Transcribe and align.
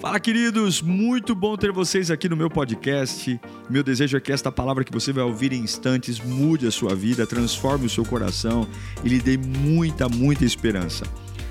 Fala, 0.00 0.20
queridos! 0.20 0.80
Muito 0.80 1.34
bom 1.34 1.56
ter 1.56 1.72
vocês 1.72 2.08
aqui 2.08 2.28
no 2.28 2.36
meu 2.36 2.48
podcast. 2.48 3.40
Meu 3.68 3.82
desejo 3.82 4.16
é 4.16 4.20
que 4.20 4.30
esta 4.30 4.52
palavra 4.52 4.84
que 4.84 4.92
você 4.92 5.12
vai 5.12 5.24
ouvir 5.24 5.52
em 5.52 5.58
instantes 5.60 6.20
mude 6.20 6.68
a 6.68 6.70
sua 6.70 6.94
vida, 6.94 7.26
transforme 7.26 7.86
o 7.86 7.90
seu 7.90 8.04
coração 8.04 8.64
e 9.02 9.08
lhe 9.08 9.18
dê 9.18 9.36
muita, 9.36 10.08
muita 10.08 10.44
esperança. 10.44 11.04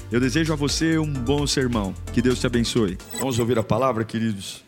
Eu 0.09 0.21
desejo 0.21 0.53
a 0.53 0.55
você 0.55 0.97
um 0.97 1.11
bom 1.11 1.45
sermão. 1.45 1.93
Que 2.13 2.21
Deus 2.21 2.39
te 2.39 2.47
abençoe. 2.47 2.97
Vamos 3.19 3.37
ouvir 3.37 3.59
a 3.59 3.63
palavra, 3.63 4.05
queridos? 4.05 4.63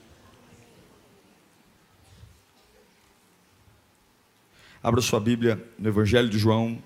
Abra 4.84 5.00
sua 5.00 5.22
Bíblia 5.22 5.58
no 5.78 5.88
Evangelho 5.88 6.28
de 6.28 6.38
João, 6.38 6.84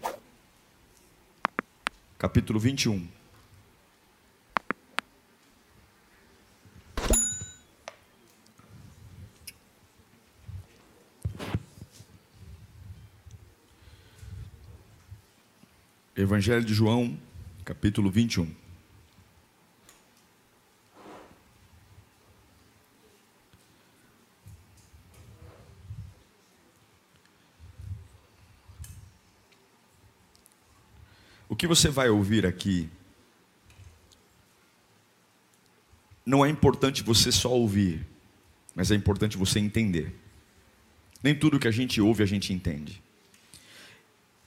capítulo 2.19 2.59
21. 2.59 3.22
Evangelho 16.15 16.63
de 16.63 16.75
João, 16.75 17.17
capítulo 17.65 18.11
21. 18.11 18.47
O 31.49 31.55
que 31.55 31.65
você 31.65 31.89
vai 31.89 32.09
ouvir 32.09 32.45
aqui 32.45 32.87
não 36.23 36.45
é 36.45 36.49
importante 36.49 37.01
você 37.01 37.31
só 37.31 37.49
ouvir, 37.49 38.05
mas 38.75 38.91
é 38.91 38.95
importante 38.95 39.35
você 39.35 39.57
entender. 39.57 40.13
Nem 41.23 41.33
tudo 41.33 41.59
que 41.59 41.67
a 41.67 41.71
gente 41.71 41.99
ouve 41.99 42.21
a 42.21 42.27
gente 42.27 42.53
entende. 42.53 43.01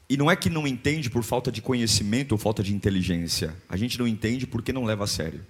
E 0.08 0.16
não 0.16 0.30
é 0.30 0.36
que 0.36 0.48
não 0.48 0.66
entende 0.66 1.10
por 1.10 1.22
falta 1.22 1.50
de 1.50 1.60
conhecimento 1.60 2.32
ou 2.32 2.38
falta 2.38 2.62
de 2.62 2.74
inteligência. 2.74 3.56
A 3.68 3.76
gente 3.76 3.98
não 3.98 4.06
entende 4.06 4.46
porque 4.46 4.72
não 4.72 4.84
leva 4.84 5.04
a 5.04 5.06
sério. 5.06 5.44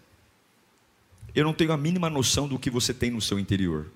Eu 1.34 1.44
não 1.44 1.52
tenho 1.52 1.72
a 1.72 1.76
mínima 1.76 2.08
noção 2.08 2.48
do 2.48 2.58
que 2.58 2.70
você 2.70 2.94
tem 2.94 3.10
no 3.10 3.20
seu 3.20 3.38
interior. 3.38 3.90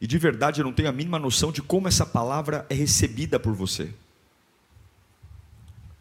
E 0.00 0.06
de 0.06 0.18
verdade 0.18 0.60
eu 0.60 0.64
não 0.64 0.72
tenho 0.72 0.88
a 0.88 0.92
mínima 0.92 1.18
noção 1.18 1.50
de 1.50 1.62
como 1.62 1.88
essa 1.88 2.06
palavra 2.06 2.64
é 2.70 2.74
recebida 2.74 3.40
por 3.40 3.54
você. 3.54 3.92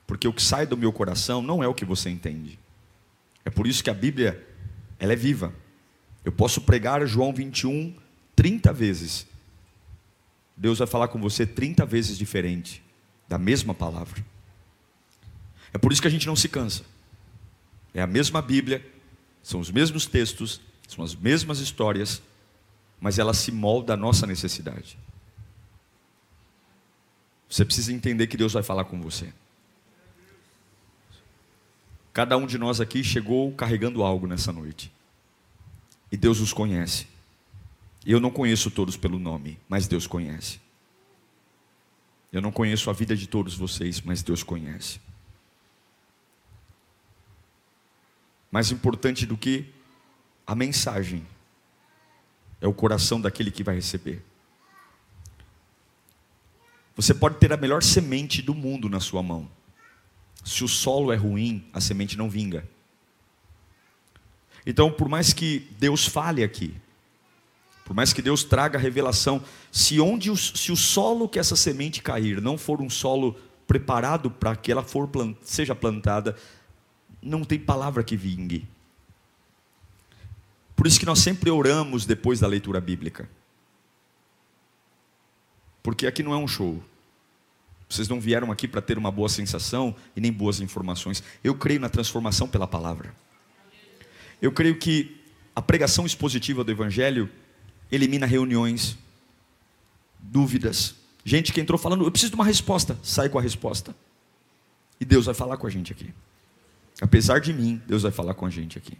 Porque 0.05 0.27
o 0.27 0.33
que 0.33 0.43
sai 0.43 0.67
do 0.67 0.77
meu 0.77 0.93
coração 0.93 1.41
não 1.41 1.63
é 1.63 1.67
o 1.67 1.73
que 1.73 1.85
você 1.85 2.09
entende. 2.09 2.59
É 3.43 3.49
por 3.49 3.65
isso 3.65 3.83
que 3.83 3.89
a 3.89 3.93
Bíblia, 3.93 4.45
ela 4.99 5.13
é 5.13 5.15
viva. 5.15 5.53
Eu 6.23 6.31
posso 6.31 6.61
pregar 6.61 7.05
João 7.07 7.33
21 7.33 7.95
30 8.35 8.71
vezes. 8.71 9.27
Deus 10.55 10.79
vai 10.79 10.87
falar 10.87 11.07
com 11.07 11.19
você 11.19 11.45
30 11.45 11.85
vezes 11.85 12.17
diferente 12.17 12.83
da 13.27 13.37
mesma 13.37 13.73
palavra. 13.73 14.23
É 15.73 15.77
por 15.77 15.91
isso 15.91 16.01
que 16.01 16.07
a 16.07 16.11
gente 16.11 16.27
não 16.27 16.35
se 16.35 16.47
cansa. 16.47 16.83
É 17.93 18.01
a 18.01 18.07
mesma 18.07 18.41
Bíblia, 18.41 18.85
são 19.41 19.59
os 19.59 19.71
mesmos 19.71 20.05
textos, 20.05 20.61
são 20.87 21.03
as 21.03 21.15
mesmas 21.15 21.59
histórias, 21.59 22.21
mas 22.99 23.19
ela 23.19 23.33
se 23.33 23.51
molda 23.51 23.93
à 23.93 23.97
nossa 23.97 24.27
necessidade. 24.27 24.97
Você 27.49 27.65
precisa 27.65 27.93
entender 27.93 28.27
que 28.27 28.37
Deus 28.37 28.53
vai 28.53 28.63
falar 28.63 28.85
com 28.85 29.01
você. 29.01 29.31
Cada 32.11 32.37
um 32.37 32.45
de 32.45 32.57
nós 32.57 32.79
aqui 32.79 33.03
chegou 33.03 33.51
carregando 33.53 34.03
algo 34.03 34.27
nessa 34.27 34.51
noite. 34.51 34.91
E 36.11 36.17
Deus 36.17 36.39
os 36.39 36.53
conhece. 36.53 37.07
Eu 38.05 38.19
não 38.19 38.29
conheço 38.29 38.69
todos 38.69 38.97
pelo 38.97 39.17
nome, 39.17 39.59
mas 39.67 39.87
Deus 39.87 40.05
conhece. 40.05 40.59
Eu 42.31 42.41
não 42.41 42.51
conheço 42.51 42.89
a 42.89 42.93
vida 42.93 43.15
de 43.15 43.27
todos 43.27 43.55
vocês, 43.55 44.01
mas 44.01 44.21
Deus 44.21 44.43
conhece. 44.43 44.99
Mais 48.51 48.71
importante 48.71 49.25
do 49.25 49.37
que 49.37 49.65
a 50.45 50.53
mensagem 50.53 51.25
é 52.59 52.67
o 52.67 52.73
coração 52.73 53.21
daquele 53.21 53.51
que 53.51 53.63
vai 53.63 53.75
receber. 53.75 54.23
Você 56.95 57.13
pode 57.13 57.37
ter 57.37 57.51
a 57.51 57.57
melhor 57.57 57.81
semente 57.81 58.41
do 58.41 58.53
mundo 58.53 58.89
na 58.89 58.99
sua 58.99 59.23
mão. 59.23 59.49
Se 60.43 60.63
o 60.63 60.67
solo 60.67 61.11
é 61.11 61.15
ruim, 61.15 61.67
a 61.73 61.79
semente 61.79 62.17
não 62.17 62.29
vinga. 62.29 62.67
Então, 64.65 64.91
por 64.91 65.09
mais 65.09 65.33
que 65.33 65.67
Deus 65.79 66.05
fale 66.05 66.43
aqui, 66.43 66.75
por 67.83 67.93
mais 67.93 68.13
que 68.13 68.21
Deus 68.21 68.43
traga 68.43 68.79
revelação, 68.79 69.43
se 69.71 69.99
onde 69.99 70.31
o, 70.31 70.37
se 70.37 70.71
o 70.71 70.75
solo 70.75 71.27
que 71.27 71.39
essa 71.39 71.55
semente 71.55 72.01
cair 72.01 72.41
não 72.41 72.57
for 72.57 72.81
um 72.81 72.89
solo 72.89 73.37
preparado 73.67 74.31
para 74.31 74.55
que 74.55 74.71
ela 74.71 74.83
for 74.83 75.07
plant, 75.07 75.35
seja 75.43 75.75
plantada, 75.75 76.35
não 77.21 77.43
tem 77.43 77.59
palavra 77.59 78.03
que 78.03 78.15
vingue. 78.15 78.67
Por 80.75 80.87
isso 80.87 80.99
que 80.99 81.05
nós 81.05 81.19
sempre 81.19 81.49
oramos 81.49 82.05
depois 82.05 82.39
da 82.39 82.47
leitura 82.47 82.81
bíblica. 82.81 83.29
Porque 85.81 86.07
aqui 86.07 86.23
não 86.23 86.33
é 86.33 86.37
um 86.37 86.47
show. 86.47 86.81
Vocês 87.89 88.07
não 88.07 88.19
vieram 88.19 88.51
aqui 88.51 88.67
para 88.67 88.81
ter 88.81 88.97
uma 88.97 89.11
boa 89.11 89.29
sensação 89.29 89.95
e 90.15 90.21
nem 90.21 90.31
boas 90.31 90.59
informações. 90.59 91.21
Eu 91.43 91.53
creio 91.53 91.79
na 91.79 91.89
transformação 91.89 92.47
pela 92.47 92.65
palavra. 92.65 93.13
Eu 94.41 94.51
creio 94.51 94.77
que 94.77 95.21
a 95.55 95.61
pregação 95.61 96.05
expositiva 96.05 96.63
do 96.63 96.71
Evangelho 96.71 97.29
elimina 97.95 98.25
reuniões, 98.25 98.97
dúvidas. 100.19 100.95
Gente 101.23 101.53
que 101.53 101.61
entrou 101.61 101.77
falando, 101.77 102.03
eu 102.03 102.11
preciso 102.11 102.31
de 102.31 102.35
uma 102.35 102.45
resposta, 102.45 102.97
sai 103.03 103.29
com 103.29 103.37
a 103.37 103.41
resposta. 103.41 103.95
E 104.99 105.05
Deus 105.05 105.25
vai 105.25 105.35
falar 105.35 105.57
com 105.57 105.67
a 105.67 105.69
gente 105.69 105.91
aqui. 105.91 106.13
Apesar 107.01 107.39
de 107.39 107.53
mim, 107.53 107.81
Deus 107.87 108.03
vai 108.03 108.11
falar 108.11 108.33
com 108.33 108.45
a 108.45 108.49
gente 108.49 108.77
aqui. 108.77 108.97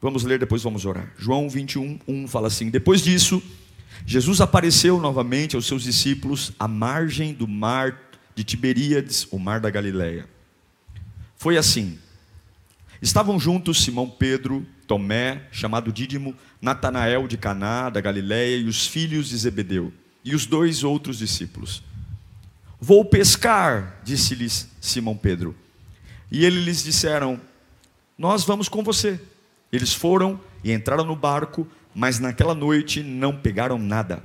Vamos 0.00 0.24
ler, 0.24 0.38
depois 0.38 0.62
vamos 0.62 0.84
orar. 0.84 1.12
João 1.18 1.48
21, 1.48 1.98
1 2.06 2.28
fala 2.28 2.46
assim: 2.46 2.70
Depois 2.70 3.02
disso, 3.02 3.42
Jesus 4.06 4.40
apareceu 4.40 5.00
novamente 5.00 5.56
aos 5.56 5.66
seus 5.66 5.82
discípulos 5.82 6.52
à 6.58 6.68
margem 6.68 7.34
do 7.34 7.48
mar 7.48 7.98
de 8.34 8.44
Tiberíades, 8.44 9.26
o 9.30 9.38
mar 9.38 9.60
da 9.60 9.70
Galileia. 9.70 10.28
Foi 11.36 11.56
assim: 11.56 11.98
estavam 13.00 13.38
juntos 13.38 13.82
Simão 13.82 14.08
Pedro, 14.08 14.66
Tomé, 14.86 15.42
chamado 15.52 15.92
Dídimo, 15.92 16.34
Natanael 16.60 17.28
de 17.28 17.36
Caná, 17.36 17.90
da 17.90 18.00
Galiléia, 18.00 18.56
e 18.56 18.64
os 18.64 18.86
filhos 18.86 19.28
de 19.28 19.36
Zebedeu, 19.36 19.92
e 20.24 20.34
os 20.34 20.46
dois 20.46 20.82
outros 20.82 21.18
discípulos. 21.18 21.82
Vou 22.80 23.04
pescar, 23.04 24.00
disse-lhes 24.04 24.68
Simão 24.80 25.16
Pedro. 25.16 25.54
E 26.30 26.44
eles 26.44 26.64
lhes 26.64 26.84
disseram: 26.84 27.40
Nós 28.16 28.44
vamos 28.44 28.68
com 28.68 28.82
você. 28.82 29.20
Eles 29.72 29.92
foram 29.92 30.40
e 30.62 30.72
entraram 30.72 31.04
no 31.04 31.16
barco, 31.16 31.66
mas 31.94 32.18
naquela 32.18 32.54
noite 32.54 33.02
não 33.02 33.36
pegaram 33.36 33.78
nada. 33.78 34.22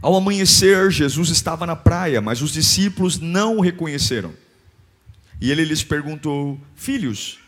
Ao 0.00 0.16
amanhecer, 0.16 0.90
Jesus 0.90 1.28
estava 1.28 1.66
na 1.66 1.76
praia, 1.76 2.20
mas 2.20 2.42
os 2.42 2.52
discípulos 2.52 3.18
não 3.18 3.58
o 3.58 3.60
reconheceram. 3.60 4.32
E 5.40 5.50
ele 5.50 5.64
lhes 5.64 5.82
perguntou: 5.82 6.60
Filhos, 6.74 7.38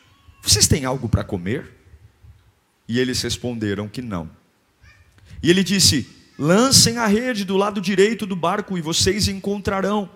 vocês 0.45 0.67
têm 0.67 0.85
algo 0.85 1.09
para 1.09 1.25
comer? 1.25 1.73
E 2.87 3.01
eles 3.01 3.23
responderam 3.23 3.89
que 3.89 4.03
não. 4.03 4.29
E 5.43 5.49
ele 5.49 5.65
disse: 5.65 6.07
Lancem 6.39 6.99
a 6.99 7.07
rede 7.07 7.45
do 7.45 7.57
lado 7.57 7.81
direito 7.81 8.27
do 8.27 8.37
barco 8.37 8.77
e 8.77 8.83
vocês 8.83 9.27
encontrarão. 9.27 10.09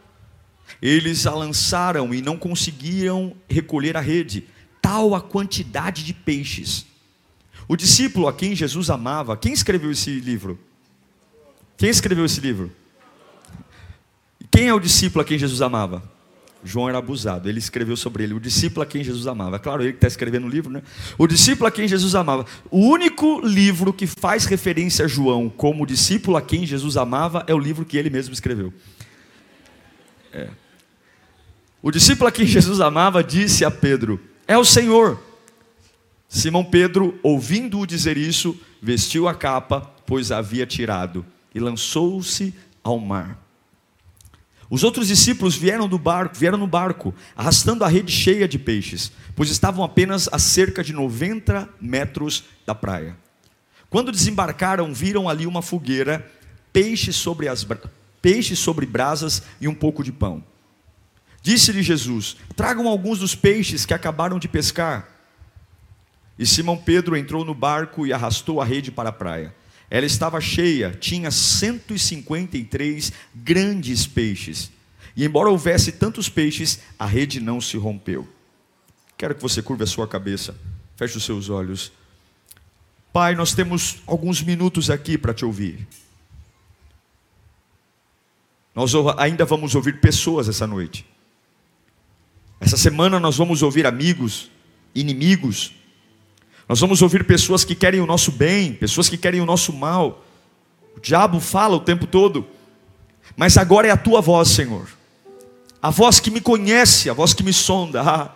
Eles 0.83 1.27
a 1.27 1.35
lançaram 1.35 2.13
e 2.13 2.21
não 2.21 2.37
conseguiram 2.37 3.35
recolher 3.49 3.97
a 3.97 4.01
rede, 4.01 4.47
tal 4.83 5.15
a 5.15 5.21
quantidade 5.21 6.05
de 6.05 6.13
peixes. 6.13 6.85
O 7.67 7.75
discípulo 7.75 8.29
a 8.29 8.33
quem 8.33 8.55
Jesus 8.55 8.91
amava, 8.91 9.37
quem 9.37 9.53
escreveu 9.53 9.91
esse 9.91 10.21
livro? 10.21 10.59
Quem 11.79 11.89
escreveu 11.89 12.27
esse 12.27 12.41
livro? 12.41 12.71
Quem 14.51 14.69
é 14.69 14.75
o 14.75 14.81
discípulo 14.81 15.23
a 15.23 15.25
quem 15.25 15.39
Jesus 15.39 15.63
amava? 15.63 16.03
João 16.65 16.89
era 16.89 16.99
abusado, 16.99 17.49
ele 17.49 17.59
escreveu 17.59 17.97
sobre 17.97 18.25
ele, 18.25 18.35
o 18.35 18.41
discípulo 18.41 18.83
a 18.83 18.87
quem 18.87 19.05
Jesus 19.05 19.27
amava. 19.27 19.57
É 19.57 19.59
claro, 19.59 19.83
ele 19.83 19.93
que 19.93 19.99
está 19.99 20.09
escrevendo 20.09 20.47
o 20.47 20.51
livro, 20.51 20.71
né? 20.71 20.83
O 21.17 21.27
discípulo 21.27 21.69
a 21.69 21.71
quem 21.71 21.87
Jesus 21.87 22.15
amava. 22.15 22.45
O 22.71 22.81
único 22.81 23.41
livro 23.41 23.93
que 23.93 24.07
faz 24.07 24.45
referência 24.45 25.05
a 25.05 25.09
João 25.09 25.49
como 25.49 25.87
discípulo 25.87 26.37
a 26.37 26.43
quem 26.43 26.67
Jesus 26.67 26.97
amava 26.97 27.45
é 27.47 27.55
o 27.55 27.59
livro 27.59 27.85
que 27.85 27.97
ele 27.97 28.11
mesmo 28.11 28.35
escreveu. 28.35 28.73
É. 30.33 30.49
O 31.81 31.91
discípulo 31.91 32.29
a 32.29 32.33
quem 32.33 32.45
Jesus 32.45 32.81
amava 32.81 33.23
disse 33.23 33.65
a 33.65 33.71
Pedro: 33.71 34.21
É 34.47 34.59
o 34.59 34.65
Senhor. 34.65 35.23
Simão 36.29 36.65
Pedro, 36.65 37.19
ouvindo-o 37.23 37.87
dizer 37.87 38.19
isso, 38.19 38.59
vestiu 38.83 39.27
a 39.29 39.35
capa, 39.35 39.81
pois 40.07 40.31
a 40.31 40.39
havia 40.39 40.67
tirado, 40.67 41.25
e 41.55 41.61
lançou-se 41.61 42.55
ao 42.83 42.99
mar. 42.99 43.48
Os 44.71 44.85
outros 44.85 45.09
discípulos 45.09 45.57
vieram 45.57 45.89
do 45.89 45.99
barco, 45.99 46.37
vieram 46.37 46.59
no 46.59 46.67
barco, 46.67 47.15
arrastando 47.35 47.85
a 47.85 47.89
rede 47.89 48.13
cheia 48.13 48.47
de 48.47 48.59
peixes, 48.59 49.11
pois 49.35 49.51
estavam 49.51 49.83
apenas 49.83 50.29
a 50.31 50.39
cerca 50.39 50.85
de 50.85 50.93
90 50.93 51.69
metros 51.81 52.45
da 52.67 52.75
praia. 52.75 53.17
Quando 53.89 54.13
desembarcaram, 54.13 54.93
viram 54.93 55.29
ali 55.29 55.47
uma 55.47 55.63
fogueira, 55.63 56.31
peixes 56.71 57.17
sobre, 57.17 57.49
as, 57.49 57.67
peixes 58.21 58.59
sobre 58.59 58.85
brasas 58.85 59.43
e 59.59 59.67
um 59.67 59.75
pouco 59.75 60.05
de 60.05 60.13
pão. 60.13 60.45
Disse-lhe 61.43 61.83
Jesus: 61.83 62.37
Tragam 62.55 62.87
alguns 62.87 63.21
dos 63.21 63.35
peixes 63.35 63.87
que 63.87 63.95
acabaram 63.95 64.39
de 64.39 64.49
pescar. 64.49 65.09
E 66.39 66.47
Simão 66.47 66.77
Pedro 66.77 67.17
entrou 67.17 67.45
no 67.45 67.55
barco 67.55 68.07
e 68.07 68.13
arrastou 68.13 68.61
a 68.61 68.65
rede 68.65 68.93
para 68.93 69.09
a 69.09 69.13
praia. 69.13 69.55
Ela 69.91 70.07
estava 70.07 70.41
cheia, 70.41 70.91
tinha 70.91 71.31
153 71.31 73.13
grandes 73.35 74.07
peixes. 74.07 74.71
E 75.17 75.25
embora 75.25 75.49
houvesse 75.49 75.93
tantos 75.93 76.29
peixes, 76.29 76.81
a 76.99 77.07
rede 77.07 77.41
não 77.41 77.61
se 77.61 77.77
rompeu. 77.77 78.29
Quero 79.17 79.35
que 79.35 79.43
você 79.43 79.63
curva 79.63 79.85
a 79.85 79.87
sua 79.87 80.07
cabeça, 80.07 80.55
feche 80.97 81.17
os 81.17 81.25
seus 81.25 81.49
olhos. 81.49 81.91
Pai, 83.13 83.35
nós 83.35 83.55
temos 83.55 83.97
alguns 84.07 84.43
minutos 84.43 84.91
aqui 84.91 85.17
para 85.17 85.35
te 85.35 85.45
ouvir. 85.45 85.87
Nós 88.75 88.93
ainda 89.17 89.45
vamos 89.45 89.75
ouvir 89.75 90.01
pessoas 90.01 90.49
essa 90.49 90.67
noite. 90.67 91.05
Essa 92.61 92.77
semana 92.77 93.19
nós 93.19 93.37
vamos 93.37 93.63
ouvir 93.63 93.87
amigos, 93.87 94.51
inimigos, 94.95 95.73
nós 96.69 96.81
vamos 96.81 97.01
ouvir 97.01 97.25
pessoas 97.25 97.65
que 97.65 97.75
querem 97.75 97.99
o 97.99 98.07
nosso 98.07 98.31
bem, 98.31 98.75
pessoas 98.75 99.09
que 99.09 99.17
querem 99.17 99.41
o 99.41 99.47
nosso 99.47 99.73
mal. 99.73 100.23
O 100.95 101.01
diabo 101.01 101.41
fala 101.41 101.77
o 101.77 101.81
tempo 101.81 102.07
todo, 102.07 102.47
mas 103.35 103.57
agora 103.57 103.89
é 103.89 103.91
a 103.91 103.97
tua 103.97 104.21
voz, 104.21 104.49
Senhor, 104.49 104.87
a 105.81 105.89
voz 105.89 106.21
que 106.21 106.31
me 106.31 106.43
conhece, 106.43 107.09
a 107.09 107.15
voz 107.15 107.33
que 107.33 107.43
me 107.43 107.55
sonda. 107.55 108.03
Ah. 108.03 108.33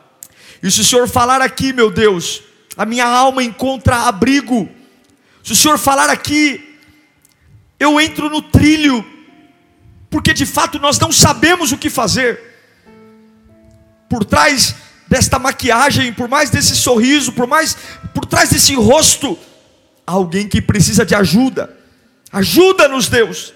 E 0.62 0.70
se 0.70 0.80
o 0.80 0.84
Senhor 0.84 1.06
falar 1.08 1.42
aqui, 1.42 1.74
meu 1.74 1.90
Deus, 1.90 2.42
a 2.74 2.86
minha 2.86 3.06
alma 3.06 3.42
encontra 3.42 4.06
abrigo. 4.06 4.66
Se 5.44 5.52
o 5.52 5.56
Senhor 5.56 5.76
falar 5.76 6.08
aqui, 6.08 6.78
eu 7.78 8.00
entro 8.00 8.30
no 8.30 8.40
trilho, 8.40 9.04
porque 10.08 10.32
de 10.32 10.46
fato 10.46 10.78
nós 10.78 10.98
não 10.98 11.12
sabemos 11.12 11.70
o 11.70 11.76
que 11.76 11.90
fazer. 11.90 12.40
Por 14.08 14.24
trás 14.24 14.74
desta 15.12 15.38
maquiagem, 15.38 16.10
por 16.10 16.26
mais 16.26 16.48
desse 16.48 16.74
sorriso, 16.74 17.32
por 17.32 17.46
mais 17.46 17.76
por 18.14 18.24
trás 18.24 18.48
desse 18.48 18.74
rosto, 18.74 19.38
alguém 20.06 20.48
que 20.48 20.62
precisa 20.62 21.04
de 21.04 21.14
ajuda. 21.14 21.78
Ajuda-nos, 22.32 23.10
Deus. 23.10 23.52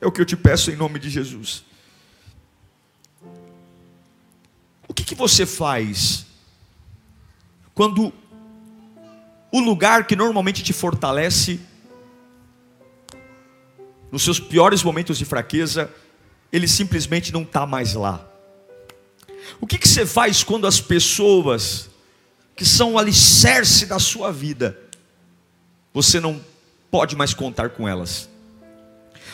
É 0.00 0.06
o 0.08 0.10
que 0.10 0.20
eu 0.20 0.24
te 0.24 0.36
peço 0.36 0.72
em 0.72 0.76
nome 0.76 0.98
de 0.98 1.08
Jesus. 1.08 1.62
O 4.88 4.92
que, 4.92 5.04
que 5.04 5.14
você 5.14 5.46
faz 5.46 6.26
quando 7.72 8.12
o 9.52 9.60
lugar 9.60 10.04
que 10.04 10.16
normalmente 10.16 10.64
te 10.64 10.72
fortalece, 10.72 11.60
nos 14.10 14.24
seus 14.24 14.40
piores 14.40 14.82
momentos 14.82 15.16
de 15.16 15.24
fraqueza, 15.24 15.88
ele 16.50 16.66
simplesmente 16.66 17.32
não 17.32 17.42
está 17.42 17.64
mais 17.64 17.94
lá? 17.94 18.31
O 19.60 19.66
que, 19.66 19.78
que 19.78 19.88
você 19.88 20.06
faz 20.06 20.42
quando 20.42 20.66
as 20.66 20.80
pessoas 20.80 21.90
que 22.56 22.64
são 22.64 22.94
o 22.94 22.98
alicerce 22.98 23.86
da 23.86 23.98
sua 23.98 24.32
vida, 24.32 24.78
você 25.92 26.20
não 26.20 26.40
pode 26.90 27.16
mais 27.16 27.34
contar 27.34 27.70
com 27.70 27.88
elas? 27.88 28.28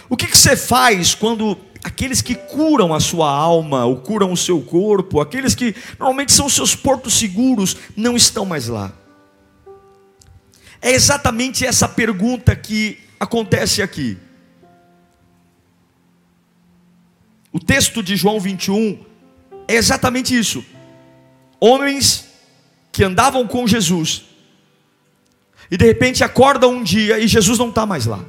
O 0.08 0.16
que, 0.16 0.26
que 0.26 0.36
você 0.36 0.56
faz 0.56 1.14
quando 1.14 1.58
aqueles 1.84 2.22
que 2.22 2.34
curam 2.34 2.94
a 2.94 3.00
sua 3.00 3.30
alma, 3.30 3.84
ou 3.84 3.96
curam 3.96 4.32
o 4.32 4.36
seu 4.36 4.60
corpo, 4.60 5.20
aqueles 5.20 5.54
que 5.54 5.74
normalmente 5.98 6.32
são 6.32 6.48
seus 6.48 6.74
portos 6.74 7.14
seguros, 7.14 7.76
não 7.96 8.16
estão 8.16 8.44
mais 8.44 8.68
lá? 8.68 8.92
É 10.80 10.92
exatamente 10.92 11.66
essa 11.66 11.88
pergunta 11.88 12.54
que 12.54 12.98
acontece 13.18 13.82
aqui. 13.82 14.16
O 17.52 17.58
texto 17.58 18.02
de 18.02 18.16
João 18.16 18.38
21 18.38 19.04
é 19.68 19.74
exatamente 19.74 20.36
isso. 20.36 20.64
Homens 21.60 22.26
que 22.90 23.04
andavam 23.04 23.46
com 23.46 23.66
Jesus, 23.66 24.24
e 25.70 25.76
de 25.76 25.84
repente 25.84 26.24
acordam 26.24 26.72
um 26.72 26.82
dia 26.82 27.18
e 27.18 27.28
Jesus 27.28 27.58
não 27.58 27.68
está 27.68 27.84
mais 27.84 28.06
lá. 28.06 28.24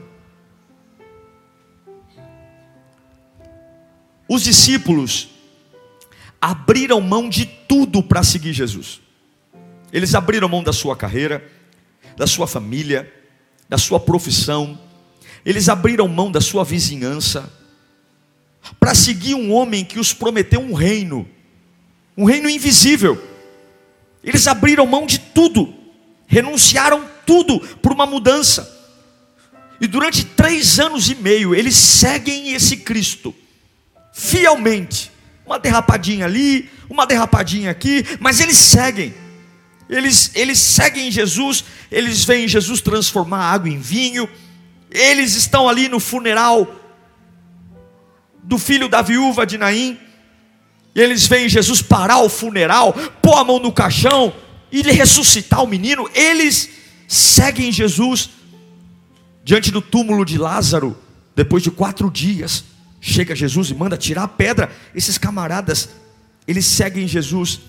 Os 4.28 4.44
discípulos 4.44 5.30
abriram 6.40 7.02
mão 7.02 7.30
de 7.30 7.46
tudo 7.46 8.04
para 8.04 8.22
seguir 8.22 8.54
Jesus. 8.54 9.02
Eles 9.92 10.14
abriram 10.14 10.48
mão 10.48 10.62
da 10.62 10.74
sua 10.74 10.96
carreira, 10.96 11.44
da 12.16 12.28
sua 12.28 12.46
família, 12.46 13.12
da 13.68 13.78
sua 13.78 14.00
profissão, 14.00 14.78
eles 15.46 15.70
abriram 15.70 16.08
mão 16.08 16.32
da 16.32 16.42
sua 16.42 16.64
vizinhança, 16.64 17.52
para 18.80 18.94
seguir 18.94 19.36
um 19.36 19.54
homem 19.54 19.86
que 19.86 20.00
os 20.00 20.14
prometeu 20.14 20.60
um 20.60 20.74
reino, 20.74 21.28
um 22.18 22.26
reino 22.26 22.50
invisível. 22.50 23.22
Eles 24.24 24.48
abriram 24.48 24.86
mão 24.86 25.06
de 25.06 25.20
tudo, 25.20 25.74
renunciaram 26.28 27.06
tudo 27.26 27.60
por 27.78 27.92
uma 27.92 28.06
mudança. 28.06 28.78
E 29.80 29.88
durante 29.88 30.26
três 30.26 30.80
anos 30.80 31.10
e 31.10 31.16
meio, 31.16 31.56
eles 31.56 31.76
seguem 31.76 32.54
esse 32.54 32.78
Cristo, 32.78 33.34
fielmente. 34.14 35.12
Uma 35.46 35.58
derrapadinha 35.58 36.26
ali, 36.26 36.70
uma 36.90 37.06
derrapadinha 37.06 37.72
aqui, 37.72 38.06
mas 38.20 38.40
eles 38.40 38.58
seguem. 38.58 39.14
Eles, 39.90 40.32
eles 40.36 40.60
seguem 40.60 41.10
Jesus, 41.10 41.64
eles 41.90 42.24
veem 42.24 42.48
Jesus 42.48 42.82
transformar 42.82 43.52
água 43.52 43.70
em 43.70 43.80
vinho, 43.80 44.30
eles 44.92 45.34
estão 45.34 45.68
ali 45.68 45.88
no 45.88 46.00
funeral 46.00 46.79
do 48.44 48.58
filho 48.58 48.90
da 48.90 49.02
viúva 49.02 49.46
de 49.46 49.58
Naim, 49.58 49.98
e 50.96 51.02
eles 51.02 51.28
veem 51.28 51.48
Jesus 51.48 51.82
parar 51.82 52.20
o 52.20 52.30
funeral, 52.30 52.94
pôr 53.22 53.36
a 53.36 53.44
mão 53.44 53.60
no 53.60 53.72
caixão 53.72 54.34
e 54.72 54.82
ressuscitar 54.82 55.64
o 55.64 55.68
menino. 55.68 56.10
Eles 56.14 56.70
seguem 57.08 57.72
Jesus 57.72 58.30
diante 59.44 59.72
do 59.72 59.82
túmulo 59.82 60.26
de 60.26 60.38
Lázaro, 60.38 60.98
depois 61.36 61.64
de 61.64 61.72
quatro 61.72 62.10
dias. 62.10 62.66
Chega 63.00 63.36
Jesus 63.36 63.70
e 63.70 63.76
manda 63.76 63.98
tirar 63.98 64.24
a 64.24 64.28
pedra. 64.28 64.72
Esses 64.94 65.18
camaradas, 65.18 65.90
eles 66.48 66.66
seguem 66.66 67.08
Jesus. 67.08 67.62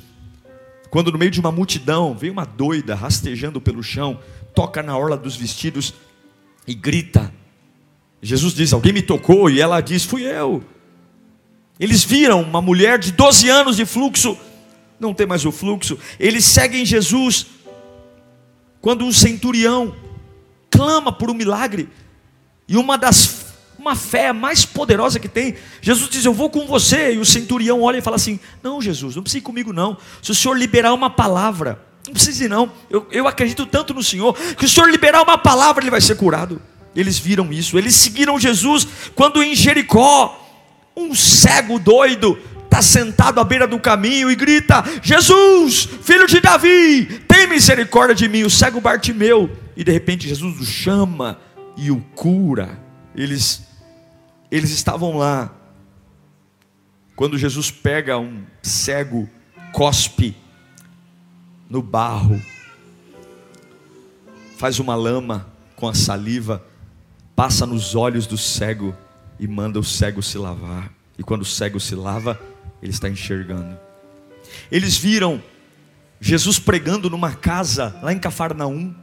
Quando 0.91 1.13
no 1.13 1.19
meio 1.19 1.31
de 1.31 1.39
uma 1.39 1.53
multidão 1.53 2.17
vem 2.17 2.31
uma 2.31 2.45
doida 2.45 2.95
rastejando 2.95 3.61
pelo 3.61 3.83
chão, 3.83 4.19
toca 4.55 4.83
na 4.83 4.97
orla 4.97 5.17
dos 5.17 5.37
vestidos 5.37 5.95
e 6.67 6.75
grita: 6.75 7.33
Jesus 8.23 8.55
diz: 8.55 8.73
Alguém 8.73 8.93
me 8.93 9.03
tocou? 9.03 9.49
E 9.49 9.61
ela 9.61 9.81
diz: 9.81 10.05
Fui 10.05 10.23
eu. 10.23 10.63
Eles 11.79 12.05
viram 12.05 12.43
uma 12.43 12.61
mulher 12.61 12.99
de 12.99 13.13
12 13.13 13.49
anos 13.49 13.77
de 13.77 13.87
fluxo, 13.87 14.37
não 14.99 15.15
tem 15.15 15.27
mais 15.27 15.47
o 15.47 15.53
fluxo. 15.53 15.99
Eles 16.19 16.45
seguem 16.45 16.85
Jesus. 16.85 17.47
Quando 18.81 19.05
um 19.05 19.13
centurião 19.13 19.95
clama 20.71 21.13
por 21.13 21.31
um 21.31 21.35
milagre, 21.35 21.89
e 22.69 22.77
uma 22.77 22.97
das 22.97 23.51
uma 23.81 23.97
fé 23.97 24.31
mais 24.31 24.65
poderosa 24.67 25.19
que 25.19 25.29
tem. 25.29 25.57
Jesus 25.81 26.11
diz: 26.11 26.25
Eu 26.25 26.35
vou 26.35 26.51
com 26.51 26.67
você. 26.67 27.15
E 27.15 27.19
o 27.19 27.25
centurião 27.25 27.81
olha 27.81 27.97
e 27.97 28.03
fala 28.03 28.17
assim: 28.17 28.39
Não, 28.63 28.81
Jesus, 28.81 29.17
não 29.17 29.23
precisa 29.23 29.39
ir 29.39 29.43
comigo, 29.43 29.73
não. 29.73 29.97
Se 30.23 30.31
o 30.31 30.35
Senhor 30.35 30.55
liberar 30.55 30.93
uma 30.93 31.09
palavra, 31.09 31.83
não 32.07 32.13
precisa 32.13 32.45
ir, 32.45 32.49
não. 32.49 32.71
Eu, 32.91 33.07
eu 33.11 33.27
acredito 33.27 33.65
tanto 33.65 33.95
no 33.95 34.03
Senhor, 34.03 34.35
que 34.55 34.67
o 34.67 34.69
Senhor 34.69 34.89
liberar 34.91 35.23
uma 35.23 35.39
palavra, 35.39 35.83
ele 35.83 35.91
vai 35.91 36.01
ser 36.01 36.17
curado. 36.17 36.61
Eles 36.95 37.19
viram 37.19 37.53
isso, 37.53 37.79
eles 37.79 37.95
seguiram 37.95 38.39
Jesus 38.39 38.87
quando 39.15 39.43
em 39.43 39.55
Jericó, 39.55 40.37
um 40.97 41.15
cego 41.15 41.79
doido 41.79 42.39
está 42.65 42.83
sentado 42.83 43.41
à 43.41 43.45
beira 43.45 43.67
do 43.67 43.79
caminho 43.79 44.31
e 44.31 44.35
grita: 44.35 44.83
Jesus, 45.03 45.85
filho 46.03 46.27
de 46.27 46.41
Davi, 46.41 47.07
tem 47.29 47.47
misericórdia 47.47 48.15
de 48.15 48.29
mim. 48.29 48.43
O 48.43 48.51
cego 48.51 48.81
Bartimeu, 48.81 49.51
e 49.77 49.85
de 49.85 49.93
repente 49.93 50.29
Jesus 50.29 50.61
o 50.61 50.65
chama 50.65 51.39
e 51.77 51.91
o 51.91 52.01
cura. 52.15 52.79
Eles, 53.15 53.63
eles 54.51 54.71
estavam 54.71 55.17
lá. 55.17 55.55
Quando 57.15 57.37
Jesus 57.37 57.71
pega 57.71 58.19
um 58.19 58.43
cego, 58.63 59.29
cospe 59.73 60.35
no 61.69 61.83
barro, 61.83 62.41
faz 64.57 64.79
uma 64.79 64.95
lama 64.95 65.47
com 65.77 65.87
a 65.87 65.95
saliva 65.95 66.65
passa 67.41 67.65
nos 67.65 67.95
olhos 67.95 68.27
do 68.27 68.37
cego 68.37 68.95
e 69.39 69.49
manda 69.49 69.81
o 69.81 69.83
cego 69.83 70.23
se 70.23 70.37
lavar. 70.37 70.93
E 71.19 71.23
quando 71.23 71.41
o 71.41 71.47
cego 71.47 71.81
se 71.81 71.95
lava, 71.95 72.39
ele 72.83 72.93
está 72.93 73.09
enxergando. 73.09 73.79
Eles 74.71 74.99
viram 74.99 75.43
Jesus 76.21 76.59
pregando 76.59 77.09
numa 77.09 77.33
casa 77.33 77.99
lá 78.03 78.13
em 78.13 78.19
Cafarnaum. 78.19 78.95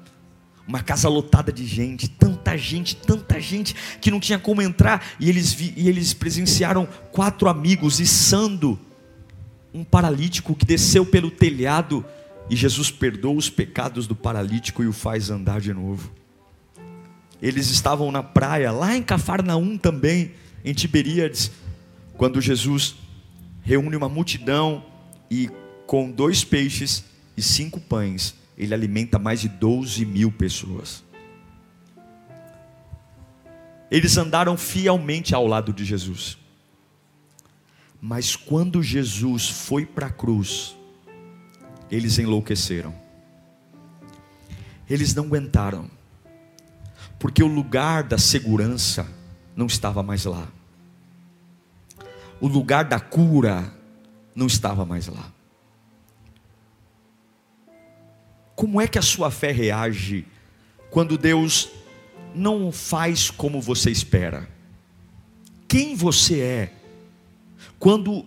Uma 0.67 0.83
casa 0.83 1.09
lotada 1.09 1.51
de 1.51 1.65
gente, 1.65 2.07
tanta 2.07 2.55
gente, 2.55 2.95
tanta 2.95 3.41
gente 3.41 3.75
que 3.99 4.11
não 4.11 4.19
tinha 4.19 4.37
como 4.37 4.61
entrar. 4.61 5.03
E 5.19 5.29
eles, 5.29 5.51
vi, 5.51 5.73
e 5.75 5.89
eles 5.89 6.13
presenciaram 6.13 6.87
quatro 7.11 7.49
amigos 7.49 7.99
içando 7.99 8.79
um 9.73 9.83
paralítico 9.83 10.53
que 10.53 10.63
desceu 10.63 11.03
pelo 11.03 11.31
telhado. 11.31 12.05
E 12.51 12.55
Jesus 12.55 12.91
perdoa 12.91 13.33
os 13.33 13.49
pecados 13.49 14.05
do 14.05 14.15
paralítico 14.15 14.83
e 14.83 14.87
o 14.87 14.93
faz 14.93 15.31
andar 15.31 15.59
de 15.59 15.73
novo. 15.73 16.11
Eles 17.41 17.69
estavam 17.69 18.11
na 18.11 18.23
praia, 18.23 18.71
lá 18.71 18.95
em 18.95 19.03
Cafarnaum 19.03 19.77
também, 19.77 20.31
em 20.65 20.73
Tiberíades, 20.73 21.51
quando 22.17 22.41
Jesus 22.41 22.95
reúne 23.61 23.95
uma 23.95 24.09
multidão 24.09 24.83
e 25.29 25.49
com 25.85 26.11
dois 26.11 26.43
peixes 26.43 27.05
e 27.35 27.41
cinco 27.41 27.79
pães, 27.79 28.35
ele 28.57 28.73
alimenta 28.73 29.19
mais 29.19 29.39
de 29.39 29.47
12 29.47 30.05
mil 30.05 30.31
pessoas. 30.31 31.03
Eles 33.89 34.17
andaram 34.17 34.57
fielmente 34.57 35.33
ao 35.33 35.47
lado 35.47 35.71
de 35.71 35.85
Jesus. 35.85 36.37
Mas 38.01 38.35
quando 38.35 38.83
Jesus 38.83 39.47
foi 39.49 39.85
para 39.85 40.07
a 40.07 40.11
cruz, 40.11 40.75
eles 41.89 42.17
enlouqueceram. 42.17 42.93
Eles 44.89 45.13
não 45.15 45.25
aguentaram, 45.25 45.89
porque 47.19 47.41
o 47.43 47.47
lugar 47.47 48.03
da 48.03 48.17
segurança 48.17 49.07
não 49.55 49.65
estava 49.65 50.03
mais 50.03 50.25
lá, 50.25 50.47
o 52.39 52.47
lugar 52.47 52.85
da 52.85 52.99
cura 52.99 53.73
não 54.35 54.45
estava 54.45 54.85
mais 54.85 55.07
lá. 55.07 55.31
Como 58.55 58.79
é 58.81 58.87
que 58.87 58.97
a 58.97 59.03
sua 59.03 59.29
fé 59.29 59.51
reage 59.51 60.25
quando 60.89 61.17
Deus 61.17 61.69
não 62.33 62.71
faz 62.71 63.29
como 63.29 63.61
você 63.61 63.91
espera? 63.91 64.47
Quem 65.67 65.95
você 65.95 66.39
é 66.39 66.73
quando 67.79 68.25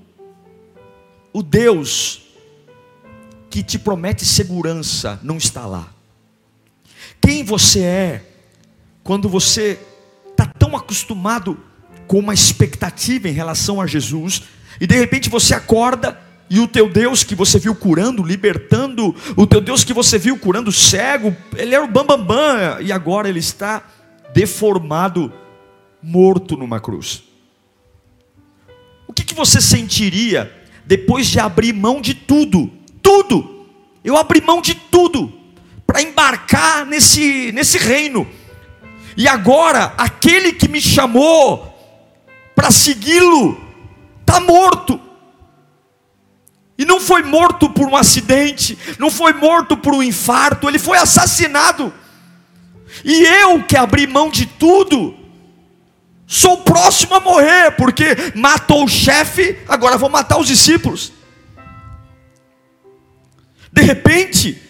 o 1.33 1.43
Deus 1.43 2.23
que 3.49 3.63
te 3.63 3.79
promete 3.79 4.25
segurança 4.25 5.19
não 5.23 5.37
está 5.37 5.67
lá? 5.67 5.93
Quem 7.21 7.43
você 7.43 7.83
é 7.83 8.30
quando 9.11 9.29
você 9.29 9.77
está 10.31 10.47
tão 10.47 10.77
acostumado 10.77 11.59
com 12.07 12.21
uma 12.21 12.33
expectativa 12.33 13.29
em 13.29 13.33
relação 13.33 13.81
a 13.81 13.87
Jesus 13.89 14.45
e 14.81 14.87
de 14.87 14.95
repente 14.95 15.29
você 15.29 15.53
acorda 15.53 16.17
e 16.49 16.61
o 16.61 16.69
teu 16.69 16.89
Deus 16.89 17.25
que 17.25 17.35
você 17.35 17.59
viu 17.59 17.75
curando, 17.75 18.23
libertando, 18.23 19.13
o 19.37 19.49
teu 19.49 19.61
Deus 19.61 19.83
que 19.83 19.93
você 19.93 20.17
viu 20.17 20.39
curando 20.39 20.71
cego, 20.71 21.37
ele 21.57 21.75
era 21.75 21.83
o 21.83 21.89
bambambam, 21.89 22.25
bam, 22.25 22.77
bam, 22.77 22.83
e 22.83 22.93
agora 22.93 23.29
ele 23.29 23.41
está 23.41 23.83
deformado, 24.33 25.33
morto 26.01 26.57
numa 26.57 26.79
cruz. 26.79 27.25
O 29.09 29.13
que, 29.13 29.25
que 29.25 29.35
você 29.35 29.61
sentiria 29.61 30.57
depois 30.87 31.27
de 31.27 31.41
abrir 31.41 31.73
mão 31.73 32.01
de 32.01 32.15
tudo? 32.15 32.71
Tudo! 33.03 33.67
Eu 34.05 34.17
abri 34.17 34.41
mão 34.41 34.63
de 34.63 34.77
tudo 34.77 35.33
para 35.85 36.01
embarcar 36.01 36.87
nesse, 36.87 37.51
nesse 37.51 37.77
reino. 37.77 38.39
E 39.17 39.29
agora, 39.29 39.93
aquele 39.97 40.53
que 40.53 40.69
me 40.69 40.81
chamou 40.81 41.67
para 42.55 42.71
segui-lo, 42.71 43.61
está 44.21 44.41
morto. 44.41 45.01
E 46.79 46.85
não 46.85 47.01
foi 47.01 47.23
morto 47.23 47.69
por 47.69 47.89
um 47.89 47.97
acidente, 47.97 48.79
não 48.99 49.11
foi 49.11 49.33
morto 49.33 49.77
por 49.77 49.95
um 49.95 50.03
infarto, 50.03 50.69
ele 50.69 50.79
foi 50.79 50.99
assassinado. 50.99 51.93
E 53.05 53.23
eu 53.23 53.63
que 53.65 53.77
abri 53.77 54.07
mão 54.07 54.31
de 54.31 54.47
tudo, 54.47 55.15
sou 56.27 56.59
próximo 56.59 57.15
a 57.15 57.21
morrer, 57.21 57.73
porque 57.73 58.05
matou 58.35 58.85
o 58.85 58.89
chefe, 58.89 59.59
agora 59.69 59.99
vou 59.99 60.09
matar 60.09 60.39
os 60.39 60.47
discípulos. 60.47 61.13
De 63.73 63.83
repente, 63.83 64.61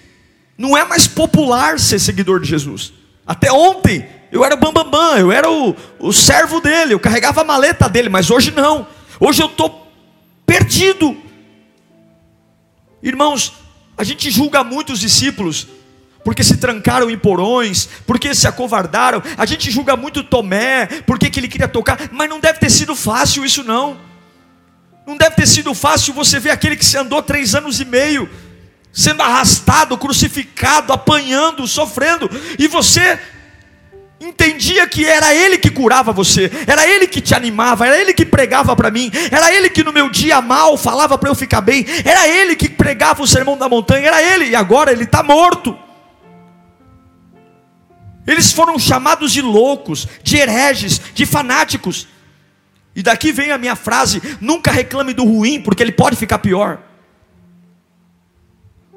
não 0.58 0.76
é 0.76 0.84
mais 0.84 1.06
popular 1.06 1.78
ser 1.78 1.98
seguidor 1.98 2.40
de 2.40 2.48
Jesus. 2.48 2.92
Até 3.26 3.50
ontem 3.52 4.06
eu 4.32 4.44
era 4.44 4.56
bambambam, 4.56 4.90
bam, 4.90 5.10
bam, 5.10 5.18
eu 5.18 5.32
era 5.32 5.50
o, 5.50 5.74
o 5.98 6.12
servo 6.12 6.60
dele, 6.60 6.94
eu 6.94 7.00
carregava 7.00 7.40
a 7.40 7.44
maleta 7.44 7.88
dele, 7.88 8.08
mas 8.08 8.30
hoje 8.30 8.50
não. 8.50 8.86
Hoje 9.18 9.42
eu 9.42 9.46
estou 9.46 9.92
perdido. 10.46 11.16
Irmãos, 13.02 13.54
a 13.96 14.04
gente 14.04 14.30
julga 14.30 14.62
muito 14.62 14.92
os 14.92 15.00
discípulos 15.00 15.66
porque 16.24 16.44
se 16.44 16.58
trancaram 16.58 17.10
em 17.10 17.18
porões, 17.18 17.88
porque 18.06 18.34
se 18.34 18.46
acovardaram. 18.46 19.22
A 19.36 19.46
gente 19.46 19.70
julga 19.70 19.96
muito 19.96 20.22
Tomé, 20.22 20.86
porque 21.06 21.30
que 21.30 21.40
ele 21.40 21.48
queria 21.48 21.68
tocar, 21.68 21.98
mas 22.12 22.28
não 22.28 22.40
deve 22.40 22.58
ter 22.58 22.70
sido 22.70 22.94
fácil 22.94 23.44
isso 23.44 23.64
não. 23.64 23.98
Não 25.06 25.16
deve 25.16 25.34
ter 25.34 25.46
sido 25.46 25.74
fácil 25.74 26.14
você 26.14 26.38
ver 26.38 26.50
aquele 26.50 26.76
que 26.76 26.84
se 26.84 26.96
andou 26.96 27.22
três 27.22 27.54
anos 27.54 27.80
e 27.80 27.84
meio, 27.84 28.28
sendo 28.92 29.22
arrastado, 29.22 29.96
crucificado, 29.96 30.92
apanhando, 30.92 31.66
sofrendo, 31.66 32.30
e 32.58 32.68
você 32.68 33.18
entendia 34.20 34.86
que 34.86 35.06
era 35.06 35.34
Ele 35.34 35.56
que 35.56 35.70
curava 35.70 36.12
você, 36.12 36.50
era 36.66 36.86
Ele 36.86 37.06
que 37.06 37.22
te 37.22 37.34
animava, 37.34 37.86
era 37.86 37.98
Ele 37.98 38.12
que 38.12 38.26
pregava 38.26 38.76
para 38.76 38.90
mim, 38.90 39.10
era 39.30 39.52
Ele 39.52 39.70
que 39.70 39.82
no 39.82 39.92
meu 39.92 40.10
dia 40.10 40.42
mal 40.42 40.76
falava 40.76 41.16
para 41.16 41.30
eu 41.30 41.34
ficar 41.34 41.62
bem, 41.62 41.86
era 42.04 42.28
Ele 42.28 42.54
que 42.54 42.68
pregava 42.68 43.22
o 43.22 43.26
sermão 43.26 43.56
da 43.56 43.68
montanha, 43.68 44.08
era 44.08 44.22
Ele, 44.22 44.50
e 44.50 44.54
agora 44.54 44.92
Ele 44.92 45.04
está 45.04 45.22
morto. 45.22 45.76
Eles 48.26 48.52
foram 48.52 48.78
chamados 48.78 49.32
de 49.32 49.40
loucos, 49.40 50.06
de 50.22 50.36
hereges, 50.36 51.00
de 51.14 51.24
fanáticos. 51.24 52.06
E 52.94 53.02
daqui 53.02 53.32
vem 53.32 53.50
a 53.50 53.58
minha 53.58 53.74
frase: 53.74 54.20
nunca 54.40 54.70
reclame 54.70 55.14
do 55.14 55.24
ruim, 55.24 55.60
porque 55.60 55.82
ele 55.82 55.92
pode 55.92 56.16
ficar 56.16 56.38
pior. 56.38 56.78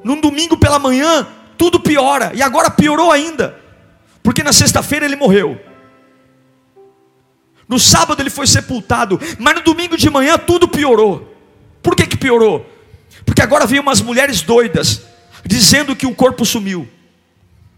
Num 0.03 0.19
domingo 0.19 0.57
pela 0.57 0.77
manhã, 0.77 1.25
tudo 1.57 1.79
piora, 1.79 2.31
e 2.35 2.41
agora 2.41 2.69
piorou 2.69 3.09
ainda. 3.09 3.62
Porque 4.23 4.41
na 4.41 4.53
sexta-feira 4.53 5.05
ele 5.05 5.17
morreu. 5.17 5.59
No 7.67 7.77
sábado 7.77 8.21
ele 8.21 8.29
foi 8.29 8.47
sepultado, 8.47 9.19
mas 9.37 9.55
no 9.55 9.61
domingo 9.61 9.97
de 9.97 10.09
manhã 10.09 10.37
tudo 10.37 10.67
piorou. 10.67 11.35
Por 11.81 11.95
que, 11.95 12.07
que 12.07 12.17
piorou? 12.17 12.65
Porque 13.25 13.41
agora 13.41 13.65
veio 13.65 13.81
umas 13.81 14.01
mulheres 14.01 14.41
doidas 14.41 15.03
dizendo 15.45 15.95
que 15.95 16.05
o 16.05 16.15
corpo 16.15 16.45
sumiu. 16.45 16.87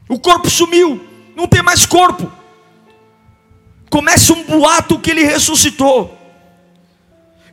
O 0.08 0.20
corpo 0.20 0.50
sumiu, 0.50 1.04
não 1.36 1.48
tem 1.48 1.64
mais 1.64 1.86
corpo. 1.86 2.32
Começa 3.90 4.34
um 4.34 4.44
boato 4.44 5.00
que 5.00 5.10
ele 5.10 5.24
ressuscitou. 5.24 6.16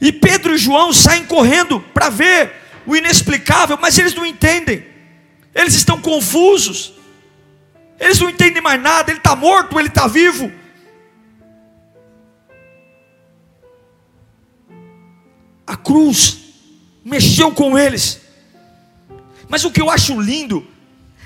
E 0.00 0.12
Pedro 0.12 0.54
e 0.54 0.58
João 0.58 0.92
saem 0.92 1.24
correndo 1.24 1.80
para 1.94 2.10
ver 2.10 2.52
o 2.86 2.96
inexplicável, 2.96 3.78
mas 3.80 3.98
eles 3.98 4.14
não 4.14 4.26
entendem. 4.26 4.84
Eles 5.54 5.74
estão 5.74 6.00
confusos. 6.00 6.92
Eles 8.02 8.18
não 8.18 8.28
entendem 8.28 8.60
mais 8.60 8.82
nada, 8.82 9.12
ele 9.12 9.20
está 9.20 9.36
morto, 9.36 9.78
ele 9.78 9.86
está 9.86 10.08
vivo. 10.08 10.50
A 15.64 15.76
cruz 15.76 16.38
mexeu 17.04 17.52
com 17.52 17.78
eles. 17.78 18.20
Mas 19.48 19.64
o 19.64 19.70
que 19.70 19.80
eu 19.80 19.88
acho 19.88 20.20
lindo 20.20 20.66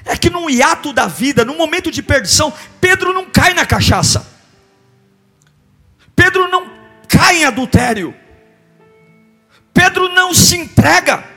é 0.04 0.18
que 0.18 0.28
num 0.28 0.50
hiato 0.50 0.92
da 0.92 1.06
vida, 1.06 1.47
num 1.47 1.56
momento 1.56 1.90
de 1.90 2.02
perdição, 2.02 2.52
Pedro 2.78 3.14
não 3.14 3.25
cai 3.25 3.54
na 3.54 3.64
cachaça. 3.64 4.30
Pedro 6.14 6.47
não 6.47 6.71
cai 7.09 7.38
em 7.38 7.45
adultério. 7.47 8.14
Pedro 9.73 10.11
não 10.11 10.35
se 10.35 10.59
entrega. 10.59 11.37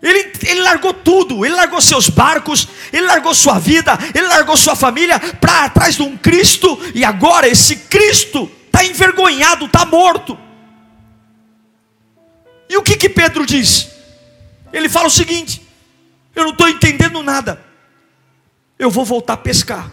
Ele, 0.00 0.32
ele 0.42 0.60
largou 0.62 0.94
tudo, 0.94 1.44
ele 1.44 1.54
largou 1.54 1.80
seus 1.80 2.08
barcos, 2.08 2.68
ele 2.92 3.06
largou 3.06 3.34
sua 3.34 3.58
vida, 3.58 3.98
ele 4.14 4.26
largou 4.26 4.56
sua 4.56 4.76
família 4.76 5.18
para 5.18 5.64
atrás 5.64 5.96
de 5.96 6.02
um 6.02 6.16
Cristo, 6.16 6.78
e 6.94 7.04
agora 7.04 7.48
esse 7.48 7.76
Cristo 7.76 8.50
está 8.66 8.84
envergonhado, 8.84 9.66
está 9.66 9.84
morto. 9.84 10.38
E 12.68 12.76
o 12.76 12.82
que 12.82 12.96
que 12.96 13.08
Pedro 13.08 13.46
diz? 13.46 13.88
Ele 14.72 14.88
fala 14.88 15.06
o 15.06 15.10
seguinte: 15.10 15.62
eu 16.34 16.44
não 16.44 16.50
estou 16.50 16.68
entendendo 16.68 17.22
nada, 17.22 17.64
eu 18.78 18.90
vou 18.90 19.04
voltar 19.04 19.34
a 19.34 19.38
pescar, 19.38 19.90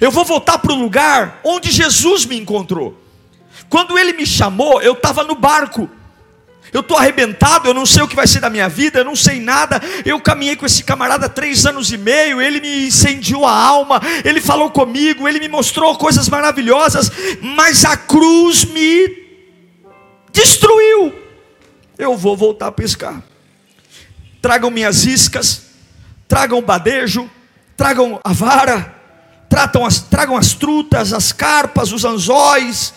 eu 0.00 0.10
vou 0.10 0.24
voltar 0.24 0.58
para 0.58 0.72
o 0.72 0.78
lugar 0.78 1.40
onde 1.44 1.70
Jesus 1.70 2.24
me 2.24 2.36
encontrou. 2.36 3.04
Quando 3.68 3.98
ele 3.98 4.12
me 4.14 4.24
chamou, 4.24 4.80
eu 4.80 4.94
estava 4.94 5.24
no 5.24 5.34
barco. 5.34 5.90
Eu 6.72 6.80
estou 6.80 6.96
arrebentado, 6.96 7.68
eu 7.68 7.74
não 7.74 7.86
sei 7.86 8.02
o 8.02 8.08
que 8.08 8.16
vai 8.16 8.26
ser 8.26 8.40
da 8.40 8.50
minha 8.50 8.68
vida, 8.68 9.00
eu 9.00 9.04
não 9.04 9.16
sei 9.16 9.40
nada. 9.40 9.80
Eu 10.04 10.20
caminhei 10.20 10.56
com 10.56 10.66
esse 10.66 10.84
camarada 10.84 11.28
três 11.28 11.64
anos 11.64 11.90
e 11.92 11.96
meio, 11.96 12.40
ele 12.40 12.60
me 12.60 12.86
incendiou 12.88 13.46
a 13.46 13.52
alma, 13.52 14.00
ele 14.24 14.40
falou 14.40 14.70
comigo, 14.70 15.26
ele 15.26 15.40
me 15.40 15.48
mostrou 15.48 15.96
coisas 15.96 16.28
maravilhosas, 16.28 17.10
mas 17.42 17.84
a 17.84 17.96
cruz 17.96 18.64
me 18.64 19.28
destruiu. 20.32 21.14
Eu 21.98 22.16
vou 22.16 22.36
voltar 22.36 22.68
a 22.68 22.72
pescar. 22.72 23.22
Tragam 24.40 24.70
minhas 24.70 25.04
iscas, 25.04 25.62
tragam 26.28 26.58
o 26.58 26.62
badejo, 26.62 27.28
tragam 27.76 28.20
a 28.22 28.32
vara, 28.32 28.94
as, 29.86 30.00
tragam 30.00 30.36
as 30.36 30.52
trutas, 30.52 31.12
as 31.12 31.32
carpas, 31.32 31.92
os 31.92 32.04
anzóis, 32.04 32.94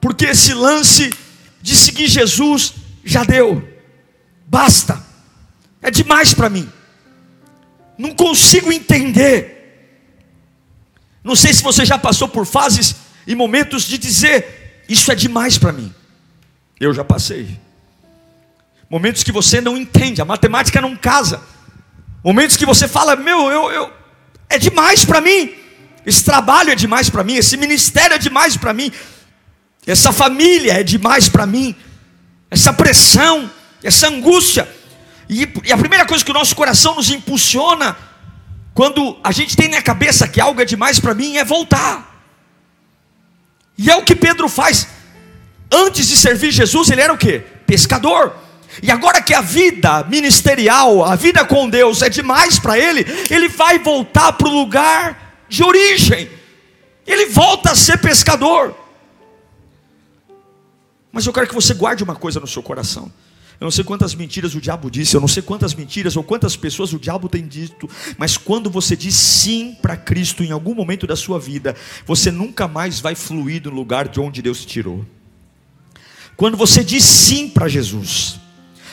porque 0.00 0.26
esse 0.26 0.54
lance 0.54 1.14
de 1.62 1.74
seguir 1.74 2.08
Jesus 2.08 2.74
já 3.04 3.24
deu, 3.24 3.66
basta, 4.46 5.02
é 5.80 5.90
demais 5.90 6.34
para 6.34 6.50
mim, 6.50 6.68
não 7.96 8.14
consigo 8.14 8.72
entender. 8.72 9.60
Não 11.24 11.36
sei 11.36 11.54
se 11.54 11.62
você 11.62 11.84
já 11.84 11.96
passou 11.96 12.28
por 12.28 12.44
fases 12.44 12.96
e 13.26 13.34
momentos 13.34 13.84
de 13.84 13.96
dizer: 13.96 14.82
Isso 14.88 15.10
é 15.12 15.14
demais 15.14 15.56
para 15.56 15.72
mim. 15.72 15.92
Eu 16.80 16.92
já 16.92 17.04
passei. 17.04 17.60
Momentos 18.90 19.22
que 19.22 19.30
você 19.30 19.60
não 19.60 19.76
entende, 19.76 20.20
a 20.20 20.24
matemática 20.24 20.80
não 20.80 20.96
casa. 20.96 21.40
Momentos 22.24 22.56
que 22.56 22.66
você 22.66 22.88
fala: 22.88 23.14
Meu, 23.14 23.50
eu, 23.50 23.70
eu 23.70 23.92
é 24.48 24.58
demais 24.58 25.04
para 25.04 25.20
mim. 25.20 25.54
Esse 26.04 26.24
trabalho 26.24 26.70
é 26.70 26.74
demais 26.74 27.08
para 27.08 27.24
mim. 27.24 27.36
Esse 27.36 27.56
ministério 27.56 28.14
é 28.14 28.18
demais 28.18 28.56
para 28.56 28.74
mim. 28.74 28.92
Essa 29.86 30.12
família 30.12 30.74
é 30.74 30.82
demais 30.82 31.28
para 31.28 31.46
mim. 31.46 31.74
Essa 32.50 32.72
pressão, 32.72 33.50
essa 33.82 34.08
angústia. 34.08 34.68
E, 35.28 35.48
e 35.64 35.72
a 35.72 35.78
primeira 35.78 36.06
coisa 36.06 36.24
que 36.24 36.30
o 36.30 36.34
nosso 36.34 36.54
coração 36.54 36.94
nos 36.94 37.10
impulsiona 37.10 37.96
quando 38.74 39.18
a 39.22 39.32
gente 39.32 39.56
tem 39.56 39.68
na 39.68 39.82
cabeça 39.82 40.26
que 40.28 40.40
algo 40.40 40.60
é 40.60 40.64
demais 40.64 40.98
para 40.98 41.14
mim, 41.14 41.36
é 41.36 41.44
voltar. 41.44 42.24
E 43.76 43.90
é 43.90 43.96
o 43.96 44.02
que 44.02 44.14
Pedro 44.14 44.48
faz. 44.48 44.86
Antes 45.70 46.08
de 46.08 46.16
servir 46.16 46.52
Jesus, 46.52 46.90
ele 46.90 47.00
era 47.00 47.12
o 47.12 47.18
que? 47.18 47.40
Pescador. 47.66 48.36
E 48.82 48.90
agora 48.90 49.20
que 49.20 49.34
a 49.34 49.40
vida 49.40 50.04
ministerial, 50.04 51.04
a 51.04 51.16
vida 51.16 51.44
com 51.44 51.68
Deus 51.68 52.00
é 52.00 52.08
demais 52.08 52.58
para 52.58 52.78
ele, 52.78 53.04
ele 53.30 53.48
vai 53.48 53.78
voltar 53.78 54.32
para 54.32 54.48
o 54.48 54.52
lugar 54.52 55.44
de 55.48 55.62
origem. 55.62 56.30
Ele 57.06 57.26
volta 57.26 57.72
a 57.72 57.76
ser 57.76 57.98
pescador. 57.98 58.74
Mas 61.12 61.26
eu 61.26 61.32
quero 61.32 61.46
que 61.46 61.54
você 61.54 61.74
guarde 61.74 62.02
uma 62.02 62.16
coisa 62.16 62.40
no 62.40 62.46
seu 62.46 62.62
coração. 62.62 63.12
Eu 63.60 63.66
não 63.66 63.70
sei 63.70 63.84
quantas 63.84 64.12
mentiras 64.12 64.56
o 64.56 64.60
diabo 64.60 64.90
disse, 64.90 65.14
eu 65.14 65.20
não 65.20 65.28
sei 65.28 65.40
quantas 65.40 65.72
mentiras 65.72 66.16
ou 66.16 66.24
quantas 66.24 66.56
pessoas 66.56 66.92
o 66.92 66.98
diabo 66.98 67.28
tem 67.28 67.46
dito, 67.46 67.88
mas 68.18 68.36
quando 68.36 68.68
você 68.68 68.96
diz 68.96 69.14
sim 69.14 69.76
para 69.80 69.96
Cristo 69.96 70.42
em 70.42 70.50
algum 70.50 70.74
momento 70.74 71.06
da 71.06 71.14
sua 71.14 71.38
vida, 71.38 71.76
você 72.04 72.32
nunca 72.32 72.66
mais 72.66 72.98
vai 72.98 73.14
fluir 73.14 73.62
no 73.62 73.70
lugar 73.70 74.08
de 74.08 74.18
onde 74.18 74.42
Deus 74.42 74.62
te 74.62 74.66
tirou. 74.66 75.06
Quando 76.36 76.56
você 76.56 76.82
diz 76.82 77.04
sim 77.04 77.48
para 77.48 77.68
Jesus, 77.68 78.40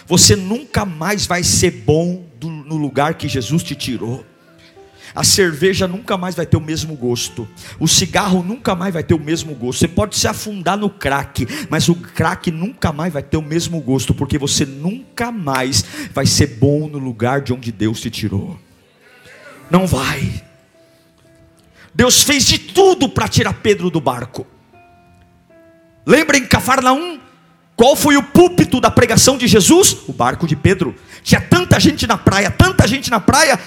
você 0.05 0.35
nunca 0.35 0.85
mais 0.85 1.25
vai 1.25 1.43
ser 1.43 1.71
bom 1.71 2.27
no 2.39 2.77
lugar 2.77 3.15
que 3.15 3.27
Jesus 3.27 3.63
te 3.63 3.73
tirou. 3.73 4.23
A 5.13 5.23
cerveja 5.23 5.87
nunca 5.87 6.17
mais 6.17 6.35
vai 6.35 6.45
ter 6.45 6.57
o 6.57 6.61
mesmo 6.61 6.95
gosto. 6.95 7.47
O 7.79 7.87
cigarro 7.87 8.43
nunca 8.43 8.75
mais 8.75 8.93
vai 8.93 9.03
ter 9.03 9.13
o 9.13 9.19
mesmo 9.19 9.53
gosto. 9.55 9.79
Você 9.79 9.87
pode 9.87 10.17
se 10.17 10.27
afundar 10.27 10.77
no 10.77 10.89
crack, 10.89 11.47
mas 11.69 11.89
o 11.89 11.95
crack 11.95 12.51
nunca 12.51 12.91
mais 12.91 13.11
vai 13.11 13.23
ter 13.23 13.37
o 13.37 13.41
mesmo 13.41 13.79
gosto, 13.81 14.13
porque 14.13 14.37
você 14.37 14.65
nunca 14.65 15.31
mais 15.31 15.83
vai 16.13 16.25
ser 16.25 16.57
bom 16.57 16.87
no 16.87 16.99
lugar 16.99 17.41
de 17.41 17.53
onde 17.53 17.71
Deus 17.71 17.99
te 17.99 18.09
tirou. 18.09 18.59
Não 19.69 19.85
vai. 19.85 20.43
Deus 21.93 22.23
fez 22.23 22.45
de 22.45 22.59
tudo 22.59 23.09
para 23.09 23.27
tirar 23.27 23.53
Pedro 23.53 23.89
do 23.89 23.99
barco. 23.99 24.45
Lembrem 26.05 26.45
Cafarnaum? 26.45 27.19
Qual 27.75 27.95
foi 27.95 28.17
o 28.17 28.23
púlpito 28.23 28.81
da 28.81 28.91
pregação 28.91 29.37
de 29.37 29.47
Jesus? 29.47 29.95
O 30.07 30.11
barco 30.11 30.45
de 30.45 30.55
Pedro. 30.55 30.95
Tinha 31.23 31.39
tanta 31.39 31.79
gente 31.79 32.05
na 32.05 32.17
praia, 32.17 32.51
tanta 32.51 32.87
gente 32.87 33.09
na 33.09 33.19
praia, 33.21 33.59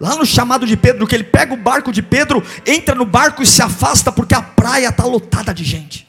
Lá 0.00 0.14
no 0.14 0.24
chamado 0.24 0.66
de 0.66 0.76
Pedro, 0.76 1.06
que 1.06 1.14
ele 1.14 1.24
pega 1.24 1.52
o 1.52 1.56
barco 1.56 1.90
de 1.90 2.02
Pedro, 2.02 2.42
entra 2.64 2.94
no 2.94 3.04
barco 3.04 3.42
e 3.42 3.46
se 3.46 3.60
afasta 3.60 4.12
porque 4.12 4.34
a 4.34 4.42
praia 4.42 4.88
está 4.88 5.04
lotada 5.04 5.52
de 5.52 5.64
gente. 5.64 6.06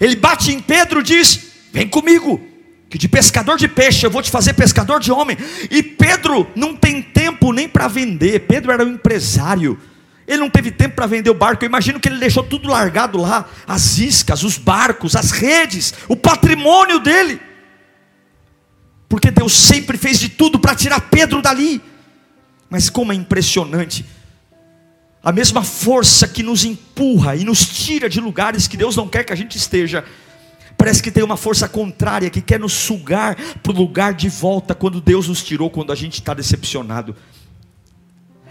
Ele 0.00 0.16
bate 0.16 0.52
em 0.52 0.60
Pedro 0.60 1.00
e 1.00 1.04
diz: 1.04 1.52
Vem 1.72 1.86
comigo, 1.86 2.40
que 2.90 2.98
de 2.98 3.08
pescador 3.08 3.56
de 3.56 3.68
peixe 3.68 4.04
eu 4.04 4.10
vou 4.10 4.22
te 4.22 4.30
fazer 4.30 4.54
pescador 4.54 4.98
de 4.98 5.12
homem. 5.12 5.36
E 5.70 5.82
Pedro 5.82 6.48
não 6.56 6.74
tem 6.74 7.00
tempo 7.00 7.52
nem 7.52 7.68
para 7.68 7.86
vender. 7.86 8.40
Pedro 8.40 8.72
era 8.72 8.84
um 8.84 8.88
empresário. 8.88 9.78
Ele 10.26 10.38
não 10.38 10.50
teve 10.50 10.70
tempo 10.70 10.96
para 10.96 11.06
vender 11.06 11.30
o 11.30 11.34
barco. 11.34 11.64
Eu 11.64 11.68
imagino 11.68 12.00
que 12.00 12.08
ele 12.08 12.18
deixou 12.18 12.42
tudo 12.42 12.68
largado 12.68 13.18
lá: 13.18 13.48
as 13.68 13.98
iscas, 13.98 14.42
os 14.42 14.58
barcos, 14.58 15.14
as 15.14 15.30
redes, 15.30 15.94
o 16.08 16.16
patrimônio 16.16 16.98
dele. 16.98 17.40
Porque 19.08 19.30
Deus 19.30 19.52
sempre 19.52 19.96
fez 19.96 20.18
de 20.18 20.28
tudo 20.28 20.58
para 20.58 20.74
tirar 20.74 21.00
Pedro 21.02 21.40
dali. 21.40 21.80
Mas 22.68 22.90
como 22.90 23.12
é 23.12 23.14
impressionante, 23.14 24.04
a 25.22 25.32
mesma 25.32 25.64
força 25.64 26.28
que 26.28 26.42
nos 26.42 26.64
empurra 26.64 27.34
e 27.34 27.44
nos 27.44 27.64
tira 27.66 28.10
de 28.10 28.20
lugares 28.20 28.68
que 28.68 28.76
Deus 28.76 28.94
não 28.94 29.08
quer 29.08 29.24
que 29.24 29.32
a 29.32 29.36
gente 29.36 29.56
esteja, 29.56 30.04
parece 30.76 31.02
que 31.02 31.10
tem 31.10 31.22
uma 31.22 31.36
força 31.36 31.66
contrária 31.66 32.28
que 32.28 32.42
quer 32.42 32.60
nos 32.60 32.74
sugar 32.74 33.34
para 33.62 33.72
o 33.72 33.74
lugar 33.74 34.12
de 34.12 34.28
volta 34.28 34.74
quando 34.74 35.00
Deus 35.00 35.26
nos 35.28 35.42
tirou, 35.42 35.70
quando 35.70 35.92
a 35.92 35.94
gente 35.94 36.14
está 36.14 36.34
decepcionado. 36.34 37.16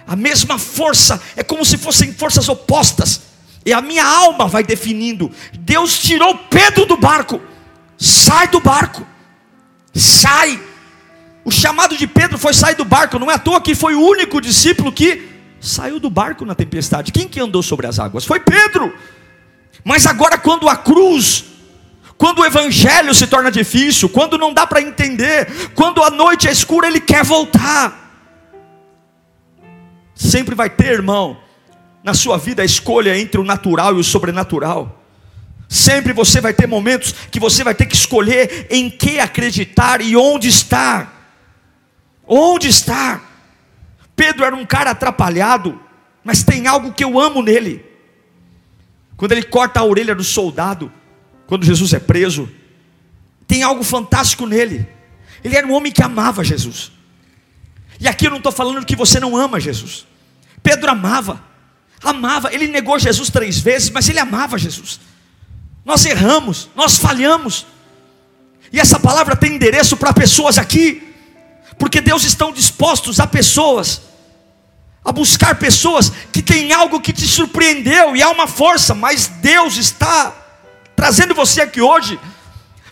A 0.08 0.16
mesma 0.16 0.58
força 0.58 1.22
é 1.36 1.44
como 1.44 1.64
se 1.64 1.78
fossem 1.78 2.12
forças 2.12 2.50
opostas, 2.50 3.22
e 3.66 3.72
a 3.72 3.82
minha 3.82 4.06
alma 4.06 4.48
vai 4.48 4.64
definindo. 4.64 5.32
Deus 5.60 6.00
tirou 6.00 6.36
Pedro 6.50 6.86
do 6.86 6.98
barco, 6.98 7.40
sai 7.98 8.48
do 8.48 8.60
barco, 8.60 9.06
sai 9.94 10.60
o 11.46 11.52
chamado 11.52 11.98
de 11.98 12.08
Pedro 12.08 12.38
foi 12.38 12.54
sair 12.54 12.76
do 12.76 12.86
barco, 12.86 13.20
não 13.20 13.30
é 13.30 13.36
à 13.36 13.40
toa 13.40 13.62
que 13.62 13.76
foi 13.76 13.96
o 13.96 14.02
único 14.02 14.40
discípulo 14.40 14.92
que 14.92 15.30
saiu 15.60 16.00
do 16.00 16.10
barco 16.10 16.46
na 16.46 16.56
tempestade. 16.56 17.12
Quem 17.12 17.28
que 17.28 17.40
andou 17.40 17.62
sobre 17.62 17.88
as 17.88 18.00
águas? 18.00 18.26
Foi 18.26 18.40
Pedro. 18.40 18.94
Mas 19.84 20.06
agora 20.06 20.38
quando 20.38 20.70
a 20.70 20.76
cruz, 20.76 21.46
quando 22.18 22.40
o 22.40 22.46
evangelho 22.46 23.14
se 23.14 23.28
torna 23.28 23.52
difícil, 23.52 24.08
quando 24.08 24.38
não 24.38 24.54
dá 24.54 24.66
para 24.66 24.82
entender, 24.82 25.72
quando 25.76 26.02
a 26.02 26.10
noite 26.10 26.48
é 26.48 26.52
escura, 26.52 26.88
ele 26.88 27.02
quer 27.02 27.24
voltar. 27.24 28.02
Sempre 30.16 30.56
vai 30.56 30.70
ter, 30.70 30.94
irmão, 30.94 31.38
na 32.04 32.14
sua 32.14 32.38
vida 32.38 32.62
a 32.62 32.66
escolha 32.66 33.18
entre 33.18 33.40
o 33.40 33.44
natural 33.44 33.98
e 33.98 34.00
o 34.00 34.04
sobrenatural. 34.04 35.02
Sempre 35.68 36.14
você 36.14 36.40
vai 36.40 36.54
ter 36.54 36.68
momentos 36.68 37.14
que 37.32 37.40
você 37.40 37.64
vai 37.64 37.74
ter 37.74 37.88
que 37.88 37.96
escolher 37.96 38.68
em 38.70 38.90
que 38.90 39.20
acreditar 39.20 40.02
e 40.02 40.16
onde 40.16 40.48
estar. 40.48 41.13
Onde 42.28 42.68
está? 42.68 43.22
Pedro 44.16 44.46
era 44.46 44.56
um 44.56 44.66
cara 44.66 44.92
atrapalhado, 44.92 45.80
mas 46.24 46.44
tem 46.44 46.68
algo 46.68 46.94
que 46.94 47.04
eu 47.04 47.20
amo 47.20 47.42
nele. 47.42 47.84
Quando 49.18 49.32
ele 49.34 49.44
corta 49.44 49.80
a 49.80 49.84
orelha 49.84 50.16
do 50.16 50.24
soldado, 50.24 50.92
quando 51.48 51.66
Jesus 51.66 51.94
é 51.94 52.00
preso, 52.00 52.50
tem 53.48 53.64
algo 53.64 53.84
fantástico 53.84 54.46
nele. 54.46 54.88
Ele 55.44 55.56
era 55.56 55.68
um 55.68 55.74
homem 55.74 55.92
que 55.92 56.02
amava 56.02 56.44
Jesus. 56.44 56.92
E 58.00 58.08
aqui 58.08 58.28
eu 58.28 58.32
não 58.32 58.38
estou 58.38 58.52
falando 58.52 58.86
que 58.86 58.96
você 58.96 59.20
não 59.20 59.36
ama 59.36 59.60
Jesus. 59.60 60.06
Pedro 60.62 60.90
amava, 60.90 61.44
amava. 62.02 62.54
Ele 62.54 62.68
negou 62.68 62.98
Jesus 62.98 63.30
três 63.30 63.60
vezes, 63.60 63.90
mas 63.90 64.08
ele 64.10 64.20
amava 64.20 64.58
Jesus. 64.58 65.00
Nós 65.86 66.06
erramos, 66.06 66.70
nós 66.76 66.98
falhamos. 66.98 67.66
E 68.72 68.80
essa 68.80 69.00
palavra 69.00 69.36
tem 69.36 69.56
endereço 69.56 69.98
para 69.98 70.14
pessoas 70.14 70.58
aqui 70.58 71.13
porque 71.78 72.02
Deus 72.02 72.24
estão 72.24 72.52
dispostos 72.52 73.20
a 73.20 73.28
pessoas, 73.28 74.02
a 75.04 75.12
buscar 75.12 75.56
pessoas 75.56 76.12
que 76.32 76.42
têm 76.42 76.72
algo 76.72 77.02
que 77.02 77.14
te 77.14 77.28
surpreendeu 77.28 78.16
e 78.16 78.24
há 78.24 78.30
uma 78.30 78.48
força, 78.48 78.94
mas 78.94 79.28
Deus 79.28 79.78
está 79.78 80.34
trazendo 80.96 81.36
você 81.36 81.62
aqui 81.62 81.82
hoje 81.82 82.20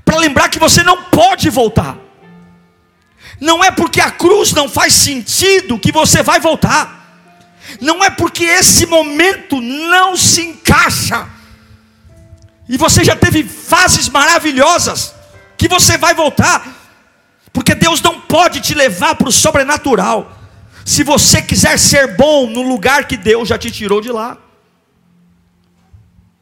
para 0.04 0.18
lembrar 0.18 0.50
que 0.50 0.60
você 0.60 0.84
não 0.84 1.04
pode 1.04 1.50
voltar. 1.50 1.98
Não 3.40 3.64
é 3.64 3.72
porque 3.72 4.02
a 4.02 4.12
cruz 4.12 4.52
não 4.52 4.70
faz 4.70 4.94
sentido 4.94 5.80
que 5.80 5.92
você 5.92 6.22
vai 6.22 6.40
voltar. 6.40 7.02
Não 7.80 8.04
é 8.04 8.10
porque 8.10 8.44
esse 8.44 8.86
momento 8.86 9.62
não 9.62 10.18
se 10.18 10.42
encaixa. 10.42 11.28
E 12.68 12.78
você 12.78 13.04
já 13.04 13.16
teve 13.16 13.44
fases 13.44 14.10
maravilhosas 14.10 15.14
que 15.58 15.68
você 15.68 15.98
vai 15.98 16.14
voltar. 16.14 16.81
Porque 17.54 17.76
Deus 17.76 18.02
não 18.02 18.20
pode 18.22 18.62
te 18.62 18.74
levar 18.74 19.16
para 19.16 19.30
o 19.30 19.32
sobrenatural. 19.32 20.40
Se 20.86 21.04
você 21.04 21.42
quiser 21.42 21.78
ser 21.78 22.16
bom 22.16 22.50
no 22.50 22.62
lugar 22.62 23.08
que 23.08 23.18
Deus 23.18 23.50
já 23.50 23.58
te 23.58 23.70
tirou 23.70 24.02
de 24.02 24.12
lá. 24.12 24.38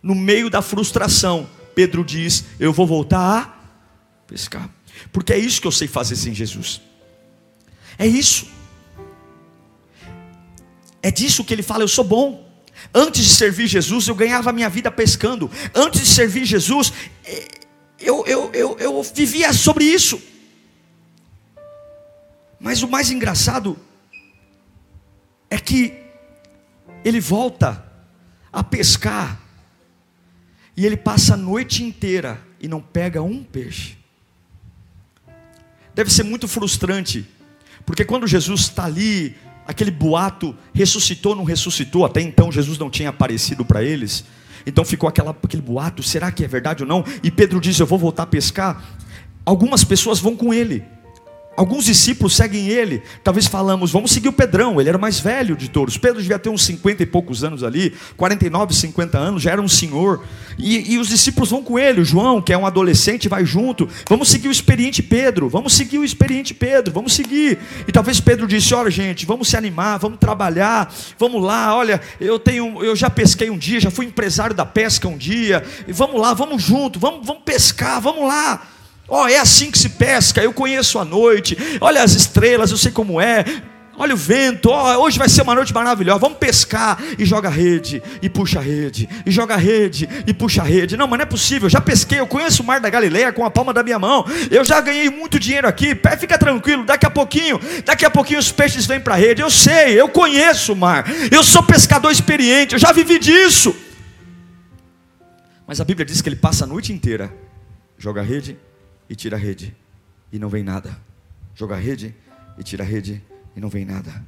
No 0.01 0.15
meio 0.15 0.49
da 0.49 0.61
frustração, 0.61 1.49
Pedro 1.75 2.03
diz: 2.05 2.45
Eu 2.59 2.71
vou 2.71 2.87
voltar 2.87 3.41
a 4.21 4.27
pescar. 4.27 4.69
Porque 5.11 5.33
é 5.33 5.37
isso 5.37 5.59
que 5.59 5.67
eu 5.67 5.71
sei 5.71 5.87
fazer 5.87 6.15
sem 6.15 6.33
Jesus. 6.33 6.81
É 7.97 8.07
isso. 8.07 8.47
É 11.01 11.11
disso 11.11 11.43
que 11.43 11.53
ele 11.53 11.63
fala: 11.63 11.83
Eu 11.83 11.87
sou 11.87 12.03
bom. 12.03 12.47
Antes 12.93 13.23
de 13.23 13.29
servir 13.29 13.67
Jesus, 13.67 14.07
eu 14.07 14.15
ganhava 14.15 14.53
minha 14.53 14.69
vida 14.69 14.89
pescando. 14.89 15.51
Antes 15.75 16.01
de 16.01 16.07
servir 16.07 16.45
Jesus, 16.45 16.93
eh, 17.25 17.47
eu, 17.99 18.25
eu, 18.25 18.49
eu, 18.53 18.77
eu 18.79 19.03
vivia 19.03 19.51
sobre 19.51 19.83
isso. 19.83 20.21
Mas 22.59 22.83
o 22.83 22.87
mais 22.87 23.09
engraçado 23.11 23.77
que 25.69 25.93
ele 27.05 27.21
volta 27.21 27.85
a 28.51 28.63
pescar 28.63 29.39
e 30.75 30.83
ele 30.83 30.97
passa 30.97 31.35
a 31.35 31.37
noite 31.37 31.83
inteira 31.83 32.41
e 32.59 32.67
não 32.67 32.81
pega 32.81 33.21
um 33.21 33.43
peixe. 33.43 33.95
Deve 35.93 36.11
ser 36.11 36.23
muito 36.23 36.47
frustrante, 36.47 37.23
porque 37.85 38.03
quando 38.03 38.25
Jesus 38.25 38.61
está 38.61 38.85
ali, 38.85 39.35
aquele 39.67 39.91
boato 39.91 40.57
ressuscitou, 40.73 41.35
não 41.35 41.43
ressuscitou, 41.43 42.03
até 42.03 42.19
então 42.19 42.51
Jesus 42.51 42.79
não 42.79 42.89
tinha 42.89 43.09
aparecido 43.09 43.63
para 43.63 43.83
eles, 43.83 44.25
então 44.65 44.83
ficou 44.83 45.07
aquela, 45.07 45.37
aquele 45.43 45.61
boato: 45.61 46.01
será 46.01 46.31
que 46.31 46.43
é 46.43 46.47
verdade 46.47 46.81
ou 46.81 46.89
não? 46.89 47.05
E 47.21 47.29
Pedro 47.29 47.61
diz: 47.61 47.79
Eu 47.79 47.85
vou 47.85 47.99
voltar 47.99 48.23
a 48.23 48.27
pescar. 48.27 48.83
Algumas 49.45 49.83
pessoas 49.83 50.19
vão 50.19 50.35
com 50.35 50.51
ele. 50.51 50.83
Alguns 51.55 51.83
discípulos 51.83 52.35
seguem 52.35 52.69
ele. 52.69 53.03
Talvez 53.21 53.45
falamos, 53.45 53.91
vamos 53.91 54.11
seguir 54.11 54.29
o 54.29 54.33
Pedrão, 54.33 54.79
ele 54.79 54.87
era 54.87 54.97
o 54.97 55.01
mais 55.01 55.19
velho 55.19 55.57
de 55.57 55.69
todos. 55.69 55.97
Pedro 55.97 56.21
devia 56.21 56.39
ter 56.39 56.49
uns 56.49 56.63
50 56.63 57.03
e 57.03 57.05
poucos 57.05 57.43
anos 57.43 57.63
ali, 57.63 57.93
49, 58.15 58.73
50 58.73 59.17
anos, 59.17 59.43
já 59.43 59.51
era 59.51 59.61
um 59.61 59.67
senhor. 59.67 60.23
E, 60.57 60.93
e, 60.93 60.97
os 60.97 61.09
discípulos 61.09 61.49
vão 61.49 61.61
com 61.61 61.77
ele. 61.77 61.99
O 61.99 62.05
João, 62.05 62.41
que 62.41 62.53
é 62.53 62.57
um 62.57 62.65
adolescente, 62.65 63.27
vai 63.27 63.45
junto. 63.45 63.89
Vamos 64.07 64.29
seguir 64.29 64.47
o 64.47 64.51
experiente 64.51 65.03
Pedro, 65.03 65.49
vamos 65.49 65.73
seguir 65.73 65.97
o 65.97 66.03
experiente 66.03 66.53
Pedro, 66.53 66.93
vamos 66.93 67.13
seguir. 67.13 67.59
E 67.85 67.91
talvez 67.91 68.21
Pedro 68.21 68.47
disse: 68.47 68.73
Olha, 68.73 68.89
gente, 68.89 69.25
vamos 69.25 69.49
se 69.49 69.57
animar, 69.57 69.99
vamos 69.99 70.17
trabalhar, 70.17 70.93
vamos 71.17 71.43
lá. 71.43 71.75
Olha, 71.75 71.99
eu 72.21 72.39
tenho, 72.39 72.83
eu 72.83 72.95
já 72.95 73.09
pesquei 73.09 73.49
um 73.49 73.57
dia, 73.57 73.79
já 73.79 73.91
fui 73.91 74.05
empresário 74.05 74.55
da 74.55 74.65
pesca 74.65 75.07
um 75.07 75.17
dia. 75.17 75.63
Vamos 75.87 76.21
lá, 76.21 76.33
vamos 76.33 76.63
junto, 76.63 76.99
vamos, 76.99 77.25
vamos 77.25 77.43
pescar, 77.43 77.99
vamos 77.99 78.27
lá. 78.27 78.78
Ó, 79.09 79.23
oh, 79.23 79.27
é 79.27 79.37
assim 79.37 79.71
que 79.71 79.79
se 79.79 79.89
pesca. 79.89 80.41
Eu 80.41 80.53
conheço 80.53 80.99
a 80.99 81.05
noite. 81.05 81.57
Olha 81.81 82.03
as 82.03 82.13
estrelas, 82.13 82.71
eu 82.71 82.77
sei 82.77 82.91
como 82.91 83.19
é. 83.19 83.43
Olha 84.01 84.13
o 84.13 84.17
vento, 84.17 84.69
oh, 84.69 85.03
hoje 85.03 85.19
vai 85.19 85.27
ser 85.27 85.41
uma 85.41 85.53
noite 85.53 85.73
maravilhosa. 85.73 86.19
Vamos 86.19 86.37
pescar 86.37 86.97
e 87.17 87.25
joga 87.25 87.49
rede, 87.49 88.01
e 88.21 88.29
puxa 88.29 88.61
rede, 88.61 89.09
e 89.25 89.29
joga 89.29 89.57
rede, 89.57 90.07
e 90.25 90.33
puxa 90.33 90.63
rede. 90.63 90.95
Não, 90.95 91.05
mas 91.05 91.17
não 91.17 91.23
é 91.23 91.25
possível. 91.25 91.65
Eu 91.65 91.69
já 91.69 91.81
pesquei, 91.81 92.17
eu 92.17 92.25
conheço 92.25 92.63
o 92.63 92.65
mar 92.65 92.79
da 92.79 92.89
Galileia 92.89 93.33
com 93.33 93.43
a 93.43 93.51
palma 93.51 93.73
da 93.73 93.83
minha 93.83 93.99
mão. 93.99 94.25
Eu 94.49 94.63
já 94.63 94.79
ganhei 94.79 95.09
muito 95.09 95.37
dinheiro 95.37 95.67
aqui. 95.67 95.99
Fica 96.17 96.37
tranquilo, 96.37 96.85
daqui 96.85 97.05
a 97.05 97.09
pouquinho, 97.09 97.59
daqui 97.83 98.05
a 98.05 98.09
pouquinho 98.09 98.39
os 98.39 98.53
peixes 98.53 98.85
vêm 98.85 99.01
para 99.01 99.15
a 99.15 99.17
rede. 99.17 99.41
Eu 99.41 99.51
sei, 99.51 99.99
eu 99.99 100.07
conheço 100.07 100.71
o 100.71 100.77
mar. 100.77 101.03
Eu 101.29 101.43
sou 101.43 101.61
pescador 101.61 102.09
experiente, 102.09 102.75
eu 102.75 102.79
já 102.79 102.93
vivi 102.93 103.19
disso. 103.19 103.75
Mas 105.67 105.81
a 105.81 105.83
Bíblia 105.83 106.05
diz 106.05 106.21
que 106.21 106.29
ele 106.29 106.37
passa 106.37 106.63
a 106.63 106.67
noite 106.67 106.93
inteira, 106.93 107.29
joga 107.97 108.21
rede, 108.21 108.57
e 109.09 109.15
tira 109.15 109.35
a 109.35 109.39
rede 109.39 109.75
e 110.31 110.37
não 110.37 110.49
vem 110.49 110.63
nada. 110.63 110.97
Joga 111.55 111.75
a 111.75 111.79
rede 111.79 112.15
e 112.57 112.63
tira 112.63 112.83
a 112.83 112.87
rede 112.87 113.21
e 113.55 113.59
não 113.59 113.69
vem 113.69 113.83
nada. 113.83 114.23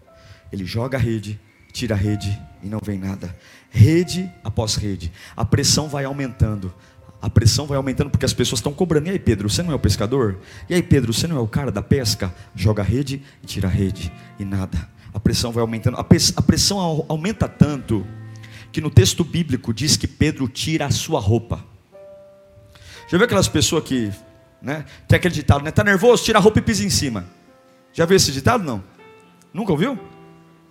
Ele 0.52 0.66
joga 0.66 0.98
a 0.98 1.00
rede, 1.00 1.40
tira 1.72 1.96
a 1.96 1.98
rede 1.98 2.38
e 2.62 2.68
não 2.68 2.80
vem 2.84 3.00
nada. 3.00 3.36
Rede 3.70 4.30
após 4.44 4.76
rede. 4.76 5.12
A 5.36 5.46
pressão 5.46 5.88
vai 5.88 6.04
aumentando. 6.04 6.74
A 7.22 7.30
pressão 7.30 7.68
vai 7.68 7.78
aumentando 7.78 8.10
porque 8.10 8.26
as 8.26 8.34
pessoas 8.34 8.60
estão 8.60 8.74
cobrando. 8.74 9.08
E 9.08 9.12
aí, 9.12 9.20
Pedro, 9.20 9.50
você 9.50 9.62
não 9.62 9.72
é 9.72 9.76
o 9.76 9.80
pescador? 9.80 10.40
E 10.68 10.74
aí, 10.74 10.82
Pedro, 10.82 11.14
você 11.14 11.28
não 11.28 11.38
é 11.38 11.40
o 11.40 11.48
cara 11.48 11.72
da 11.72 11.84
pesca? 11.84 12.34
Joga 12.56 12.82
a 12.82 12.86
rede 12.86 13.22
e 13.44 13.46
tira 13.46 13.68
a 13.68 13.72
rede 13.72 14.12
e 14.40 14.44
nada. 14.44 14.90
A 15.14 15.20
pressão 15.20 15.52
vai 15.52 15.62
aumentando. 15.62 15.98
A 15.98 16.42
pressão 16.42 17.06
aumenta 17.08 17.48
tanto 17.48 18.06
que 18.72 18.82
no 18.82 18.90
texto 18.90 19.24
bíblico 19.24 19.74
diz 19.74 19.96
que 19.98 20.08
Pedro 20.08 20.48
tira 20.48 20.86
a 20.86 20.92
sua 20.92 21.20
roupa. 21.20 21.64
Já 23.08 23.18
viu 23.18 23.26
aquelas 23.26 23.48
pessoas 23.48 23.84
que 23.84 24.12
né? 24.62 24.86
Tem 25.08 25.18
aquele 25.18 25.34
ditado, 25.34 25.64
né? 25.64 25.72
Tá 25.72 25.84
nervoso? 25.84 26.24
Tira 26.24 26.40
a 26.40 26.42
roupa 26.42 26.60
e 26.60 26.62
pisa 26.62 26.86
em 26.86 26.90
cima. 26.90 27.26
Já 27.94 28.06
viu 28.06 28.16
esse 28.16 28.32
ditado? 28.32 28.64
Não? 28.64 28.84
Nunca 29.54 29.72
ouviu? 29.72 30.00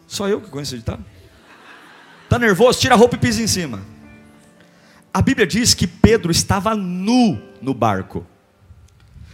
Só 0.07 0.29
eu 0.29 0.41
que 0.41 0.49
conheço 0.49 0.75
esse 0.75 0.79
ditado. 0.79 1.05
Tá 2.29 2.39
nervoso? 2.39 2.79
Tira 2.79 2.95
a 2.95 2.99
roupa 2.99 3.17
e 3.17 3.19
pisa 3.19 3.43
em 3.43 3.47
cima. 3.47 3.81
A 5.13 5.21
Bíblia 5.21 5.47
diz 5.47 5.75
que 5.75 5.87
Pedro 5.87 6.31
estava 6.31 6.75
nu 6.75 7.41
no 7.61 7.75
barco. 7.75 8.25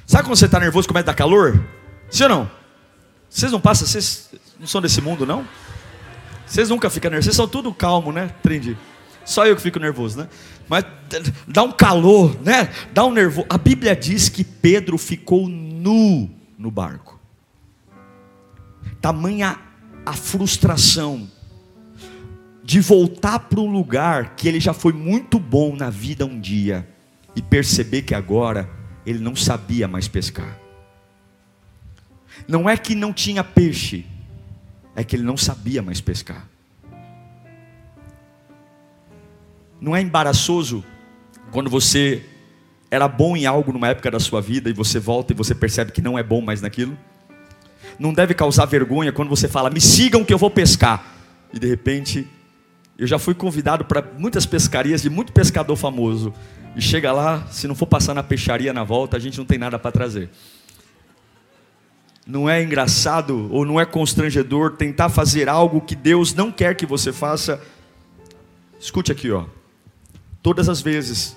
Sabe 0.06 0.24
quando 0.24 0.36
você 0.36 0.46
está 0.46 0.58
nervoso, 0.58 0.88
começa 0.88 1.04
a 1.04 1.12
dar 1.12 1.14
calor? 1.14 1.62
Sim 2.08 2.24
ou 2.24 2.28
não? 2.28 2.50
Vocês 3.28 3.52
não 3.52 3.60
passam, 3.60 3.86
vocês 3.86 4.30
não 4.58 4.66
são 4.66 4.80
desse 4.80 5.00
mundo, 5.00 5.26
não? 5.26 5.46
Vocês 6.46 6.70
nunca 6.70 6.88
ficam 6.88 7.10
nervosos, 7.10 7.26
vocês 7.26 7.36
são 7.36 7.48
tudo 7.48 7.74
calmo, 7.74 8.12
né? 8.12 8.30
Trendi. 8.42 8.76
Só 9.26 9.44
eu 9.44 9.56
que 9.56 9.60
fico 9.60 9.80
nervoso, 9.80 10.18
né? 10.18 10.28
Mas 10.68 10.84
dá 11.46 11.64
um 11.64 11.72
calor, 11.72 12.40
né? 12.42 12.70
Dá 12.94 13.04
um 13.04 13.12
nervoso. 13.12 13.46
A 13.50 13.58
Bíblia 13.58 13.94
diz 13.94 14.28
que 14.28 14.44
Pedro 14.44 14.96
ficou 14.96 15.48
nu 15.48 16.30
no 16.56 16.70
barco. 16.70 17.20
Tamanha 19.00 19.58
a 20.06 20.12
frustração 20.12 21.28
de 22.62 22.80
voltar 22.80 23.40
para 23.40 23.60
um 23.60 23.70
lugar 23.70 24.36
que 24.36 24.46
ele 24.46 24.60
já 24.60 24.72
foi 24.72 24.92
muito 24.92 25.38
bom 25.40 25.74
na 25.74 25.90
vida 25.90 26.24
um 26.24 26.40
dia 26.40 26.88
e 27.34 27.42
perceber 27.42 28.02
que 28.02 28.14
agora 28.14 28.70
ele 29.04 29.18
não 29.18 29.34
sabia 29.34 29.88
mais 29.88 30.06
pescar. 30.06 30.58
Não 32.46 32.68
é 32.70 32.76
que 32.76 32.94
não 32.94 33.12
tinha 33.12 33.42
peixe, 33.42 34.06
é 34.94 35.02
que 35.02 35.16
ele 35.16 35.24
não 35.24 35.36
sabia 35.36 35.82
mais 35.82 36.00
pescar. 36.00 36.48
Não 39.80 39.94
é 39.94 40.00
embaraçoso 40.00 40.84
quando 41.50 41.70
você 41.70 42.24
era 42.90 43.08
bom 43.08 43.36
em 43.36 43.46
algo 43.46 43.72
numa 43.72 43.88
época 43.88 44.10
da 44.10 44.20
sua 44.20 44.40
vida 44.40 44.70
e 44.70 44.72
você 44.72 44.98
volta 44.98 45.32
e 45.32 45.36
você 45.36 45.54
percebe 45.54 45.92
que 45.92 46.00
não 46.00 46.18
é 46.18 46.22
bom 46.22 46.40
mais 46.40 46.60
naquilo? 46.60 46.96
Não 47.98 48.12
deve 48.12 48.34
causar 48.34 48.66
vergonha 48.66 49.12
quando 49.12 49.28
você 49.28 49.48
fala, 49.48 49.70
me 49.70 49.80
sigam 49.80 50.24
que 50.24 50.32
eu 50.32 50.38
vou 50.38 50.50
pescar. 50.50 51.04
E 51.52 51.58
de 51.58 51.66
repente, 51.66 52.26
eu 52.98 53.06
já 53.06 53.18
fui 53.18 53.34
convidado 53.34 53.84
para 53.84 54.02
muitas 54.18 54.46
pescarias 54.46 55.02
de 55.02 55.10
muito 55.10 55.32
pescador 55.32 55.76
famoso. 55.76 56.32
E 56.74 56.80
chega 56.80 57.12
lá, 57.12 57.46
se 57.50 57.66
não 57.66 57.74
for 57.74 57.86
passar 57.86 58.14
na 58.14 58.22
peixaria 58.22 58.72
na 58.72 58.84
volta, 58.84 59.16
a 59.16 59.20
gente 59.20 59.38
não 59.38 59.46
tem 59.46 59.58
nada 59.58 59.78
para 59.78 59.90
trazer. 59.90 60.28
Não 62.26 62.50
é 62.50 62.62
engraçado 62.62 63.48
ou 63.52 63.64
não 63.64 63.80
é 63.80 63.86
constrangedor 63.86 64.72
tentar 64.72 65.08
fazer 65.08 65.48
algo 65.48 65.80
que 65.80 65.94
Deus 65.94 66.34
não 66.34 66.50
quer 66.50 66.74
que 66.74 66.84
você 66.84 67.12
faça? 67.12 67.62
Escute 68.78 69.12
aqui, 69.12 69.30
ó. 69.30 69.44
Todas 70.46 70.68
as 70.68 70.80
vezes 70.80 71.36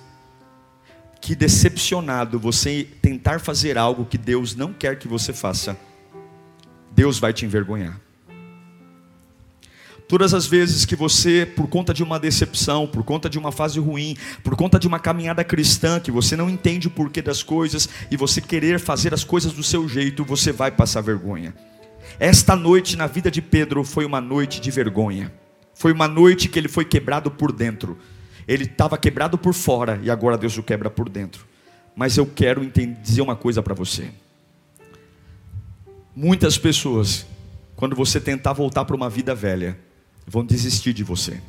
que 1.19 1.34
decepcionado 1.34 2.39
você 2.39 2.88
tentar 3.02 3.39
fazer 3.39 3.76
algo 3.76 4.06
que 4.06 4.19
Deus 4.19 4.56
não 4.56 4.72
quer 4.72 5.00
que 5.00 5.08
você 5.08 5.34
faça, 5.34 5.76
Deus 6.91 7.17
vai 7.17 7.34
te 7.34 7.43
envergonhar. 7.43 8.00
Todas 10.08 10.32
as 10.36 10.45
vezes 10.45 10.86
que 10.86 10.95
você, 10.95 11.43
por 11.43 11.67
conta 11.67 11.91
de 11.91 12.04
uma 12.04 12.19
decepção, 12.19 12.86
por 12.86 13.04
conta 13.04 13.28
de 13.28 13.39
uma 13.39 13.52
fase 13.52 13.80
ruim, 13.80 14.15
por 14.43 14.56
conta 14.56 14.78
de 14.78 14.88
uma 14.88 15.00
caminhada 15.00 15.43
cristã, 15.43 16.00
que 16.00 16.12
você 16.12 16.36
não 16.36 16.48
entende 16.48 16.88
o 16.88 16.91
porquê 16.91 17.19
das 17.19 17.41
coisas 17.41 17.89
e 18.12 18.15
você 18.15 18.39
querer 18.39 18.80
fazer 18.80 19.12
as 19.12 19.24
coisas 19.24 19.54
do 19.54 19.63
seu 19.63 19.89
jeito, 19.89 20.24
você 20.24 20.52
vai 20.52 20.69
passar 20.69 21.02
vergonha. 21.02 21.56
Esta 22.19 22.56
noite 22.56 22.95
na 22.95 23.08
vida 23.08 23.32
de 23.32 23.41
Pedro 23.41 23.84
foi 23.84 24.06
uma 24.06 24.22
noite 24.22 24.62
de 24.62 24.69
vergonha. 24.69 25.34
Foi 25.74 25.91
uma 25.91 26.08
noite 26.08 26.48
que 26.48 26.60
ele 26.60 26.67
foi 26.67 26.86
quebrado 26.86 27.32
por 27.32 27.52
dentro. 27.52 27.98
Ele 28.50 28.64
estava 28.64 28.98
quebrado 28.98 29.38
por 29.38 29.54
fora 29.54 30.00
e 30.02 30.10
agora 30.10 30.36
Deus 30.36 30.58
o 30.58 30.64
quebra 30.64 30.90
por 30.90 31.08
dentro. 31.08 31.46
Mas 31.96 32.18
eu 32.18 32.26
quero 32.26 32.66
dizer 33.00 33.22
uma 33.22 33.36
coisa 33.36 33.62
para 33.62 33.76
você. 33.76 34.10
Muitas 36.16 36.58
pessoas, 36.58 37.28
quando 37.76 37.96
você 37.96 38.20
tentar 38.20 38.54
voltar 38.54 38.86
para 38.86 38.96
uma 38.96 39.08
vida 39.08 39.36
velha, 39.36 39.80
vão 40.26 40.44
desistir 40.44 40.94
de 40.94 41.04
você. 41.04 41.40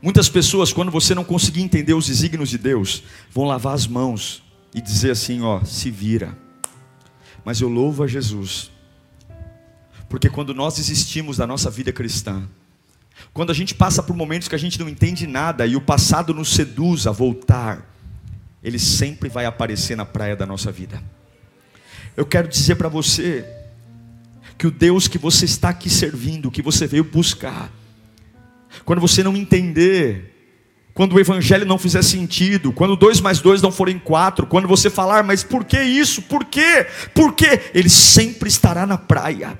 Muitas 0.00 0.30
pessoas, 0.30 0.72
quando 0.72 0.90
você 0.90 1.14
não 1.14 1.22
conseguir 1.22 1.60
entender 1.60 1.92
os 1.92 2.06
desígnios 2.06 2.48
de 2.48 2.56
Deus, 2.56 3.02
vão 3.30 3.44
lavar 3.44 3.74
as 3.74 3.86
mãos 3.86 4.42
e 4.74 4.80
dizer 4.80 5.10
assim: 5.10 5.42
ó, 5.42 5.62
se 5.64 5.90
vira. 5.90 6.34
Mas 7.44 7.60
eu 7.60 7.68
louvo 7.68 8.04
a 8.04 8.06
Jesus, 8.06 8.70
porque 10.08 10.30
quando 10.30 10.54
nós 10.54 10.76
desistimos 10.76 11.36
da 11.36 11.46
nossa 11.46 11.70
vida 11.70 11.92
cristã, 11.92 12.48
quando 13.32 13.50
a 13.50 13.54
gente 13.54 13.74
passa 13.74 14.02
por 14.02 14.16
momentos 14.16 14.48
que 14.48 14.54
a 14.54 14.58
gente 14.58 14.78
não 14.78 14.88
entende 14.88 15.26
nada 15.26 15.66
e 15.66 15.76
o 15.76 15.80
passado 15.80 16.34
nos 16.34 16.52
seduz 16.52 17.06
a 17.06 17.12
voltar, 17.12 17.86
ele 18.62 18.78
sempre 18.78 19.28
vai 19.28 19.46
aparecer 19.46 19.96
na 19.96 20.04
praia 20.04 20.36
da 20.36 20.46
nossa 20.46 20.70
vida. 20.70 21.02
Eu 22.16 22.26
quero 22.26 22.48
dizer 22.48 22.74
para 22.74 22.88
você 22.88 23.46
que 24.58 24.66
o 24.66 24.70
Deus 24.70 25.08
que 25.08 25.16
você 25.16 25.44
está 25.44 25.70
aqui 25.70 25.88
servindo, 25.88 26.50
que 26.50 26.60
você 26.60 26.86
veio 26.86 27.04
buscar, 27.04 27.70
quando 28.84 29.00
você 29.00 29.22
não 29.22 29.36
entender, 29.36 30.30
quando 30.92 31.14
o 31.14 31.20
evangelho 31.20 31.64
não 31.64 31.78
fizer 31.78 32.02
sentido, 32.02 32.72
quando 32.72 32.96
dois 32.96 33.20
mais 33.20 33.40
dois 33.40 33.62
não 33.62 33.72
forem 33.72 33.98
quatro, 33.98 34.46
quando 34.46 34.68
você 34.68 34.90
falar, 34.90 35.22
mas 35.22 35.42
por 35.42 35.64
que 35.64 35.80
isso? 35.80 36.22
Por 36.22 36.44
quê? 36.44 36.86
Por 37.14 37.32
quê? 37.32 37.70
Ele 37.72 37.88
sempre 37.88 38.48
estará 38.48 38.86
na 38.86 38.98
praia. 38.98 39.58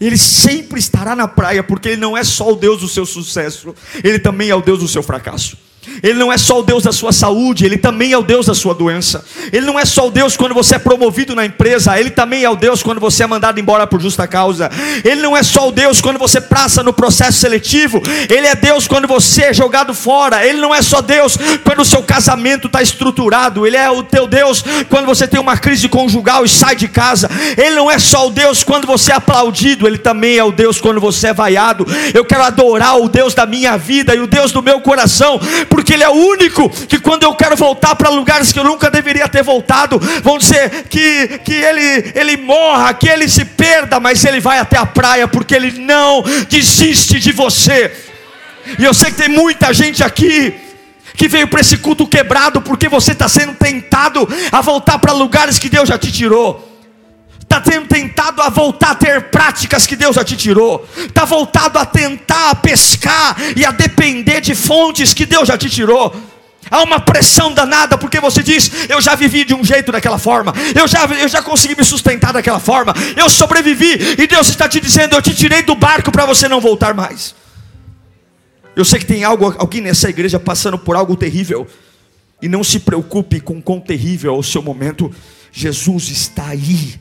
Ele 0.00 0.18
sempre 0.18 0.78
estará 0.78 1.16
na 1.16 1.26
praia, 1.26 1.62
porque 1.62 1.90
Ele 1.90 2.00
não 2.00 2.16
é 2.16 2.22
só 2.22 2.52
o 2.52 2.56
Deus 2.56 2.80
do 2.80 2.88
seu 2.88 3.06
sucesso, 3.06 3.74
Ele 4.04 4.18
também 4.18 4.50
é 4.50 4.54
o 4.54 4.60
Deus 4.60 4.80
do 4.80 4.88
seu 4.88 5.02
fracasso. 5.02 5.56
Ele 6.02 6.18
não 6.18 6.32
é 6.32 6.38
só 6.38 6.60
o 6.60 6.62
Deus 6.62 6.82
da 6.82 6.92
sua 6.92 7.12
saúde, 7.12 7.64
Ele 7.64 7.78
também 7.78 8.12
é 8.12 8.18
o 8.18 8.22
Deus 8.22 8.46
da 8.46 8.54
sua 8.54 8.74
doença. 8.74 9.24
Ele 9.52 9.66
não 9.66 9.78
é 9.78 9.84
só 9.84 10.06
o 10.08 10.10
Deus 10.10 10.36
quando 10.36 10.54
você 10.54 10.76
é 10.76 10.78
promovido 10.78 11.34
na 11.34 11.44
empresa, 11.44 11.98
Ele 11.98 12.10
também 12.10 12.44
é 12.44 12.50
o 12.50 12.56
Deus 12.56 12.82
quando 12.82 13.00
você 13.00 13.24
é 13.24 13.26
mandado 13.26 13.60
embora 13.60 13.86
por 13.86 14.00
justa 14.00 14.26
causa. 14.26 14.70
Ele 15.04 15.22
não 15.22 15.36
é 15.36 15.42
só 15.42 15.68
o 15.68 15.72
Deus 15.72 16.00
quando 16.00 16.18
você 16.18 16.40
passa 16.40 16.82
no 16.82 16.92
processo 16.92 17.38
seletivo, 17.38 18.00
Ele 18.28 18.46
é 18.46 18.54
Deus 18.54 18.86
quando 18.86 19.08
você 19.08 19.44
é 19.44 19.54
jogado 19.54 19.94
fora. 19.94 20.46
Ele 20.46 20.60
não 20.60 20.74
é 20.74 20.82
só 20.82 21.00
Deus 21.00 21.36
quando 21.64 21.80
o 21.80 21.84
seu 21.84 22.02
casamento 22.02 22.66
está 22.66 22.82
estruturado, 22.82 23.66
Ele 23.66 23.76
é 23.76 23.90
o 23.90 24.02
teu 24.02 24.26
Deus 24.26 24.64
quando 24.88 25.06
você 25.06 25.26
tem 25.26 25.40
uma 25.40 25.56
crise 25.56 25.88
conjugal 25.88 26.44
e 26.44 26.48
sai 26.48 26.76
de 26.76 26.88
casa. 26.88 27.30
Ele 27.56 27.74
não 27.74 27.90
é 27.90 27.98
só 27.98 28.26
o 28.26 28.30
Deus 28.30 28.62
quando 28.62 28.86
você 28.86 29.12
é 29.12 29.14
aplaudido, 29.14 29.86
Ele 29.86 29.98
também 29.98 30.36
é 30.36 30.44
o 30.44 30.52
Deus 30.52 30.80
quando 30.80 31.00
você 31.00 31.28
é 31.28 31.32
vaiado. 31.32 31.86
Eu 32.14 32.24
quero 32.24 32.42
adorar 32.42 32.98
o 32.98 33.08
Deus 33.08 33.34
da 33.34 33.46
minha 33.46 33.76
vida 33.76 34.14
e 34.14 34.20
o 34.20 34.26
Deus 34.26 34.52
do 34.52 34.62
meu 34.62 34.80
coração 34.80 35.40
porque 35.76 35.92
Ele 35.92 36.04
é 36.04 36.08
o 36.08 36.12
único 36.12 36.70
que, 36.70 36.98
quando 36.98 37.24
eu 37.24 37.34
quero 37.34 37.54
voltar 37.54 37.94
para 37.96 38.08
lugares 38.08 38.50
que 38.50 38.58
eu 38.58 38.64
nunca 38.64 38.90
deveria 38.90 39.28
ter 39.28 39.42
voltado, 39.42 39.98
vão 40.22 40.38
dizer 40.38 40.84
que, 40.88 41.38
que 41.44 41.52
ele, 41.52 42.12
ele 42.14 42.38
morra, 42.38 42.94
que 42.94 43.06
ele 43.06 43.28
se 43.28 43.44
perda, 43.44 44.00
mas 44.00 44.24
ele 44.24 44.40
vai 44.40 44.58
até 44.58 44.78
a 44.78 44.86
praia, 44.86 45.28
porque 45.28 45.54
Ele 45.54 45.78
não 45.78 46.24
desiste 46.48 47.20
de 47.20 47.30
você. 47.30 47.94
E 48.78 48.84
eu 48.84 48.94
sei 48.94 49.10
que 49.10 49.18
tem 49.18 49.28
muita 49.28 49.74
gente 49.74 50.02
aqui 50.02 50.54
que 51.14 51.28
veio 51.28 51.46
para 51.46 51.60
esse 51.60 51.76
culto 51.76 52.06
quebrado, 52.06 52.62
porque 52.62 52.88
você 52.88 53.12
está 53.12 53.28
sendo 53.28 53.52
tentado 53.54 54.26
a 54.50 54.62
voltar 54.62 54.98
para 54.98 55.12
lugares 55.12 55.58
que 55.58 55.68
Deus 55.68 55.90
já 55.90 55.98
te 55.98 56.10
tirou 56.10 56.75
está 57.46 57.60
tentado 57.60 58.42
a 58.42 58.48
voltar 58.48 58.90
a 58.90 58.94
ter 58.94 59.30
práticas 59.30 59.86
que 59.86 59.96
Deus 59.96 60.16
já 60.16 60.24
te 60.24 60.36
tirou, 60.36 60.86
está 60.98 61.24
voltado 61.24 61.78
a 61.78 61.86
tentar 61.86 62.56
pescar 62.56 63.36
e 63.56 63.64
a 63.64 63.70
depender 63.70 64.40
de 64.40 64.54
fontes 64.54 65.14
que 65.14 65.24
Deus 65.24 65.48
já 65.48 65.56
te 65.56 65.70
tirou. 65.70 66.14
Há 66.68 66.82
uma 66.82 66.98
pressão 66.98 67.54
danada, 67.54 67.96
porque 67.96 68.18
você 68.18 68.42
diz: 68.42 68.70
Eu 68.88 69.00
já 69.00 69.14
vivi 69.14 69.44
de 69.44 69.54
um 69.54 69.64
jeito 69.64 69.92
daquela 69.92 70.18
forma, 70.18 70.52
eu 70.74 70.88
já, 70.88 71.04
eu 71.04 71.28
já 71.28 71.40
consegui 71.40 71.76
me 71.76 71.84
sustentar 71.84 72.32
daquela 72.32 72.58
forma, 72.58 72.92
eu 73.16 73.30
sobrevivi, 73.30 74.16
e 74.18 74.26
Deus 74.26 74.48
está 74.48 74.68
te 74.68 74.80
dizendo: 74.80 75.14
Eu 75.14 75.22
te 75.22 75.32
tirei 75.32 75.62
do 75.62 75.76
barco 75.76 76.10
para 76.10 76.26
você 76.26 76.48
não 76.48 76.60
voltar 76.60 76.92
mais. 76.92 77.34
Eu 78.74 78.84
sei 78.84 78.98
que 78.98 79.06
tem 79.06 79.22
algo, 79.22 79.54
alguém 79.58 79.80
nessa 79.80 80.10
igreja 80.10 80.40
passando 80.40 80.76
por 80.76 80.96
algo 80.96 81.16
terrível, 81.16 81.68
e 82.42 82.48
não 82.48 82.64
se 82.64 82.80
preocupe 82.80 83.40
com 83.40 83.62
quão 83.62 83.78
terrível 83.80 84.34
é 84.34 84.36
o 84.36 84.42
seu 84.42 84.60
momento, 84.60 85.14
Jesus 85.52 86.08
está 86.08 86.48
aí 86.48 86.98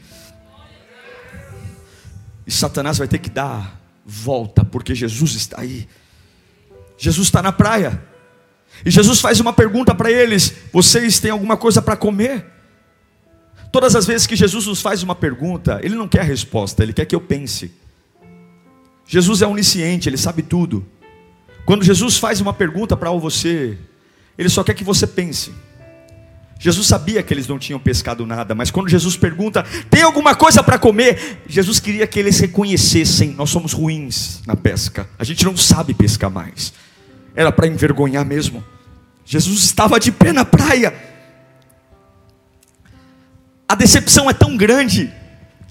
e 2.45 2.51
Satanás 2.51 2.97
vai 2.97 3.07
ter 3.07 3.19
que 3.19 3.29
dar 3.29 3.81
volta, 4.05 4.63
porque 4.63 4.93
Jesus 4.93 5.33
está 5.33 5.61
aí. 5.61 5.87
Jesus 6.97 7.27
está 7.27 7.41
na 7.41 7.51
praia. 7.51 8.01
E 8.85 8.91
Jesus 8.91 9.19
faz 9.19 9.39
uma 9.39 9.53
pergunta 9.53 9.95
para 9.95 10.11
eles: 10.11 10.53
Vocês 10.71 11.19
têm 11.19 11.31
alguma 11.31 11.57
coisa 11.57 11.81
para 11.81 11.95
comer? 11.95 12.45
Todas 13.71 13.95
as 13.95 14.05
vezes 14.05 14.25
que 14.25 14.35
Jesus 14.35 14.67
nos 14.67 14.81
faz 14.81 15.03
uma 15.03 15.15
pergunta, 15.15 15.79
Ele 15.83 15.95
não 15.95 16.07
quer 16.07 16.21
a 16.21 16.23
resposta, 16.23 16.81
Ele 16.81 16.93
quer 16.93 17.05
que 17.05 17.15
eu 17.15 17.21
pense. 17.21 17.71
Jesus 19.05 19.41
é 19.41 19.47
onisciente, 19.47 20.07
Ele 20.07 20.17
sabe 20.17 20.41
tudo. 20.41 20.85
Quando 21.65 21.83
Jesus 21.83 22.17
faz 22.17 22.39
uma 22.39 22.53
pergunta 22.53 22.95
para 22.95 23.11
você, 23.11 23.77
Ele 24.37 24.49
só 24.49 24.63
quer 24.63 24.75
que 24.75 24.83
você 24.83 25.05
pense. 25.05 25.51
Jesus 26.65 26.87
sabia 26.87 27.21
que 27.21 27.31
eles 27.31 27.47
não 27.47 27.59
tinham 27.59 27.79
pescado 27.79 28.25
nada, 28.25 28.55
mas 28.55 28.71
quando 28.71 28.89
Jesus 28.89 29.15
pergunta: 29.15 29.61
tem 29.87 30.01
alguma 30.01 30.33
coisa 30.33 30.63
para 30.63 30.79
comer? 30.79 31.43
Jesus 31.47 31.79
queria 31.79 32.07
que 32.07 32.19
eles 32.19 32.39
reconhecessem: 32.39 33.35
nós 33.37 33.51
somos 33.51 33.71
ruins 33.71 34.41
na 34.47 34.55
pesca, 34.55 35.07
a 35.19 35.23
gente 35.23 35.45
não 35.45 35.55
sabe 35.55 35.93
pescar 35.93 36.31
mais. 36.31 36.73
Era 37.35 37.51
para 37.51 37.67
envergonhar 37.67 38.25
mesmo. 38.25 38.63
Jesus 39.23 39.63
estava 39.63 39.99
de 39.99 40.11
pé 40.11 40.33
na 40.33 40.43
praia. 40.43 40.91
A 43.69 43.75
decepção 43.75 44.27
é 44.27 44.33
tão 44.33 44.57
grande. 44.57 45.13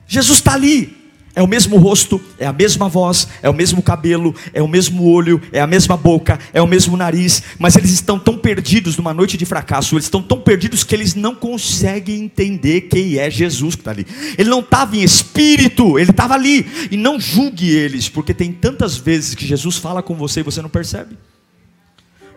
Jesus 0.06 0.38
está 0.38 0.54
ali, 0.54 0.93
é 1.36 1.42
o 1.42 1.48
mesmo 1.48 1.76
rosto, 1.78 2.20
é 2.38 2.46
a 2.46 2.52
mesma 2.52 2.88
voz, 2.88 3.26
é 3.42 3.50
o 3.50 3.52
mesmo 3.52 3.82
cabelo, 3.82 4.34
é 4.52 4.62
o 4.62 4.68
mesmo 4.68 5.04
olho, 5.04 5.42
é 5.50 5.60
a 5.60 5.66
mesma 5.66 5.96
boca, 5.96 6.38
é 6.52 6.62
o 6.62 6.66
mesmo 6.66 6.96
nariz, 6.96 7.42
mas 7.58 7.74
eles 7.74 7.90
estão 7.90 8.18
tão 8.18 8.38
perdidos 8.38 8.96
numa 8.96 9.12
noite 9.12 9.36
de 9.36 9.44
fracasso, 9.44 9.96
eles 9.96 10.04
estão 10.04 10.22
tão 10.22 10.40
perdidos 10.40 10.84
que 10.84 10.94
eles 10.94 11.14
não 11.14 11.34
conseguem 11.34 12.22
entender 12.22 12.82
quem 12.82 13.18
é 13.18 13.28
Jesus 13.28 13.74
que 13.74 13.80
está 13.80 13.90
ali. 13.90 14.06
Ele 14.38 14.48
não 14.48 14.60
estava 14.60 14.96
em 14.96 15.02
espírito, 15.02 15.98
ele 15.98 16.12
estava 16.12 16.34
ali. 16.34 16.66
E 16.90 16.96
não 16.96 17.18
julgue 17.18 17.68
eles, 17.68 18.08
porque 18.08 18.32
tem 18.32 18.52
tantas 18.52 18.96
vezes 18.96 19.34
que 19.34 19.46
Jesus 19.46 19.76
fala 19.76 20.02
com 20.02 20.14
você 20.14 20.40
e 20.40 20.44
você 20.44 20.62
não 20.62 20.68
percebe. 20.68 21.18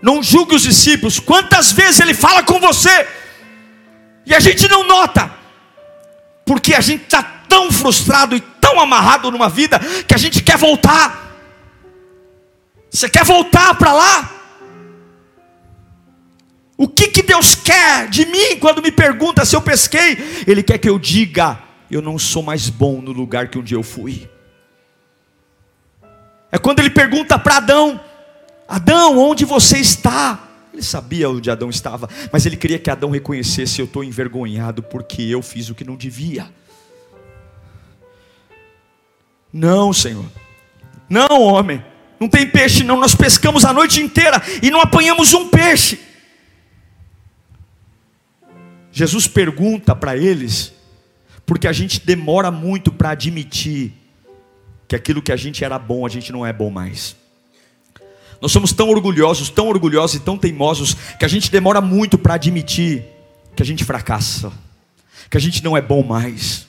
Não 0.01 0.23
julgue 0.23 0.55
os 0.55 0.63
discípulos, 0.63 1.19
quantas 1.19 1.71
vezes 1.71 1.99
ele 1.99 2.13
fala 2.13 2.41
com 2.43 2.59
você 2.59 3.07
e 4.25 4.33
a 4.33 4.39
gente 4.39 4.67
não 4.67 4.87
nota, 4.87 5.31
porque 6.45 6.73
a 6.73 6.81
gente 6.81 7.03
está 7.03 7.36
tão 7.47 7.71
frustrado 7.71 8.35
e 8.35 8.39
tão 8.39 8.79
amarrado 8.79 9.31
numa 9.31 9.49
vida 9.49 9.79
que 10.07 10.13
a 10.13 10.17
gente 10.17 10.41
quer 10.41 10.57
voltar. 10.57 11.27
Você 12.89 13.09
quer 13.09 13.23
voltar 13.23 13.75
para 13.75 13.93
lá? 13.93 14.31
O 16.77 16.87
que, 16.87 17.07
que 17.07 17.23
Deus 17.23 17.55
quer 17.55 18.07
de 18.07 18.25
mim 18.25 18.57
quando 18.59 18.81
me 18.81 18.91
pergunta 18.91 19.45
se 19.45 19.55
eu 19.55 19.61
pesquei? 19.61 20.43
Ele 20.45 20.61
quer 20.61 20.77
que 20.77 20.87
eu 20.87 20.99
diga: 20.99 21.59
eu 21.89 22.01
não 22.01 22.19
sou 22.19 22.43
mais 22.43 22.69
bom 22.69 23.01
no 23.01 23.11
lugar 23.11 23.47
que 23.47 23.57
um 23.57 23.63
dia 23.63 23.77
eu 23.77 23.83
fui. 23.83 24.29
É 26.51 26.57
quando 26.57 26.79
ele 26.79 26.89
pergunta 26.89 27.37
para 27.39 27.57
Adão: 27.57 27.99
Adão, 28.67 29.17
onde 29.17 29.43
você 29.43 29.79
está? 29.79 30.43
Ele 30.71 30.83
sabia 30.83 31.29
onde 31.29 31.49
Adão 31.49 31.71
estava, 31.71 32.07
mas 32.31 32.45
ele 32.45 32.55
queria 32.55 32.77
que 32.77 32.89
Adão 32.89 33.09
reconhecesse: 33.09 33.79
eu 33.79 33.85
estou 33.85 34.03
envergonhado 34.03 34.83
porque 34.83 35.23
eu 35.23 35.41
fiz 35.41 35.69
o 35.69 35.75
que 35.75 35.83
não 35.83 35.95
devia. 35.95 36.47
Não, 39.51 39.93
Senhor. 39.93 40.25
Não, 41.09 41.41
homem. 41.41 41.83
Não 42.19 42.27
tem 42.27 42.49
peixe, 42.49 42.83
não. 42.83 42.99
Nós 42.99 43.15
pescamos 43.15 43.63
a 43.65 43.73
noite 43.73 44.01
inteira 44.01 44.41
e 44.61 44.69
não 44.69 44.81
apanhamos 44.81 45.33
um 45.33 45.49
peixe. 45.49 45.99
Jesus 48.91 49.27
pergunta 49.27 49.95
para 49.95 50.17
eles, 50.17 50.73
porque 51.45 51.67
a 51.67 51.71
gente 51.71 51.99
demora 51.99 52.49
muito 52.49 52.91
para 52.91 53.11
admitir 53.11 53.93
que 54.87 54.95
aquilo 54.95 55.21
que 55.21 55.31
a 55.31 55.35
gente 55.35 55.63
era 55.63 55.77
bom, 55.77 56.05
a 56.05 56.09
gente 56.09 56.31
não 56.31 56.45
é 56.45 56.51
bom 56.51 56.71
mais. 56.71 57.15
Nós 58.41 58.51
somos 58.51 58.71
tão 58.71 58.89
orgulhosos, 58.89 59.49
tão 59.49 59.67
orgulhosos 59.67 60.15
e 60.15 60.19
tão 60.19 60.37
teimosos, 60.37 60.95
que 61.19 61.25
a 61.25 61.27
gente 61.27 61.51
demora 61.51 61.81
muito 61.81 62.17
para 62.17 62.35
admitir 62.35 63.03
que 63.55 63.63
a 63.63 63.65
gente 63.65 63.83
fracassa, 63.83 64.51
que 65.29 65.37
a 65.37 65.39
gente 65.39 65.63
não 65.63 65.75
é 65.75 65.81
bom 65.81 66.03
mais. 66.03 66.66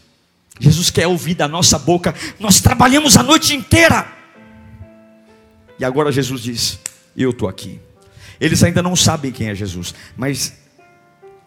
Jesus 0.60 0.90
quer 0.90 1.06
ouvir 1.06 1.34
da 1.34 1.46
nossa 1.46 1.78
boca: 1.78 2.14
Nós 2.38 2.60
trabalhamos 2.60 3.16
a 3.16 3.22
noite 3.22 3.54
inteira. 3.54 4.06
E 5.78 5.84
agora 5.84 6.10
Jesus 6.10 6.42
diz: 6.42 6.78
Eu 7.16 7.30
estou 7.30 7.48
aqui. 7.48 7.80
Eles 8.40 8.62
ainda 8.62 8.82
não 8.82 8.94
sabem 8.94 9.32
quem 9.32 9.48
é 9.48 9.54
Jesus, 9.54 9.94
mas 10.16 10.54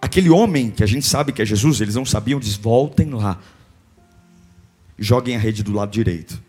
aquele 0.01 0.29
homem 0.29 0.69
que 0.71 0.83
a 0.83 0.87
gente 0.87 1.05
sabe 1.05 1.31
que 1.31 1.41
é 1.41 1.45
Jesus, 1.45 1.79
eles 1.81 1.95
não 1.95 2.05
sabiam, 2.05 2.39
diz: 2.39 2.55
Voltem 2.55 3.09
lá, 3.09 3.39
joguem 4.97 5.35
a 5.35 5.39
rede 5.39 5.63
do 5.63 5.73
lado 5.73 5.91
direito. 5.91 6.41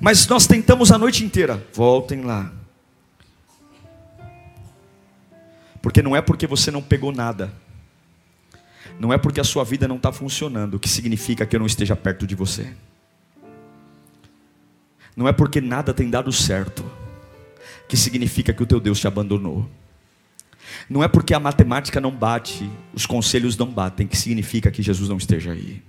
Mas 0.00 0.26
nós 0.26 0.46
tentamos 0.46 0.90
a 0.90 0.98
noite 0.98 1.24
inteira, 1.24 1.64
voltem 1.72 2.22
lá. 2.22 2.52
Porque 5.80 6.02
não 6.02 6.16
é 6.16 6.22
porque 6.22 6.46
você 6.46 6.70
não 6.70 6.82
pegou 6.82 7.12
nada, 7.12 7.52
não 8.98 9.12
é 9.12 9.18
porque 9.18 9.40
a 9.40 9.44
sua 9.44 9.64
vida 9.64 9.88
não 9.88 9.96
está 9.96 10.12
funcionando 10.12 10.78
que 10.78 10.88
significa 10.88 11.44
que 11.44 11.56
eu 11.56 11.60
não 11.60 11.66
esteja 11.66 11.96
perto 11.96 12.26
de 12.26 12.34
você. 12.34 12.72
Não 15.16 15.28
é 15.28 15.32
porque 15.32 15.60
nada 15.60 15.94
tem 15.94 16.10
dado 16.10 16.32
certo 16.32 16.84
que 17.88 17.96
significa 17.96 18.52
que 18.52 18.62
o 18.62 18.66
teu 18.66 18.80
Deus 18.80 18.98
te 18.98 19.06
abandonou. 19.06 19.68
Não 20.88 21.02
é 21.02 21.08
porque 21.08 21.34
a 21.34 21.40
matemática 21.40 22.00
não 22.00 22.10
bate, 22.10 22.68
os 22.92 23.06
conselhos 23.06 23.56
não 23.56 23.66
batem, 23.66 24.06
que 24.06 24.16
significa 24.16 24.70
que 24.70 24.82
Jesus 24.82 25.08
não 25.08 25.16
esteja 25.16 25.52
aí. 25.52 25.82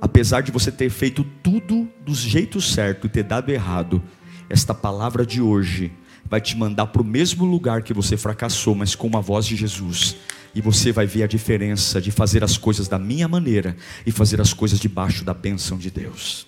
Apesar 0.00 0.42
de 0.42 0.50
você 0.50 0.70
ter 0.70 0.90
feito 0.90 1.24
tudo 1.42 1.88
do 2.04 2.14
jeito 2.14 2.60
certo 2.60 3.06
e 3.06 3.10
ter 3.10 3.22
dado 3.22 3.50
errado, 3.50 4.02
esta 4.48 4.74
palavra 4.74 5.24
de 5.24 5.40
hoje 5.40 5.92
vai 6.28 6.40
te 6.40 6.56
mandar 6.56 6.86
para 6.86 7.02
o 7.02 7.04
mesmo 7.04 7.44
lugar 7.44 7.82
que 7.82 7.94
você 7.94 8.16
fracassou, 8.16 8.74
mas 8.74 8.94
com 8.94 9.06
uma 9.06 9.20
voz 9.20 9.46
de 9.46 9.56
Jesus. 9.56 10.16
E 10.56 10.62
você 10.62 10.90
vai 10.90 11.06
ver 11.06 11.22
a 11.22 11.26
diferença 11.26 12.00
de 12.00 12.10
fazer 12.10 12.42
as 12.42 12.56
coisas 12.56 12.88
da 12.88 12.98
minha 12.98 13.28
maneira 13.28 13.76
e 14.06 14.10
fazer 14.10 14.40
as 14.40 14.54
coisas 14.54 14.80
debaixo 14.80 15.22
da 15.22 15.34
bênção 15.34 15.76
de 15.76 15.90
Deus. 15.90 16.46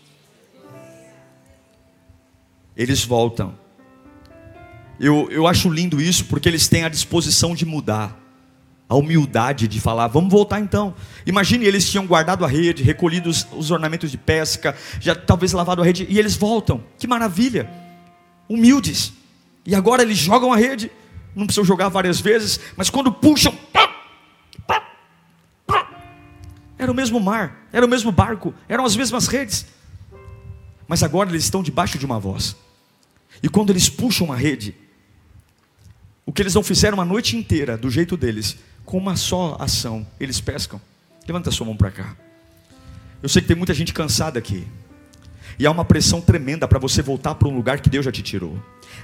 Eles 2.74 3.04
voltam. 3.04 3.54
Eu, 4.98 5.30
eu 5.30 5.46
acho 5.46 5.68
lindo 5.68 6.00
isso 6.00 6.24
porque 6.24 6.48
eles 6.48 6.68
têm 6.68 6.84
a 6.84 6.88
disposição 6.88 7.54
de 7.54 7.66
mudar. 7.66 8.18
A 8.88 8.96
humildade 8.96 9.68
de 9.68 9.78
falar, 9.78 10.06
vamos 10.06 10.30
voltar 10.30 10.58
então. 10.58 10.94
Imagine, 11.26 11.66
eles 11.66 11.90
tinham 11.90 12.06
guardado 12.06 12.46
a 12.46 12.48
rede, 12.48 12.82
recolhido 12.82 13.28
os, 13.28 13.46
os 13.52 13.70
ornamentos 13.70 14.10
de 14.10 14.16
pesca, 14.16 14.74
já 14.98 15.14
talvez 15.14 15.52
lavado 15.52 15.82
a 15.82 15.84
rede, 15.84 16.06
e 16.08 16.18
eles 16.18 16.34
voltam. 16.34 16.82
Que 16.98 17.06
maravilha! 17.06 17.68
Humildes. 18.48 19.12
E 19.66 19.74
agora 19.74 20.00
eles 20.00 20.16
jogam 20.16 20.50
a 20.50 20.56
rede, 20.56 20.90
não 21.36 21.44
precisam 21.44 21.66
jogar 21.66 21.90
várias 21.90 22.18
vezes, 22.18 22.58
mas 22.74 22.88
quando 22.88 23.12
puxam, 23.12 23.54
era 26.78 26.90
o 26.90 26.94
mesmo 26.94 27.18
mar, 27.18 27.66
era 27.72 27.84
o 27.84 27.88
mesmo 27.88 28.12
barco, 28.12 28.54
eram 28.68 28.84
as 28.84 28.96
mesmas 28.96 29.26
redes. 29.26 29.66
Mas 30.86 31.02
agora 31.02 31.28
eles 31.28 31.44
estão 31.44 31.62
debaixo 31.62 31.98
de 31.98 32.06
uma 32.06 32.18
voz. 32.18 32.56
E 33.42 33.48
quando 33.48 33.70
eles 33.70 33.88
puxam 33.88 34.32
a 34.32 34.36
rede, 34.36 34.74
o 36.24 36.32
que 36.32 36.42
eles 36.42 36.54
não 36.54 36.62
fizeram 36.62 37.00
a 37.00 37.04
noite 37.04 37.36
inteira, 37.36 37.76
do 37.76 37.90
jeito 37.90 38.16
deles, 38.16 38.56
com 38.84 38.96
uma 38.96 39.16
só 39.16 39.56
ação, 39.60 40.06
eles 40.18 40.40
pescam. 40.40 40.80
Levanta 41.26 41.50
a 41.50 41.52
sua 41.52 41.66
mão 41.66 41.76
para 41.76 41.90
cá. 41.90 42.16
Eu 43.22 43.28
sei 43.28 43.42
que 43.42 43.48
tem 43.48 43.56
muita 43.56 43.74
gente 43.74 43.92
cansada 43.92 44.38
aqui. 44.38 44.66
E 45.58 45.66
há 45.66 45.70
uma 45.70 45.84
pressão 45.84 46.20
tremenda 46.20 46.68
para 46.68 46.78
você 46.78 47.02
voltar 47.02 47.34
para 47.34 47.48
um 47.48 47.54
lugar 47.54 47.80
que 47.80 47.90
Deus 47.90 48.04
já 48.04 48.12
te 48.12 48.22
tirou. 48.22 48.56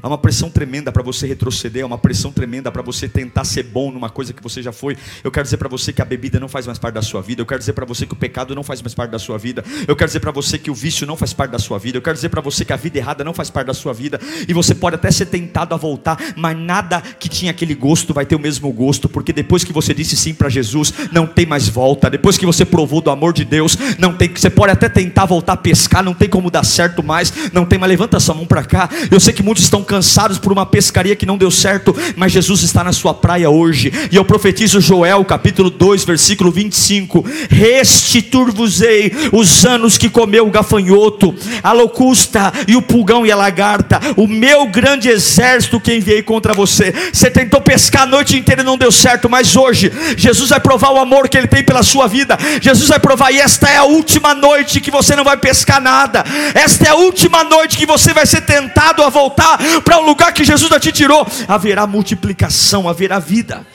Há 0.02 0.08
uma 0.08 0.18
pressão 0.18 0.50
tremenda 0.50 0.92
para 0.92 1.02
você 1.02 1.26
retroceder, 1.26 1.82
há 1.82 1.86
uma 1.86 1.98
pressão 1.98 2.30
tremenda 2.30 2.70
para 2.70 2.82
você 2.82 3.08
tentar 3.08 3.44
ser 3.44 3.64
bom 3.64 3.90
numa 3.90 4.10
coisa 4.10 4.32
que 4.32 4.42
você 4.42 4.62
já 4.62 4.72
foi. 4.72 4.96
Eu 5.22 5.30
quero 5.30 5.44
dizer 5.44 5.56
para 5.56 5.68
você 5.68 5.92
que 5.92 6.02
a 6.02 6.04
bebida 6.04 6.38
não 6.38 6.48
faz 6.48 6.66
mais 6.66 6.78
parte 6.78 6.94
da 6.94 7.02
sua 7.02 7.22
vida. 7.22 7.42
Eu 7.42 7.46
quero 7.46 7.58
dizer 7.58 7.72
para 7.72 7.84
você 7.84 8.06
que 8.06 8.12
o 8.12 8.16
pecado 8.16 8.54
não 8.54 8.62
faz 8.62 8.82
mais 8.82 8.94
parte 8.94 9.10
da 9.10 9.18
sua 9.18 9.38
vida. 9.38 9.64
Eu 9.86 9.96
quero 9.96 10.08
dizer 10.08 10.20
para 10.20 10.30
você 10.30 10.58
que 10.58 10.70
o 10.70 10.74
vício 10.74 11.06
não 11.06 11.16
faz 11.16 11.32
parte 11.32 11.52
da 11.52 11.58
sua 11.58 11.78
vida. 11.78 11.98
Eu 11.98 12.02
quero 12.02 12.14
dizer 12.14 12.28
para 12.28 12.40
você 12.40 12.64
que 12.64 12.72
a 12.72 12.76
vida 12.76 12.98
errada 12.98 13.24
não 13.24 13.32
faz 13.32 13.50
parte 13.50 13.68
da 13.68 13.74
sua 13.74 13.92
vida. 13.92 14.20
E 14.46 14.52
você 14.52 14.74
pode 14.74 14.96
até 14.96 15.10
ser 15.10 15.26
tentado 15.26 15.74
a 15.74 15.76
voltar, 15.76 16.18
mas 16.36 16.56
nada 16.56 17.00
que 17.00 17.28
tinha 17.28 17.50
aquele 17.50 17.74
gosto 17.74 18.12
vai 18.12 18.26
ter 18.26 18.36
o 18.36 18.40
mesmo 18.40 18.70
gosto, 18.72 19.08
porque 19.08 19.32
depois 19.32 19.64
que 19.64 19.72
você 19.72 19.94
disse 19.94 20.16
sim 20.16 20.34
para 20.34 20.48
Jesus, 20.48 20.92
não 21.12 21.26
tem 21.26 21.46
mais 21.46 21.68
volta. 21.68 22.10
Depois 22.10 22.36
que 22.36 22.46
você 22.46 22.64
provou 22.64 23.00
do 23.00 23.10
amor 23.10 23.32
de 23.32 23.44
Deus, 23.44 23.76
não 23.98 24.14
tem 24.14 24.34
você 24.34 24.50
pode 24.50 24.72
até 24.72 24.88
tentar 24.88 25.26
voltar 25.26 25.52
a 25.52 25.56
pescar, 25.56 26.02
não 26.02 26.14
tem 26.14 26.28
como 26.28 26.50
dar 26.50 26.64
certo 26.64 27.02
mais, 27.02 27.32
não 27.52 27.64
tem, 27.64 27.78
mas 27.78 27.88
levanta 27.88 28.16
essa 28.16 28.34
mão 28.34 28.46
para 28.46 28.64
cá. 28.64 28.88
Eu 29.10 29.20
sei 29.20 29.32
que 29.32 29.42
muitos 29.42 29.64
estão 29.64 29.83
cansados 29.84 30.38
por 30.38 30.52
uma 30.52 30.66
pescaria 30.66 31.16
que 31.16 31.26
não 31.26 31.38
deu 31.38 31.50
certo, 31.50 31.94
mas 32.16 32.32
Jesus 32.32 32.62
está 32.62 32.82
na 32.82 32.92
sua 32.92 33.14
praia 33.14 33.50
hoje. 33.50 33.92
E 34.10 34.16
eu 34.16 34.24
profetizo 34.24 34.80
Joel, 34.80 35.24
capítulo 35.24 35.70
2, 35.70 36.04
versículo 36.04 36.50
25: 36.50 37.24
Restituir-vos-ei 37.50 39.12
os 39.32 39.64
anos 39.64 39.98
que 39.98 40.08
comeu 40.08 40.46
o 40.46 40.50
gafanhoto, 40.50 41.34
a 41.62 41.72
locusta 41.72 42.52
e 42.66 42.76
o 42.76 42.82
pulgão 42.82 43.26
e 43.26 43.32
a 43.32 43.36
lagarta, 43.36 44.00
o 44.16 44.26
meu 44.26 44.66
grande 44.66 45.08
exército 45.08 45.80
que 45.80 45.94
enviei 45.94 46.22
contra 46.22 46.54
você. 46.54 46.92
Você 47.12 47.30
tentou 47.30 47.60
pescar 47.60 48.02
a 48.02 48.06
noite 48.06 48.36
inteira 48.36 48.62
e 48.62 48.64
não 48.64 48.78
deu 48.78 48.90
certo, 48.90 49.28
mas 49.28 49.56
hoje 49.56 49.92
Jesus 50.16 50.50
vai 50.50 50.60
provar 50.60 50.90
o 50.90 50.98
amor 50.98 51.28
que 51.28 51.36
ele 51.36 51.46
tem 51.46 51.62
pela 51.62 51.82
sua 51.82 52.06
vida. 52.06 52.38
Jesus 52.60 52.88
vai 52.88 52.98
provar, 52.98 53.32
e 53.32 53.40
esta 53.40 53.68
é 53.68 53.76
a 53.76 53.84
última 53.84 54.34
noite 54.34 54.80
que 54.80 54.90
você 54.90 55.14
não 55.16 55.24
vai 55.24 55.36
pescar 55.36 55.80
nada. 55.80 56.24
Esta 56.54 56.86
é 56.86 56.90
a 56.90 56.94
última 56.94 57.44
noite 57.44 57.76
que 57.76 57.86
você 57.86 58.12
vai 58.12 58.26
ser 58.26 58.42
tentado 58.42 59.02
a 59.02 59.08
voltar 59.08 59.58
para 59.82 59.98
um 59.98 60.06
lugar 60.06 60.32
que 60.32 60.44
Jesus 60.44 60.70
já 60.70 60.80
te 60.80 60.92
tirou, 60.92 61.26
haverá 61.48 61.86
multiplicação, 61.86 62.88
haverá 62.88 63.18
vida. 63.18 63.66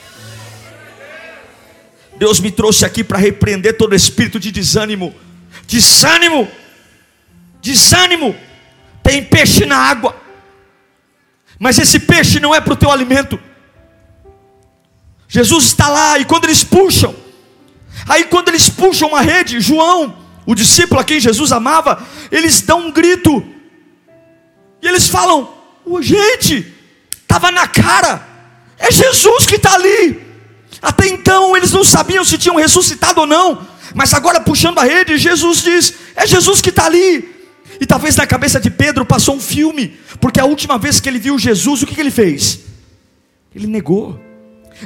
Deus 2.17 2.39
me 2.39 2.51
trouxe 2.51 2.85
aqui 2.85 3.03
para 3.03 3.17
repreender 3.17 3.77
todo 3.77 3.95
espírito 3.95 4.39
de 4.39 4.51
desânimo. 4.51 5.15
Desânimo, 5.65 6.47
desânimo. 7.61 8.35
Tem 9.01 9.23
peixe 9.23 9.65
na 9.65 9.77
água, 9.77 10.15
mas 11.57 11.79
esse 11.79 11.99
peixe 11.99 12.39
não 12.39 12.53
é 12.53 12.61
para 12.61 12.73
o 12.73 12.75
teu 12.75 12.91
alimento. 12.91 13.39
Jesus 15.27 15.65
está 15.65 15.89
lá, 15.89 16.19
e 16.19 16.25
quando 16.25 16.45
eles 16.45 16.63
puxam, 16.63 17.15
aí 18.07 18.25
quando 18.25 18.49
eles 18.49 18.69
puxam 18.69 19.09
uma 19.09 19.21
rede, 19.21 19.59
João, 19.59 20.17
o 20.45 20.55
discípulo 20.55 20.99
a 20.99 21.03
quem 21.03 21.19
Jesus 21.19 21.51
amava, 21.51 22.05
eles 22.31 22.61
dão 22.61 22.87
um 22.87 22.91
grito, 22.91 23.43
e 24.81 24.87
eles 24.87 25.07
falam: 25.07 25.58
gente, 26.01 26.73
estava 27.21 27.51
na 27.51 27.67
cara, 27.67 28.25
é 28.77 28.91
Jesus 28.91 29.45
que 29.45 29.55
está 29.55 29.73
ali. 29.73 30.21
Até 30.81 31.07
então 31.07 31.57
eles 31.57 31.71
não 31.71 31.83
sabiam 31.83 32.23
se 32.23 32.37
tinham 32.37 32.55
ressuscitado 32.55 33.21
ou 33.21 33.27
não, 33.27 33.67
mas 33.93 34.13
agora 34.13 34.39
puxando 34.39 34.79
a 34.79 34.83
rede, 34.83 35.17
Jesus 35.17 35.61
diz: 35.61 35.93
É 36.15 36.25
Jesus 36.25 36.61
que 36.61 36.69
está 36.69 36.85
ali. 36.85 37.37
E 37.81 37.85
talvez 37.85 38.15
na 38.15 38.27
cabeça 38.27 38.59
de 38.59 38.69
Pedro 38.69 39.05
passou 39.05 39.35
um 39.35 39.39
filme, 39.39 39.97
porque 40.19 40.39
a 40.39 40.45
última 40.45 40.77
vez 40.77 40.99
que 40.99 41.07
ele 41.07 41.19
viu 41.19 41.37
Jesus, 41.39 41.81
o 41.81 41.87
que, 41.87 41.95
que 41.95 42.01
ele 42.01 42.11
fez? 42.11 42.59
Ele 43.55 43.67
negou. 43.67 44.19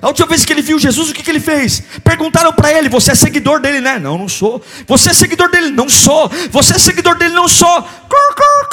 A 0.02 0.08
última 0.08 0.28
vez 0.28 0.44
que 0.44 0.52
ele 0.52 0.62
viu 0.62 0.80
Jesus, 0.80 1.10
o 1.10 1.14
que, 1.14 1.22
que 1.22 1.30
ele 1.30 1.40
fez? 1.40 1.84
Perguntaram 2.04 2.52
para 2.54 2.72
ele: 2.72 2.90
Você 2.90 3.12
é 3.12 3.16
seguidor 3.16 3.60
dele, 3.60 3.80
né? 3.80 4.00
Não, 4.00 4.18
não 4.18 4.30
sou. 4.30 4.62
Você 4.88 5.12
é 5.12 5.14
seguidor 5.14 5.50
dele? 5.52 5.70
Não 5.70 5.88
sou. 5.88 6.30
Você 6.50 6.76
é 6.76 6.80
seguidor 6.80 7.16
dele? 7.16 7.34
Não 7.34 7.48
sou. 7.48 7.82
Cur, 7.84 8.36
cur. 8.36 8.64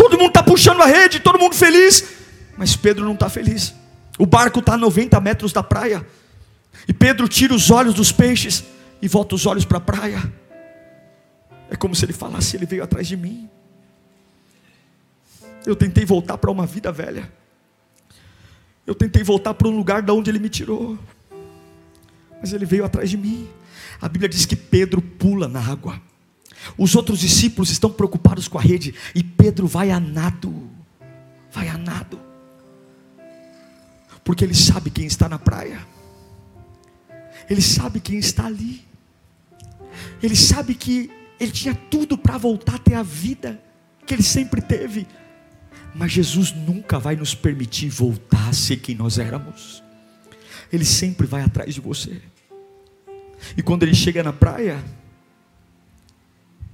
Todo 0.00 0.16
mundo 0.16 0.28
está 0.28 0.42
puxando 0.42 0.80
a 0.80 0.86
rede, 0.86 1.20
todo 1.20 1.38
mundo 1.38 1.54
feliz. 1.54 2.02
Mas 2.56 2.74
Pedro 2.74 3.04
não 3.04 3.12
está 3.12 3.28
feliz. 3.28 3.74
O 4.18 4.24
barco 4.24 4.60
está 4.60 4.72
a 4.72 4.78
90 4.78 5.20
metros 5.20 5.52
da 5.52 5.62
praia. 5.62 6.06
E 6.88 6.92
Pedro 6.94 7.28
tira 7.28 7.52
os 7.54 7.70
olhos 7.70 7.92
dos 7.92 8.10
peixes 8.10 8.64
e 9.02 9.06
volta 9.06 9.34
os 9.34 9.44
olhos 9.44 9.66
para 9.66 9.76
a 9.76 9.80
praia. 9.80 10.32
É 11.68 11.76
como 11.76 11.94
se 11.94 12.02
ele 12.06 12.14
falasse: 12.14 12.56
Ele 12.56 12.64
veio 12.64 12.82
atrás 12.82 13.06
de 13.06 13.14
mim. 13.14 13.46
Eu 15.66 15.76
tentei 15.76 16.06
voltar 16.06 16.38
para 16.38 16.50
uma 16.50 16.64
vida 16.64 16.90
velha. 16.90 17.30
Eu 18.86 18.94
tentei 18.94 19.22
voltar 19.22 19.52
para 19.52 19.68
um 19.68 19.76
lugar 19.76 20.00
de 20.00 20.10
onde 20.10 20.30
ele 20.30 20.38
me 20.38 20.48
tirou. 20.48 20.98
Mas 22.40 22.54
ele 22.54 22.64
veio 22.64 22.86
atrás 22.86 23.10
de 23.10 23.18
mim. 23.18 23.46
A 24.00 24.08
Bíblia 24.08 24.30
diz 24.30 24.46
que 24.46 24.56
Pedro 24.56 25.02
pula 25.02 25.46
na 25.46 25.60
água. 25.60 26.00
Os 26.76 26.94
outros 26.94 27.18
discípulos 27.18 27.70
estão 27.70 27.90
preocupados 27.90 28.48
com 28.48 28.58
a 28.58 28.62
rede 28.62 28.94
e 29.14 29.22
Pedro 29.22 29.66
vai 29.66 29.90
a 29.90 29.98
nado. 29.98 30.70
Vai 31.50 31.68
a 31.68 31.76
nado. 31.76 32.20
Porque 34.24 34.44
ele 34.44 34.54
sabe 34.54 34.90
quem 34.90 35.06
está 35.06 35.28
na 35.28 35.38
praia. 35.38 35.80
Ele 37.48 37.62
sabe 37.62 38.00
quem 38.00 38.18
está 38.18 38.46
ali. 38.46 38.84
Ele 40.22 40.36
sabe 40.36 40.74
que 40.74 41.10
ele 41.38 41.50
tinha 41.50 41.74
tudo 41.74 42.16
para 42.16 42.38
voltar 42.38 42.76
a 42.76 42.78
ter 42.78 42.94
a 42.94 43.02
vida 43.02 43.60
que 44.06 44.14
ele 44.14 44.22
sempre 44.22 44.60
teve. 44.60 45.06
Mas 45.94 46.12
Jesus 46.12 46.52
nunca 46.52 46.98
vai 46.98 47.16
nos 47.16 47.34
permitir 47.34 47.88
voltar 47.88 48.48
a 48.48 48.52
ser 48.52 48.76
quem 48.76 48.94
nós 48.94 49.18
éramos. 49.18 49.82
Ele 50.72 50.84
sempre 50.84 51.26
vai 51.26 51.42
atrás 51.42 51.74
de 51.74 51.80
você. 51.80 52.20
E 53.56 53.62
quando 53.62 53.82
ele 53.82 53.94
chega 53.94 54.22
na 54.22 54.32
praia, 54.32 54.84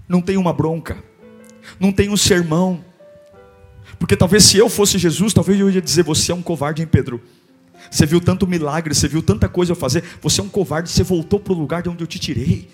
não 0.09 0.21
tem 0.21 0.37
uma 0.37 0.53
bronca, 0.53 1.03
não 1.79 1.93
tem 1.93 2.09
um 2.09 2.17
sermão. 2.17 2.85
Porque 3.99 4.17
talvez 4.17 4.45
se 4.45 4.57
eu 4.57 4.69
fosse 4.69 4.99
Jesus, 4.99 5.33
talvez 5.33 5.59
eu 5.59 5.71
ia 5.71 5.83
dizer: 5.83 6.03
Você 6.05 6.33
é 6.33 6.35
um 6.35 6.43
covarde, 6.43 6.83
hein, 6.83 6.89
Pedro? 6.91 7.21
Você 7.91 8.05
viu 8.05 8.21
tanto 8.21 8.47
milagre, 8.47 8.95
você 8.95 9.07
viu 9.07 9.23
tanta 9.23 9.49
coisa 9.49 9.73
eu 9.73 9.77
fazer, 9.77 10.03
você 10.21 10.41
é 10.41 10.45
um 10.45 10.49
covarde, 10.49 10.91
você 10.91 11.03
voltou 11.03 11.39
para 11.39 11.53
o 11.53 11.57
lugar 11.57 11.83
de 11.83 11.89
onde 11.89 12.03
eu 12.03 12.07
te 12.07 12.19
tirei. 12.19 12.69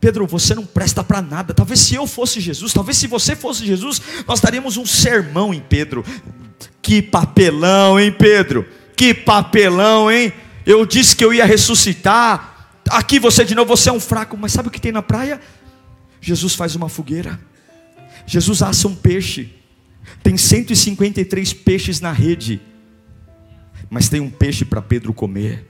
Pedro, 0.00 0.26
você 0.26 0.54
não 0.54 0.64
presta 0.64 1.04
para 1.04 1.20
nada. 1.20 1.52
Talvez 1.52 1.80
se 1.80 1.94
eu 1.94 2.06
fosse 2.06 2.40
Jesus, 2.40 2.72
talvez 2.72 2.96
se 2.96 3.06
você 3.06 3.36
fosse 3.36 3.66
Jesus, 3.66 4.00
nós 4.26 4.40
daríamos 4.40 4.76
um 4.76 4.86
sermão 4.86 5.52
em 5.52 5.60
Pedro. 5.60 6.04
Que 6.80 7.02
papelão, 7.02 8.00
hein, 8.00 8.10
Pedro? 8.10 8.66
Que 8.96 9.12
papelão, 9.12 10.10
hein? 10.10 10.32
Eu 10.64 10.86
disse 10.86 11.14
que 11.14 11.24
eu 11.24 11.34
ia 11.34 11.44
ressuscitar. 11.44 12.70
Aqui 12.88 13.20
você 13.20 13.44
de 13.44 13.54
novo, 13.54 13.76
você 13.76 13.90
é 13.90 13.92
um 13.92 14.00
fraco, 14.00 14.36
mas 14.36 14.52
sabe 14.52 14.68
o 14.68 14.70
que 14.70 14.80
tem 14.80 14.90
na 14.90 15.02
praia? 15.02 15.38
Jesus 16.20 16.54
faz 16.54 16.76
uma 16.76 16.88
fogueira. 16.88 17.40
Jesus 18.26 18.62
assa 18.62 18.86
um 18.86 18.94
peixe. 18.94 19.54
Tem 20.22 20.36
153 20.36 21.52
peixes 21.52 22.00
na 22.00 22.12
rede. 22.12 22.60
Mas 23.88 24.08
tem 24.08 24.20
um 24.20 24.30
peixe 24.30 24.64
para 24.64 24.82
Pedro 24.82 25.14
comer. 25.14 25.66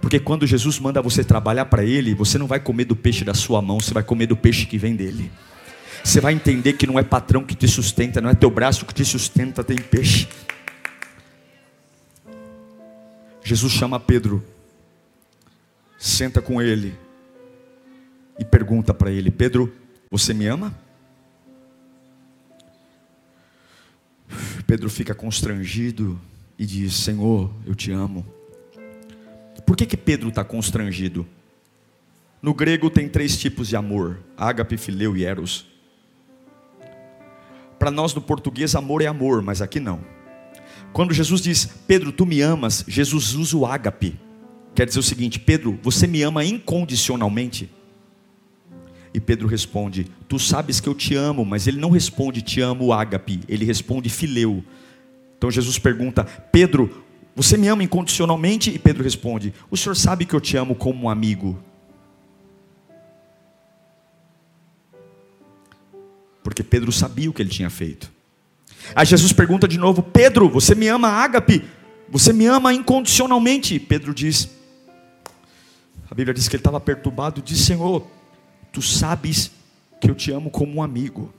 Porque 0.00 0.18
quando 0.18 0.46
Jesus 0.46 0.78
manda 0.78 1.02
você 1.02 1.22
trabalhar 1.22 1.66
para 1.66 1.84
Ele, 1.84 2.14
você 2.14 2.38
não 2.38 2.46
vai 2.46 2.58
comer 2.58 2.86
do 2.86 2.96
peixe 2.96 3.24
da 3.24 3.34
sua 3.34 3.62
mão, 3.62 3.78
você 3.78 3.94
vai 3.94 4.02
comer 4.02 4.26
do 4.26 4.36
peixe 4.36 4.66
que 4.66 4.78
vem 4.78 4.96
dele. 4.96 5.30
Você 6.02 6.20
vai 6.20 6.32
entender 6.32 6.72
que 6.74 6.86
não 6.86 6.98
é 6.98 7.02
patrão 7.02 7.44
que 7.44 7.54
te 7.54 7.68
sustenta, 7.68 8.20
não 8.20 8.30
é 8.30 8.34
teu 8.34 8.50
braço 8.50 8.84
que 8.84 8.94
te 8.94 9.04
sustenta, 9.04 9.62
tem 9.62 9.76
peixe. 9.76 10.28
Jesus 13.42 13.72
chama 13.72 14.00
Pedro, 14.00 14.44
senta 15.98 16.42
com 16.42 16.60
ele 16.60 17.05
e 18.38 18.44
pergunta 18.44 18.92
para 18.92 19.10
ele: 19.10 19.30
Pedro, 19.30 19.72
você 20.10 20.32
me 20.32 20.46
ama? 20.46 20.74
Pedro 24.66 24.90
fica 24.90 25.14
constrangido 25.14 26.20
e 26.58 26.66
diz: 26.66 26.94
Senhor, 26.94 27.50
eu 27.66 27.74
te 27.74 27.92
amo. 27.92 28.24
Por 29.64 29.76
que, 29.76 29.86
que 29.86 29.96
Pedro 29.96 30.28
está 30.28 30.44
constrangido? 30.44 31.26
No 32.40 32.54
grego 32.54 32.88
tem 32.88 33.08
três 33.08 33.36
tipos 33.36 33.68
de 33.68 33.76
amor: 33.76 34.20
ágape, 34.36 34.76
fileu 34.76 35.16
e 35.16 35.24
eros. 35.24 35.66
Para 37.78 37.90
nós 37.90 38.14
no 38.14 38.20
português, 38.20 38.74
amor 38.74 39.02
é 39.02 39.06
amor, 39.06 39.42
mas 39.42 39.60
aqui 39.60 39.78
não. 39.78 40.00
Quando 40.92 41.12
Jesus 41.12 41.42
diz, 41.42 41.66
Pedro, 41.86 42.10
tu 42.10 42.24
me 42.24 42.40
amas, 42.40 42.84
Jesus 42.88 43.34
usa 43.34 43.56
o 43.56 43.66
ágape. 43.66 44.18
Quer 44.74 44.86
dizer 44.86 44.98
o 44.98 45.02
seguinte, 45.02 45.38
Pedro, 45.38 45.78
você 45.82 46.06
me 46.06 46.22
ama 46.22 46.44
incondicionalmente. 46.44 47.70
E 49.16 49.20
Pedro 49.20 49.48
responde: 49.48 50.08
Tu 50.28 50.38
sabes 50.38 50.78
que 50.78 50.86
eu 50.86 50.94
te 50.94 51.14
amo, 51.14 51.42
mas 51.42 51.66
ele 51.66 51.80
não 51.80 51.88
responde 51.88 52.42
te 52.42 52.60
amo, 52.60 52.92
ágape, 52.92 53.40
ele 53.48 53.64
responde 53.64 54.10
fileu. 54.10 54.62
Então 55.38 55.50
Jesus 55.50 55.78
pergunta: 55.78 56.22
Pedro, 56.52 57.02
você 57.34 57.56
me 57.56 57.66
ama 57.66 57.82
incondicionalmente? 57.82 58.68
E 58.70 58.78
Pedro 58.78 59.02
responde: 59.02 59.54
O 59.70 59.76
senhor 59.76 59.94
sabe 59.94 60.26
que 60.26 60.34
eu 60.34 60.40
te 60.40 60.58
amo 60.58 60.74
como 60.74 61.04
um 61.04 61.08
amigo. 61.08 61.58
Porque 66.44 66.62
Pedro 66.62 66.92
sabia 66.92 67.30
o 67.30 67.32
que 67.32 67.40
ele 67.40 67.48
tinha 67.48 67.70
feito. 67.70 68.12
Aí 68.94 69.06
Jesus 69.06 69.32
pergunta 69.32 69.66
de 69.66 69.78
novo: 69.78 70.02
Pedro, 70.02 70.50
você 70.50 70.74
me 70.74 70.88
ama, 70.88 71.08
ágape? 71.08 71.64
Você 72.10 72.34
me 72.34 72.44
ama 72.44 72.74
incondicionalmente? 72.74 73.78
Pedro 73.80 74.12
diz: 74.12 74.50
A 76.10 76.14
Bíblia 76.14 76.34
diz 76.34 76.48
que 76.48 76.56
ele 76.56 76.60
estava 76.60 76.78
perturbado, 76.78 77.40
diz: 77.40 77.60
Senhor, 77.60 78.06
tu 78.72 78.82
sabes 78.82 79.50
que 80.00 80.10
eu 80.10 80.14
te 80.14 80.30
amo 80.30 80.50
como 80.50 80.76
um 80.76 80.82
amigo. 80.82 81.32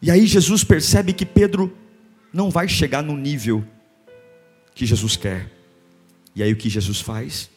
E 0.00 0.10
aí 0.10 0.26
Jesus 0.26 0.62
percebe 0.62 1.12
que 1.12 1.24
Pedro 1.24 1.76
não 2.32 2.50
vai 2.50 2.68
chegar 2.68 3.02
no 3.02 3.16
nível 3.16 3.64
que 4.74 4.84
Jesus 4.84 5.16
quer. 5.16 5.50
E 6.34 6.42
aí 6.42 6.52
o 6.52 6.56
que 6.56 6.68
Jesus 6.68 7.00
faz? 7.00 7.48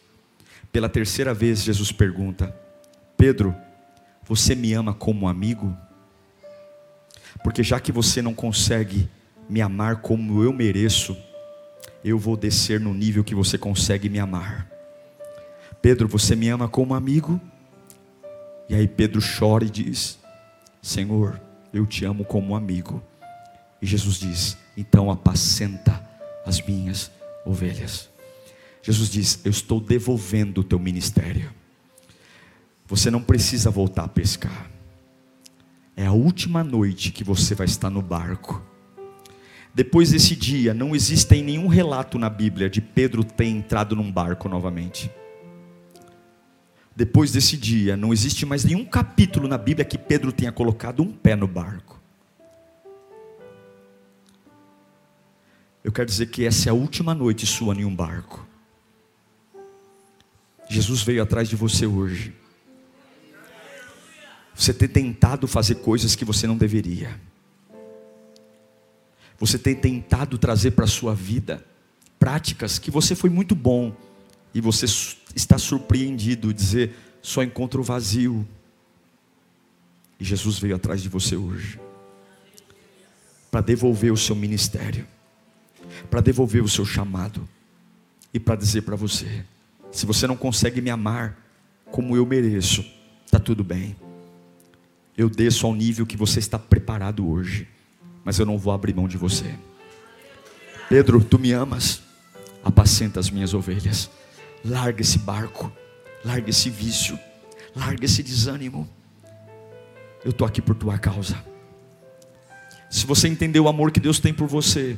Pela 0.72 0.88
terceira 0.88 1.34
vez, 1.34 1.62
Jesus 1.62 1.92
pergunta: 1.92 2.54
Pedro, 3.16 3.54
você 4.24 4.54
me 4.54 4.72
ama 4.72 4.94
como 4.94 5.28
amigo? 5.28 5.76
Porque 7.42 7.62
já 7.62 7.80
que 7.80 7.92
você 7.92 8.22
não 8.22 8.34
consegue 8.34 9.08
me 9.48 9.60
amar 9.60 9.96
como 9.96 10.42
eu 10.42 10.52
mereço, 10.52 11.16
eu 12.04 12.18
vou 12.18 12.36
descer 12.36 12.78
no 12.78 12.94
nível 12.94 13.24
que 13.24 13.34
você 13.34 13.58
consegue 13.58 14.08
me 14.08 14.18
amar. 14.18 14.77
Pedro, 15.80 16.08
você 16.08 16.34
me 16.34 16.48
ama 16.48 16.68
como 16.68 16.94
amigo? 16.94 17.40
E 18.68 18.74
aí 18.74 18.86
Pedro 18.86 19.20
chora 19.20 19.64
e 19.64 19.70
diz: 19.70 20.18
Senhor, 20.82 21.40
eu 21.72 21.86
te 21.86 22.04
amo 22.04 22.24
como 22.24 22.56
amigo. 22.56 23.02
E 23.80 23.86
Jesus 23.86 24.18
diz: 24.18 24.56
então 24.78 25.10
apacenta 25.10 26.00
as 26.46 26.62
minhas 26.62 27.10
ovelhas. 27.44 28.08
Jesus 28.80 29.10
diz: 29.10 29.40
Eu 29.44 29.50
estou 29.50 29.80
devolvendo 29.80 30.60
o 30.60 30.64
teu 30.64 30.78
ministério. 30.78 31.52
Você 32.86 33.10
não 33.10 33.20
precisa 33.20 33.72
voltar 33.72 34.04
a 34.04 34.08
pescar. 34.08 34.70
É 35.96 36.06
a 36.06 36.12
última 36.12 36.62
noite 36.62 37.10
que 37.10 37.24
você 37.24 37.56
vai 37.56 37.66
estar 37.66 37.90
no 37.90 38.00
barco. 38.00 38.62
Depois 39.74 40.12
desse 40.12 40.36
dia, 40.36 40.72
não 40.72 40.94
existe 40.94 41.42
nenhum 41.42 41.66
relato 41.66 42.20
na 42.20 42.30
Bíblia 42.30 42.70
de 42.70 42.80
Pedro 42.80 43.24
ter 43.24 43.46
entrado 43.46 43.96
num 43.96 44.12
barco 44.12 44.48
novamente. 44.48 45.10
Depois 46.98 47.30
desse 47.30 47.56
dia, 47.56 47.96
não 47.96 48.12
existe 48.12 48.44
mais 48.44 48.64
nenhum 48.64 48.84
capítulo 48.84 49.46
na 49.46 49.56
Bíblia 49.56 49.84
que 49.84 49.96
Pedro 49.96 50.32
tenha 50.32 50.50
colocado 50.50 51.00
um 51.00 51.12
pé 51.12 51.36
no 51.36 51.46
barco. 51.46 52.02
Eu 55.84 55.92
quero 55.92 56.06
dizer 56.08 56.26
que 56.26 56.44
essa 56.44 56.68
é 56.68 56.70
a 56.70 56.74
última 56.74 57.14
noite 57.14 57.46
sua 57.46 57.72
em 57.72 57.84
um 57.84 57.94
barco. 57.94 58.44
Jesus 60.68 61.04
veio 61.04 61.22
atrás 61.22 61.48
de 61.48 61.54
você 61.54 61.86
hoje. 61.86 62.34
Você 64.52 64.74
tem 64.74 64.88
tentado 64.88 65.46
fazer 65.46 65.76
coisas 65.76 66.16
que 66.16 66.24
você 66.24 66.48
não 66.48 66.56
deveria. 66.56 67.16
Você 69.38 69.56
tem 69.56 69.76
tentado 69.76 70.36
trazer 70.36 70.72
para 70.72 70.84
a 70.84 70.88
sua 70.88 71.14
vida 71.14 71.64
práticas 72.18 72.76
que 72.76 72.90
você 72.90 73.14
foi 73.14 73.30
muito 73.30 73.54
bom 73.54 73.94
e 74.52 74.60
você 74.60 74.88
está 75.34 75.58
surpreendido 75.58 76.52
dizer 76.52 76.94
só 77.22 77.42
encontro 77.42 77.82
vazio. 77.82 78.46
E 80.18 80.24
Jesus 80.24 80.58
veio 80.58 80.76
atrás 80.76 81.02
de 81.02 81.08
você 81.08 81.36
hoje 81.36 81.80
para 83.50 83.60
devolver 83.60 84.12
o 84.12 84.16
seu 84.16 84.36
ministério 84.36 85.06
para 86.10 86.20
devolver 86.20 86.62
o 86.62 86.68
seu 86.68 86.84
chamado 86.84 87.48
e 88.32 88.38
para 88.38 88.56
dizer 88.56 88.82
para 88.82 88.96
você: 88.96 89.44
se 89.90 90.06
você 90.06 90.26
não 90.26 90.36
consegue 90.36 90.80
me 90.80 90.90
amar 90.90 91.36
como 91.90 92.16
eu 92.16 92.26
mereço, 92.26 92.84
está 93.24 93.38
tudo 93.38 93.64
bem. 93.64 93.96
Eu 95.16 95.28
desço 95.28 95.66
ao 95.66 95.74
nível 95.74 96.06
que 96.06 96.16
você 96.16 96.38
está 96.38 96.58
preparado 96.58 97.28
hoje, 97.28 97.66
mas 98.24 98.38
eu 98.38 98.46
não 98.46 98.56
vou 98.56 98.72
abrir 98.72 98.94
mão 98.94 99.08
de 99.08 99.16
você. 99.16 99.52
Pedro, 100.88 101.22
tu 101.22 101.38
me 101.38 101.52
amas, 101.52 102.02
apacenta 102.62 103.18
as 103.18 103.28
minhas 103.30 103.52
ovelhas. 103.52 104.08
Larga 104.64 105.00
esse 105.00 105.18
barco, 105.18 105.72
larga 106.24 106.50
esse 106.50 106.68
vício, 106.68 107.18
larga 107.74 108.04
esse 108.04 108.22
desânimo. 108.22 108.88
Eu 110.24 110.30
estou 110.30 110.46
aqui 110.46 110.60
por 110.60 110.74
tua 110.74 110.98
causa. 110.98 111.42
Se 112.90 113.06
você 113.06 113.28
entender 113.28 113.60
o 113.60 113.68
amor 113.68 113.90
que 113.90 114.00
Deus 114.00 114.18
tem 114.18 114.32
por 114.32 114.48
você, 114.48 114.96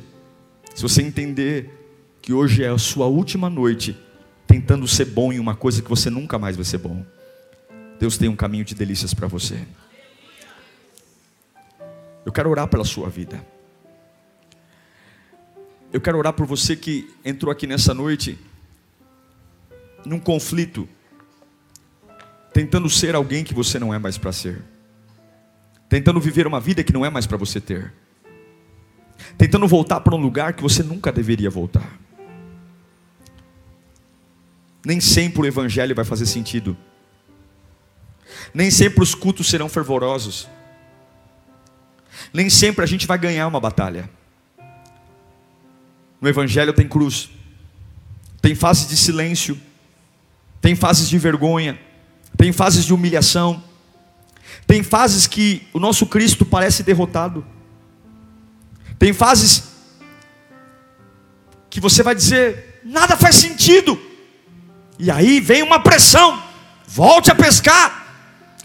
se 0.73 0.81
você 0.81 1.01
entender 1.01 1.69
que 2.21 2.33
hoje 2.33 2.63
é 2.63 2.69
a 2.69 2.77
sua 2.77 3.05
última 3.07 3.49
noite 3.49 3.97
tentando 4.47 4.87
ser 4.87 5.05
bom 5.05 5.31
em 5.31 5.39
uma 5.39 5.55
coisa 5.55 5.81
que 5.81 5.89
você 5.89 6.09
nunca 6.09 6.39
mais 6.39 6.55
vai 6.55 6.65
ser 6.65 6.77
bom, 6.77 7.05
Deus 7.99 8.17
tem 8.17 8.29
um 8.29 8.35
caminho 8.35 8.65
de 8.65 8.73
delícias 8.73 9.13
para 9.13 9.27
você. 9.27 9.59
Eu 12.25 12.31
quero 12.31 12.49
orar 12.49 12.67
pela 12.67 12.83
sua 12.83 13.09
vida. 13.09 13.45
Eu 15.91 15.99
quero 15.99 16.17
orar 16.17 16.33
por 16.33 16.45
você 16.45 16.75
que 16.75 17.13
entrou 17.23 17.51
aqui 17.51 17.67
nessa 17.67 17.93
noite 17.93 18.39
num 20.05 20.19
conflito, 20.19 20.87
tentando 22.53 22.89
ser 22.89 23.15
alguém 23.15 23.43
que 23.43 23.53
você 23.53 23.79
não 23.79 23.93
é 23.93 23.99
mais 23.99 24.17
para 24.17 24.31
ser, 24.31 24.61
tentando 25.89 26.19
viver 26.19 26.47
uma 26.47 26.59
vida 26.59 26.83
que 26.83 26.93
não 26.93 27.05
é 27.05 27.09
mais 27.09 27.25
para 27.25 27.37
você 27.37 27.59
ter 27.59 27.93
tentando 29.37 29.67
voltar 29.67 29.99
para 30.01 30.15
um 30.15 30.19
lugar 30.19 30.53
que 30.53 30.61
você 30.61 30.83
nunca 30.83 31.11
deveria 31.11 31.49
voltar. 31.49 31.99
Nem 34.85 34.99
sempre 34.99 35.41
o 35.41 35.45
evangelho 35.45 35.95
vai 35.95 36.05
fazer 36.05 36.25
sentido. 36.25 36.75
Nem 38.53 38.71
sempre 38.71 39.03
os 39.03 39.13
cultos 39.13 39.47
serão 39.47 39.69
fervorosos. 39.69 40.47
Nem 42.33 42.49
sempre 42.49 42.83
a 42.83 42.87
gente 42.87 43.05
vai 43.05 43.17
ganhar 43.17 43.47
uma 43.47 43.59
batalha. 43.59 44.09
No 46.19 46.27
evangelho 46.27 46.73
tem 46.73 46.87
cruz. 46.87 47.29
Tem 48.41 48.55
fases 48.55 48.87
de 48.87 48.97
silêncio. 48.97 49.59
Tem 50.61 50.75
fases 50.75 51.09
de 51.09 51.17
vergonha. 51.17 51.77
Tem 52.37 52.53
fases 52.53 52.85
de 52.85 52.93
humilhação. 52.93 53.61
Tem 54.67 54.83
fases 54.83 55.27
que 55.27 55.67
o 55.73 55.79
nosso 55.79 56.05
Cristo 56.05 56.45
parece 56.45 56.83
derrotado. 56.83 57.45
Tem 58.97 59.11
fases 59.11 59.63
que 61.69 61.79
você 61.79 62.03
vai 62.03 62.13
dizer, 62.13 62.81
nada 62.83 63.17
faz 63.17 63.35
sentido. 63.35 63.99
E 64.99 65.09
aí 65.09 65.39
vem 65.39 65.63
uma 65.63 65.79
pressão. 65.79 66.41
Volte 66.87 67.31
a 67.31 67.35
pescar. 67.35 68.01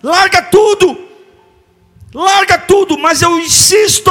Larga 0.03 0.43
tudo. 0.43 1.07
Larga 2.13 2.59
tudo, 2.59 2.99
mas 2.99 3.21
eu 3.21 3.39
insisto, 3.39 4.11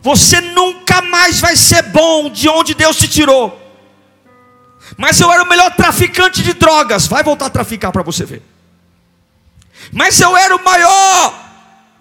você 0.00 0.40
nunca 0.40 1.02
mais 1.02 1.40
vai 1.40 1.56
ser 1.56 1.82
bom 1.82 2.30
de 2.30 2.48
onde 2.48 2.74
Deus 2.74 2.96
te 2.96 3.08
tirou. 3.08 3.65
Mas 4.96 5.20
eu 5.20 5.32
era 5.32 5.42
o 5.42 5.48
melhor 5.48 5.74
traficante 5.74 6.42
de 6.42 6.52
drogas, 6.52 7.06
vai 7.06 7.22
voltar 7.22 7.46
a 7.46 7.50
traficar 7.50 7.90
para 7.90 8.02
você 8.02 8.24
ver. 8.24 8.42
Mas 9.92 10.20
eu 10.20 10.36
era 10.36 10.54
o 10.54 10.64
maior 10.64 11.46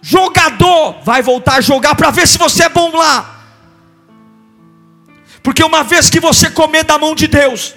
jogador 0.05 1.01
vai 1.03 1.23
voltar 1.23 1.55
a 1.55 1.61
jogar 1.61 1.95
para 1.95 2.11
ver 2.11 2.27
se 2.27 2.37
você 2.37 2.65
é 2.65 2.69
bom 2.69 2.95
lá. 2.95 3.43
Porque 5.41 5.63
uma 5.63 5.83
vez 5.83 6.11
que 6.11 6.19
você 6.19 6.47
comer 6.47 6.83
da 6.83 6.99
mão 6.99 7.15
de 7.15 7.27
Deus, 7.27 7.73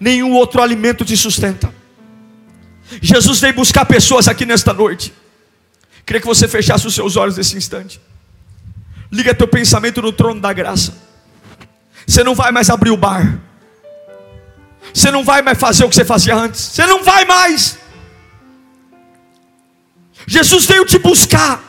nenhum 0.00 0.32
outro 0.32 0.60
alimento 0.60 1.04
te 1.04 1.16
sustenta. 1.16 1.72
Jesus 3.00 3.40
veio 3.40 3.54
buscar 3.54 3.84
pessoas 3.84 4.26
aqui 4.26 4.44
nesta 4.44 4.72
noite. 4.72 5.12
Queria 6.04 6.20
que 6.20 6.26
você 6.26 6.48
fechasse 6.48 6.88
os 6.88 6.94
seus 6.94 7.16
olhos 7.16 7.36
nesse 7.36 7.56
instante. 7.56 8.00
Liga 9.12 9.32
teu 9.32 9.46
pensamento 9.46 10.02
no 10.02 10.12
trono 10.12 10.40
da 10.40 10.52
graça. 10.52 10.98
Você 12.04 12.24
não 12.24 12.34
vai 12.34 12.50
mais 12.50 12.68
abrir 12.68 12.90
o 12.90 12.96
bar. 12.96 13.40
Você 14.92 15.10
não 15.10 15.24
vai 15.24 15.42
mais 15.42 15.58
fazer 15.58 15.84
o 15.84 15.88
que 15.88 15.96
você 15.96 16.04
fazia 16.04 16.34
antes. 16.34 16.60
Você 16.60 16.86
não 16.86 17.02
vai 17.02 17.24
mais. 17.24 17.78
Jesus 20.26 20.66
veio 20.66 20.84
te 20.84 20.98
buscar. 20.98 21.62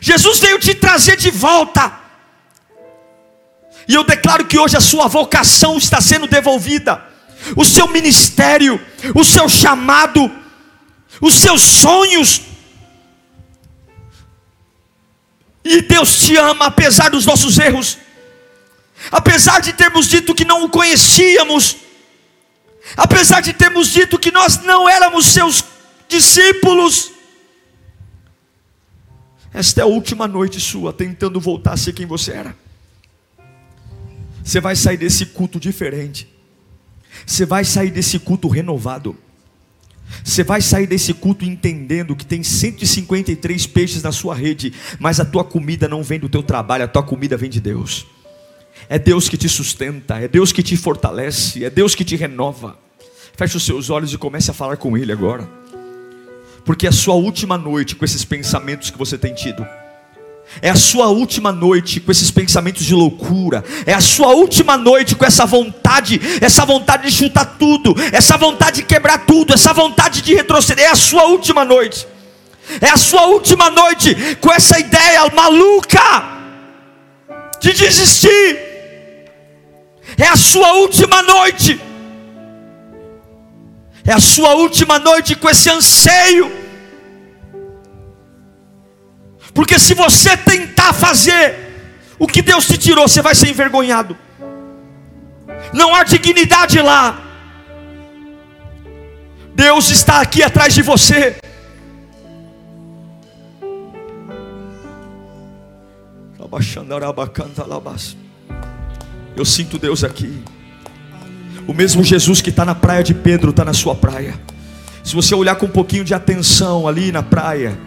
Jesus 0.00 0.40
veio 0.40 0.58
te 0.58 0.74
trazer 0.74 1.16
de 1.16 1.30
volta. 1.30 2.00
E 3.88 3.94
eu 3.94 4.04
declaro 4.04 4.46
que 4.46 4.58
hoje 4.58 4.76
a 4.76 4.80
sua 4.80 5.06
vocação 5.06 5.76
está 5.78 6.00
sendo 6.00 6.26
devolvida. 6.26 7.04
O 7.56 7.64
seu 7.64 7.86
ministério, 7.88 8.84
o 9.14 9.24
seu 9.24 9.48
chamado, 9.48 10.30
os 11.20 11.34
seus 11.34 11.62
sonhos. 11.62 12.42
E 15.64 15.82
Deus 15.82 16.18
te 16.18 16.36
ama 16.36 16.66
apesar 16.66 17.10
dos 17.10 17.24
nossos 17.24 17.58
erros. 17.58 17.98
Apesar 19.10 19.60
de 19.60 19.72
termos 19.72 20.06
dito 20.06 20.34
que 20.34 20.44
não 20.44 20.64
o 20.64 20.68
conhecíamos, 20.68 21.76
apesar 22.96 23.40
de 23.40 23.52
termos 23.52 23.88
dito 23.88 24.18
que 24.18 24.30
nós 24.30 24.62
não 24.62 24.88
éramos 24.88 25.26
seus 25.26 25.64
discípulos, 26.08 27.12
esta 29.52 29.80
é 29.80 29.84
a 29.84 29.86
última 29.86 30.28
noite 30.28 30.60
sua 30.60 30.92
tentando 30.92 31.40
voltar 31.40 31.72
a 31.72 31.76
ser 31.76 31.92
quem 31.92 32.04
você 32.04 32.32
era. 32.32 32.56
Você 34.44 34.60
vai 34.60 34.76
sair 34.76 34.96
desse 34.96 35.26
culto 35.26 35.58
diferente. 35.58 36.28
Você 37.24 37.46
vai 37.46 37.64
sair 37.64 37.90
desse 37.90 38.18
culto 38.18 38.48
renovado. 38.48 39.16
Você 40.22 40.44
vai 40.44 40.60
sair 40.60 40.86
desse 40.86 41.12
culto 41.14 41.44
entendendo 41.44 42.14
que 42.14 42.24
tem 42.24 42.42
153 42.42 43.66
peixes 43.66 44.02
na 44.02 44.12
sua 44.12 44.34
rede, 44.34 44.72
mas 45.00 45.18
a 45.18 45.24
tua 45.24 45.44
comida 45.44 45.88
não 45.88 46.02
vem 46.02 46.20
do 46.20 46.28
teu 46.28 46.42
trabalho, 46.42 46.84
a 46.84 46.88
tua 46.88 47.02
comida 47.02 47.36
vem 47.36 47.50
de 47.50 47.60
Deus. 47.60 48.06
É 48.88 48.98
Deus 48.98 49.28
que 49.28 49.36
te 49.36 49.48
sustenta, 49.48 50.18
é 50.18 50.28
Deus 50.28 50.52
que 50.52 50.62
te 50.62 50.76
fortalece, 50.76 51.64
é 51.64 51.70
Deus 51.70 51.94
que 51.94 52.04
te 52.04 52.16
renova. 52.16 52.78
Feche 53.36 53.56
os 53.56 53.64
seus 53.64 53.90
olhos 53.90 54.12
e 54.12 54.18
comece 54.18 54.50
a 54.50 54.54
falar 54.54 54.76
com 54.76 54.96
Ele 54.96 55.12
agora. 55.12 55.48
Porque 56.64 56.86
é 56.86 56.88
a 56.88 56.92
sua 56.92 57.14
última 57.14 57.58
noite 57.58 57.94
com 57.94 58.04
esses 58.04 58.24
pensamentos 58.24 58.90
que 58.90 58.98
você 58.98 59.18
tem 59.18 59.34
tido. 59.34 59.66
É 60.62 60.70
a 60.70 60.76
sua 60.76 61.08
última 61.08 61.52
noite 61.52 62.00
com 62.00 62.10
esses 62.10 62.30
pensamentos 62.30 62.84
de 62.84 62.94
loucura. 62.94 63.64
É 63.84 63.92
a 63.92 64.00
sua 64.00 64.28
última 64.28 64.76
noite 64.76 65.14
com 65.14 65.24
essa 65.24 65.44
vontade, 65.44 66.20
essa 66.40 66.64
vontade 66.64 67.04
de 67.04 67.12
chutar 67.12 67.56
tudo, 67.58 67.94
essa 68.12 68.36
vontade 68.36 68.76
de 68.76 68.82
quebrar 68.84 69.26
tudo, 69.26 69.52
essa 69.52 69.72
vontade 69.72 70.22
de 70.22 70.34
retroceder. 70.34 70.86
É 70.86 70.90
a 70.90 70.96
sua 70.96 71.24
última 71.26 71.64
noite. 71.64 72.06
É 72.80 72.88
a 72.88 72.96
sua 72.96 73.26
última 73.26 73.70
noite 73.70 74.14
com 74.40 74.52
essa 74.52 74.78
ideia 74.78 75.28
maluca 75.34 76.36
de 77.60 77.72
desistir. 77.72 78.65
É 80.18 80.26
a 80.26 80.36
sua 80.36 80.72
última 80.74 81.22
noite. 81.22 81.80
É 84.04 84.12
a 84.12 84.20
sua 84.20 84.54
última 84.54 84.98
noite 84.98 85.34
com 85.34 85.48
esse 85.48 85.68
anseio 85.68 86.66
porque 89.56 89.78
se 89.78 89.94
você 89.94 90.36
tentar 90.36 90.92
fazer 90.92 91.56
o 92.18 92.26
que 92.26 92.42
Deus 92.42 92.66
te 92.66 92.76
tirou, 92.76 93.08
você 93.08 93.22
vai 93.22 93.34
ser 93.34 93.48
envergonhado. 93.48 94.14
Não 95.72 95.94
há 95.94 96.04
dignidade 96.04 96.78
lá. 96.78 97.18
Deus 99.54 99.88
está 99.88 100.20
aqui 100.20 100.42
atrás 100.42 100.74
de 100.74 100.82
você. 100.82 101.36
Eu 109.36 109.44
sinto 109.44 109.78
Deus 109.78 110.02
aqui. 110.02 110.38
O 111.66 111.74
mesmo 111.74 112.02
Jesus 112.02 112.40
que 112.40 112.50
está 112.50 112.64
na 112.64 112.74
praia 112.74 113.02
de 113.02 113.12
Pedro 113.12 113.50
está 113.50 113.64
na 113.64 113.74
sua 113.74 113.94
praia. 113.94 114.34
Se 115.04 115.14
você 115.14 115.34
olhar 115.34 115.56
com 115.56 115.66
um 115.66 115.70
pouquinho 115.70 116.04
de 116.04 116.14
atenção 116.14 116.88
ali 116.88 117.12
na 117.12 117.22
praia, 117.22 117.78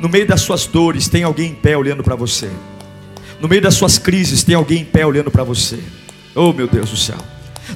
no 0.00 0.08
meio 0.08 0.26
das 0.26 0.40
suas 0.40 0.66
dores, 0.66 1.08
tem 1.08 1.22
alguém 1.22 1.50
em 1.50 1.54
pé 1.54 1.76
olhando 1.76 2.02
para 2.02 2.14
você. 2.14 2.50
No 3.40 3.48
meio 3.48 3.60
das 3.60 3.74
suas 3.74 3.98
crises, 3.98 4.42
tem 4.42 4.54
alguém 4.54 4.82
em 4.82 4.84
pé 4.84 5.04
olhando 5.04 5.30
para 5.30 5.42
você. 5.42 5.78
Oh, 6.34 6.52
meu 6.52 6.68
Deus 6.68 6.90
do 6.90 6.96
céu. 6.96 7.18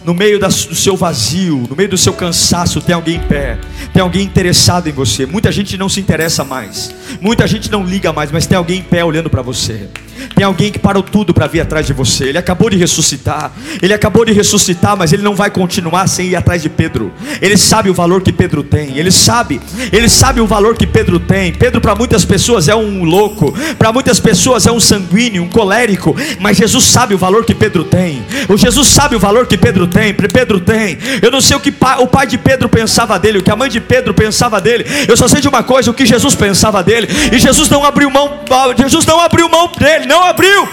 No 0.05 0.15
meio 0.15 0.39
do 0.39 0.51
seu 0.51 0.97
vazio, 0.97 1.67
no 1.69 1.77
meio 1.77 1.89
do 1.89 1.99
seu 1.99 2.13
cansaço, 2.13 2.81
tem 2.81 2.95
alguém 2.95 3.17
em 3.17 3.21
pé, 3.21 3.59
tem 3.93 4.03
alguém 4.03 4.23
interessado 4.23 4.89
em 4.89 4.93
você. 4.93 5.27
Muita 5.27 5.51
gente 5.51 5.77
não 5.77 5.89
se 5.89 6.01
interessa 6.01 6.45
mais, 6.45 6.95
muita 7.21 7.47
gente 7.47 7.71
não 7.71 7.85
liga 7.85 8.13
mais, 8.13 8.31
mas 8.31 8.47
tem 8.47 8.57
alguém 8.59 8.81
em 8.81 8.83
pé 8.83 9.05
olhando 9.05 9.31
para 9.31 9.43
você. 9.43 9.89
Tem 10.35 10.45
alguém 10.45 10.71
que 10.71 10.79
parou 10.79 11.03
tudo 11.03 11.33
para 11.33 11.47
vir 11.47 11.61
atrás 11.61 11.87
de 11.87 11.93
você. 11.93 12.25
Ele 12.25 12.39
acabou 12.39 12.71
de 12.71 12.77
ressuscitar. 12.77 13.53
Ele 13.83 13.95
acabou 13.95 14.25
de 14.25 14.33
ressuscitar, 14.33 14.97
mas 14.97 15.13
ele 15.13 15.23
não 15.23 15.35
vai 15.35 15.51
continuar 15.51 16.07
sem 16.09 16.29
ir 16.29 16.37
atrás 16.37 16.63
de 16.63 16.69
Pedro. 16.69 17.13
Ele 17.41 17.57
sabe 17.57 17.91
o 17.91 17.95
valor 17.95 18.23
que 18.23 18.33
Pedro 18.33 18.63
tem. 18.63 18.97
Ele 18.99 19.11
sabe. 19.11 19.61
Ele 19.93 20.09
sabe 20.09 20.41
o 20.41 20.47
valor 20.47 20.77
que 20.77 20.87
Pedro 20.87 21.19
tem. 21.21 21.53
Pedro 21.53 21.81
para 21.81 21.95
muitas 21.95 22.25
pessoas 22.25 22.69
é 22.69 22.75
um 22.75 23.05
louco, 23.05 23.55
para 23.79 23.93
muitas 23.93 24.19
pessoas 24.21 24.67
é 24.67 24.73
um 24.73 24.81
sanguíneo, 24.81 25.43
um 25.43 25.49
colérico, 25.49 26.17
mas 26.41 26.57
Jesus 26.57 26.85
sabe 26.85 27.15
o 27.15 27.19
valor 27.19 27.45
que 27.45 27.55
Pedro 27.55 27.85
tem. 27.85 28.25
O 28.49 28.57
Jesus 28.57 28.89
sabe 28.89 29.17
o 29.17 29.19
valor 29.19 29.47
que 29.47 29.57
Pedro 29.57 29.87
tem. 29.87 30.15
Pedro 30.15 30.61
tem. 30.61 30.99
Eu 31.23 31.31
não 31.31 31.41
sei 31.41 31.57
o 31.57 31.61
que 31.61 31.73
o 32.01 32.07
pai 32.07 32.27
de 32.27 32.39
Pedro 32.39 32.69
pensava 32.69 33.19
dele, 33.19 33.39
o 33.39 33.43
que 33.43 33.51
a 33.51 33.57
mãe 33.57 33.69
de 33.69 33.81
Pedro 33.81 34.15
pensava 34.15 34.61
dele. 34.61 34.85
Eu 35.07 35.17
só 35.17 35.29
sei 35.29 35.41
de 35.41 35.49
uma 35.49 35.63
coisa, 35.63 35.91
o 35.91 35.95
que 35.95 36.07
Jesus 36.07 36.35
pensava 36.35 36.83
dele. 36.83 37.09
E 37.33 37.39
Jesus 37.39 37.69
não 37.69 37.85
abriu 37.85 38.11
mão, 38.11 38.41
Jesus 38.79 39.07
não 39.07 39.21
abriu 39.21 39.49
mão 39.49 39.71
dele 39.79 40.06
não 40.07 40.23
abriu. 40.23 40.69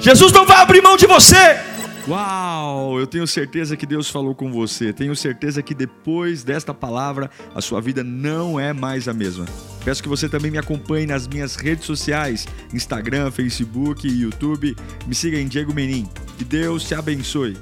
Jesus 0.00 0.32
não 0.32 0.46
vai 0.46 0.56
abrir 0.56 0.82
mão 0.82 0.96
de 0.96 1.06
você. 1.06 1.70
Uau, 2.08 2.98
eu 2.98 3.06
tenho 3.06 3.26
certeza 3.26 3.76
que 3.76 3.86
Deus 3.86 4.08
falou 4.08 4.34
com 4.34 4.50
você. 4.50 4.92
Tenho 4.92 5.14
certeza 5.14 5.62
que 5.62 5.74
depois 5.74 6.42
desta 6.42 6.72
palavra, 6.72 7.30
a 7.54 7.60
sua 7.60 7.80
vida 7.80 8.02
não 8.02 8.58
é 8.58 8.72
mais 8.72 9.06
a 9.06 9.12
mesma. 9.12 9.44
Peço 9.84 10.02
que 10.02 10.08
você 10.08 10.28
também 10.28 10.50
me 10.50 10.58
acompanhe 10.58 11.06
nas 11.06 11.28
minhas 11.28 11.56
redes 11.56 11.84
sociais: 11.84 12.48
Instagram, 12.72 13.30
Facebook 13.30 14.08
YouTube. 14.08 14.74
Me 15.06 15.14
siga 15.14 15.38
em 15.38 15.46
Diego 15.46 15.74
Menin. 15.74 16.08
Que 16.38 16.44
Deus 16.44 16.84
te 16.84 16.94
abençoe. 16.94 17.56